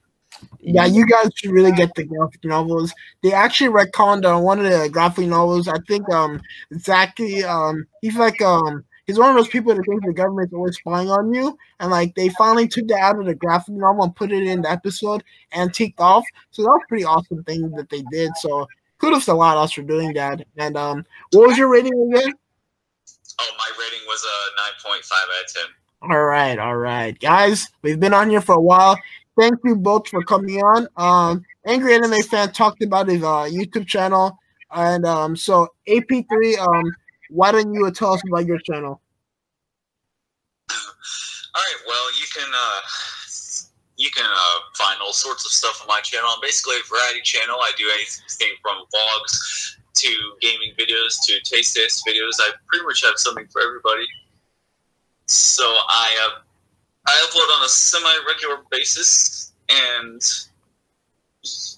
Yeah, 0.60 0.84
you 0.84 1.06
guys 1.06 1.30
should 1.34 1.52
really 1.52 1.72
get 1.72 1.94
the 1.94 2.04
graphic 2.04 2.44
novels. 2.44 2.92
They 3.22 3.32
actually 3.32 3.70
retconned 3.70 4.26
on 4.26 4.42
one 4.42 4.58
of 4.58 4.70
the 4.70 4.88
graphic 4.90 5.26
novels. 5.26 5.68
I 5.68 5.78
think 5.88 6.08
um 6.12 6.40
Zaki 6.78 7.44
um 7.44 7.86
he's 8.00 8.16
like 8.16 8.42
um 8.42 8.84
he's 9.06 9.18
one 9.18 9.30
of 9.30 9.36
those 9.36 9.48
people 9.48 9.74
that 9.74 9.84
thinks 9.84 10.04
the 10.04 10.12
government's 10.12 10.52
always 10.52 10.76
spying 10.76 11.10
on 11.10 11.32
you, 11.32 11.56
and 11.80 11.90
like 11.90 12.14
they 12.14 12.28
finally 12.30 12.68
took 12.68 12.88
that 12.88 13.00
out 13.00 13.18
of 13.18 13.26
the 13.26 13.34
graphic 13.34 13.74
novel 13.74 14.04
and 14.04 14.16
put 14.16 14.32
it 14.32 14.42
in 14.42 14.62
the 14.62 14.70
episode 14.70 15.22
and 15.52 15.72
ticked 15.72 16.00
off. 16.00 16.24
So 16.50 16.62
that 16.62 16.68
was 16.68 16.82
pretty 16.88 17.04
awesome 17.04 17.42
thing 17.44 17.70
that 17.70 17.88
they 17.88 18.02
did. 18.10 18.32
So 18.36 18.66
kudos 18.98 19.26
to 19.26 19.32
a 19.32 19.34
lot 19.34 19.56
of 19.56 19.64
us 19.64 19.72
for 19.72 19.82
doing 19.82 20.12
that. 20.14 20.46
And 20.56 20.76
um, 20.76 21.04
what 21.32 21.48
was 21.48 21.58
your 21.58 21.68
rating 21.68 21.92
again? 21.92 22.34
Oh, 23.38 23.50
my 23.58 23.70
rating 23.78 24.04
was 24.06 24.24
a 24.24 24.36
nine 24.62 24.72
point 24.84 25.04
five 25.04 25.28
out 25.38 25.44
of 25.44 25.52
ten. 25.54 25.64
All 26.02 26.24
right, 26.24 26.58
all 26.58 26.76
right, 26.76 27.18
guys. 27.18 27.68
We've 27.82 27.98
been 27.98 28.12
on 28.12 28.30
here 28.30 28.42
for 28.42 28.54
a 28.54 28.60
while. 28.60 28.98
Thank 29.38 29.58
you 29.64 29.76
both 29.76 30.08
for 30.08 30.22
coming 30.22 30.62
on. 30.62 30.88
Um, 30.96 31.44
Angry 31.66 31.94
Anime 31.94 32.22
Fan 32.22 32.52
talked 32.52 32.82
about 32.82 33.08
his 33.08 33.22
uh, 33.22 33.48
YouTube 33.48 33.86
channel, 33.86 34.38
and 34.70 35.04
um, 35.06 35.36
so 35.36 35.68
AP3. 35.88 36.58
Um, 36.58 36.94
why 37.30 37.50
don't 37.50 37.72
you 37.72 37.90
tell 37.90 38.12
us 38.12 38.22
about 38.28 38.46
your 38.46 38.58
channel? 38.58 39.00
All 40.70 40.76
right. 41.56 41.76
Well, 41.86 42.12
you 42.18 42.26
can 42.34 42.50
uh, 42.54 42.80
you 43.96 44.10
can 44.10 44.26
uh, 44.26 44.58
find 44.74 45.00
all 45.00 45.12
sorts 45.12 45.44
of 45.46 45.52
stuff 45.52 45.80
on 45.82 45.88
my 45.88 46.00
channel. 46.02 46.28
I'm 46.30 46.40
basically 46.42 46.76
a 46.76 46.88
variety 46.88 47.22
channel. 47.22 47.56
I 47.58 47.72
do 47.78 47.84
anything 47.94 48.54
from 48.62 48.84
vlogs 48.94 49.76
to 49.94 50.08
gaming 50.40 50.72
videos 50.78 51.16
to 51.24 51.40
taste 51.40 51.74
test 51.76 52.04
videos. 52.06 52.36
I 52.40 52.50
pretty 52.68 52.84
much 52.84 53.02
have 53.04 53.14
something 53.16 53.46
for 53.48 53.62
everybody. 53.62 54.06
So 55.26 55.64
I 55.64 56.28
uh, 56.28 56.40
I 57.06 57.28
upload 57.28 57.56
on 57.58 57.64
a 57.64 57.68
semi-regular 57.68 58.62
basis, 58.70 59.52
and 59.68 60.20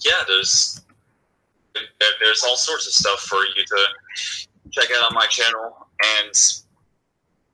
yeah, 0.05 0.23
there's 0.27 0.81
there's 2.21 2.43
all 2.45 2.57
sorts 2.57 2.87
of 2.87 2.93
stuff 2.93 3.21
for 3.21 3.39
you 3.39 3.65
to 3.65 3.87
check 4.71 4.89
out 4.97 5.11
on 5.11 5.15
my 5.15 5.27
channel, 5.27 5.87
and 6.19 6.35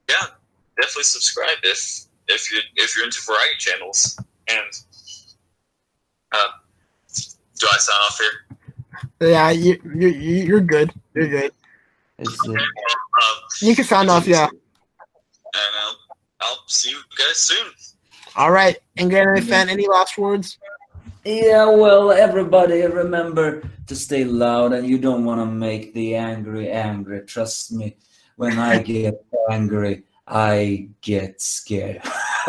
yeah, 0.09 0.27
definitely 0.77 1.03
subscribe 1.03 1.57
if 1.63 2.05
if 2.27 2.51
you 2.51 2.59
if 2.75 2.95
you're 2.95 3.05
into 3.05 3.21
variety 3.25 3.55
channels. 3.57 4.19
And 4.47 4.71
uh, 6.33 6.47
do 7.57 7.67
I 7.71 7.77
sign 7.77 7.95
off 8.01 8.19
here? 8.19 9.31
Yeah, 9.31 9.49
you 9.51 9.79
you 9.95 10.09
you're 10.09 10.61
good. 10.61 10.91
You're 11.13 11.29
good. 11.29 11.51
It's, 12.19 12.47
uh, 12.47 12.53
Uh, 12.53 13.35
You 13.61 13.75
can 13.75 13.85
sign 13.85 14.09
off. 14.09 14.27
Yeah. 14.27 14.49
And 15.55 15.75
I'll, 15.83 15.97
I'll 16.41 16.63
see 16.67 16.89
you 16.91 16.99
guys 17.17 17.37
soon. 17.37 17.71
All 18.35 18.51
right. 18.51 18.77
Angry 18.97 19.19
Anime 19.19 19.43
Fan. 19.43 19.69
Any 19.69 19.87
last 19.87 20.17
words? 20.17 20.57
Yeah, 21.23 21.65
well, 21.65 22.11
everybody 22.11 22.81
remember 22.83 23.63
to 23.87 23.95
stay 23.95 24.25
loud 24.25 24.73
and 24.73 24.87
you 24.87 24.97
don't 24.97 25.25
want 25.25 25.41
to 25.41 25.45
make 25.45 25.93
the 25.93 26.15
angry 26.15 26.69
angry. 26.69 27.21
Trust 27.21 27.71
me, 27.71 27.97
when 28.35 28.59
I 28.59 28.79
get 28.83 29.15
angry, 29.49 30.03
I 30.27 30.89
get 31.01 31.41
scared. 31.41 32.01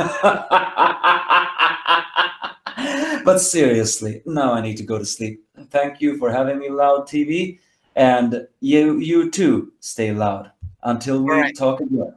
but 3.25 3.39
seriously, 3.39 4.23
now 4.27 4.53
I 4.53 4.61
need 4.61 4.77
to 4.79 4.85
go 4.85 4.99
to 4.99 5.07
sleep. 5.07 5.43
Thank 5.71 6.01
you 6.01 6.19
for 6.19 6.31
having 6.31 6.59
me, 6.59 6.69
Loud 6.69 7.09
TV. 7.09 7.59
And 7.95 8.47
you, 8.61 8.99
you 8.99 9.31
too, 9.31 9.73
stay 9.81 10.13
loud. 10.13 10.51
Until 10.83 11.23
we 11.23 11.31
Alright. 11.31 11.57
talk 11.57 11.81
again. 11.81 12.15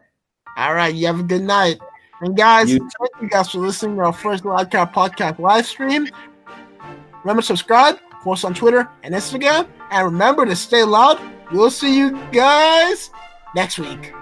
All 0.60 0.74
right. 0.74 0.94
You 0.94 1.08
have 1.08 1.22
a 1.22 1.24
good 1.24 1.42
night. 1.42 1.80
And 2.22 2.36
guys, 2.36 2.70
You- 2.70 2.80
thank 3.00 3.12
you 3.22 3.30
guys 3.30 3.50
for 3.50 3.60
listening 3.60 3.96
to 3.96 4.04
our 4.04 4.14
first 4.14 4.44
Loudcast 4.44 4.94
podcast 4.94 5.40
live 5.40 5.66
stream. 5.66 6.10
Remember 7.24 7.42
to 7.42 7.46
subscribe, 7.48 7.98
follow 8.24 8.34
us 8.34 8.44
on 8.44 8.54
Twitter 8.54 8.90
and 9.04 9.14
Instagram, 9.16 9.68
and 9.90 10.06
remember 10.06 10.46
to 10.46 10.56
stay 10.56 10.84
loud. 10.84 11.18
We'll 11.52 11.72
see 11.72 11.98
you 11.98 12.12
guys 12.34 13.10
next 13.56 13.80
week. 13.80 14.14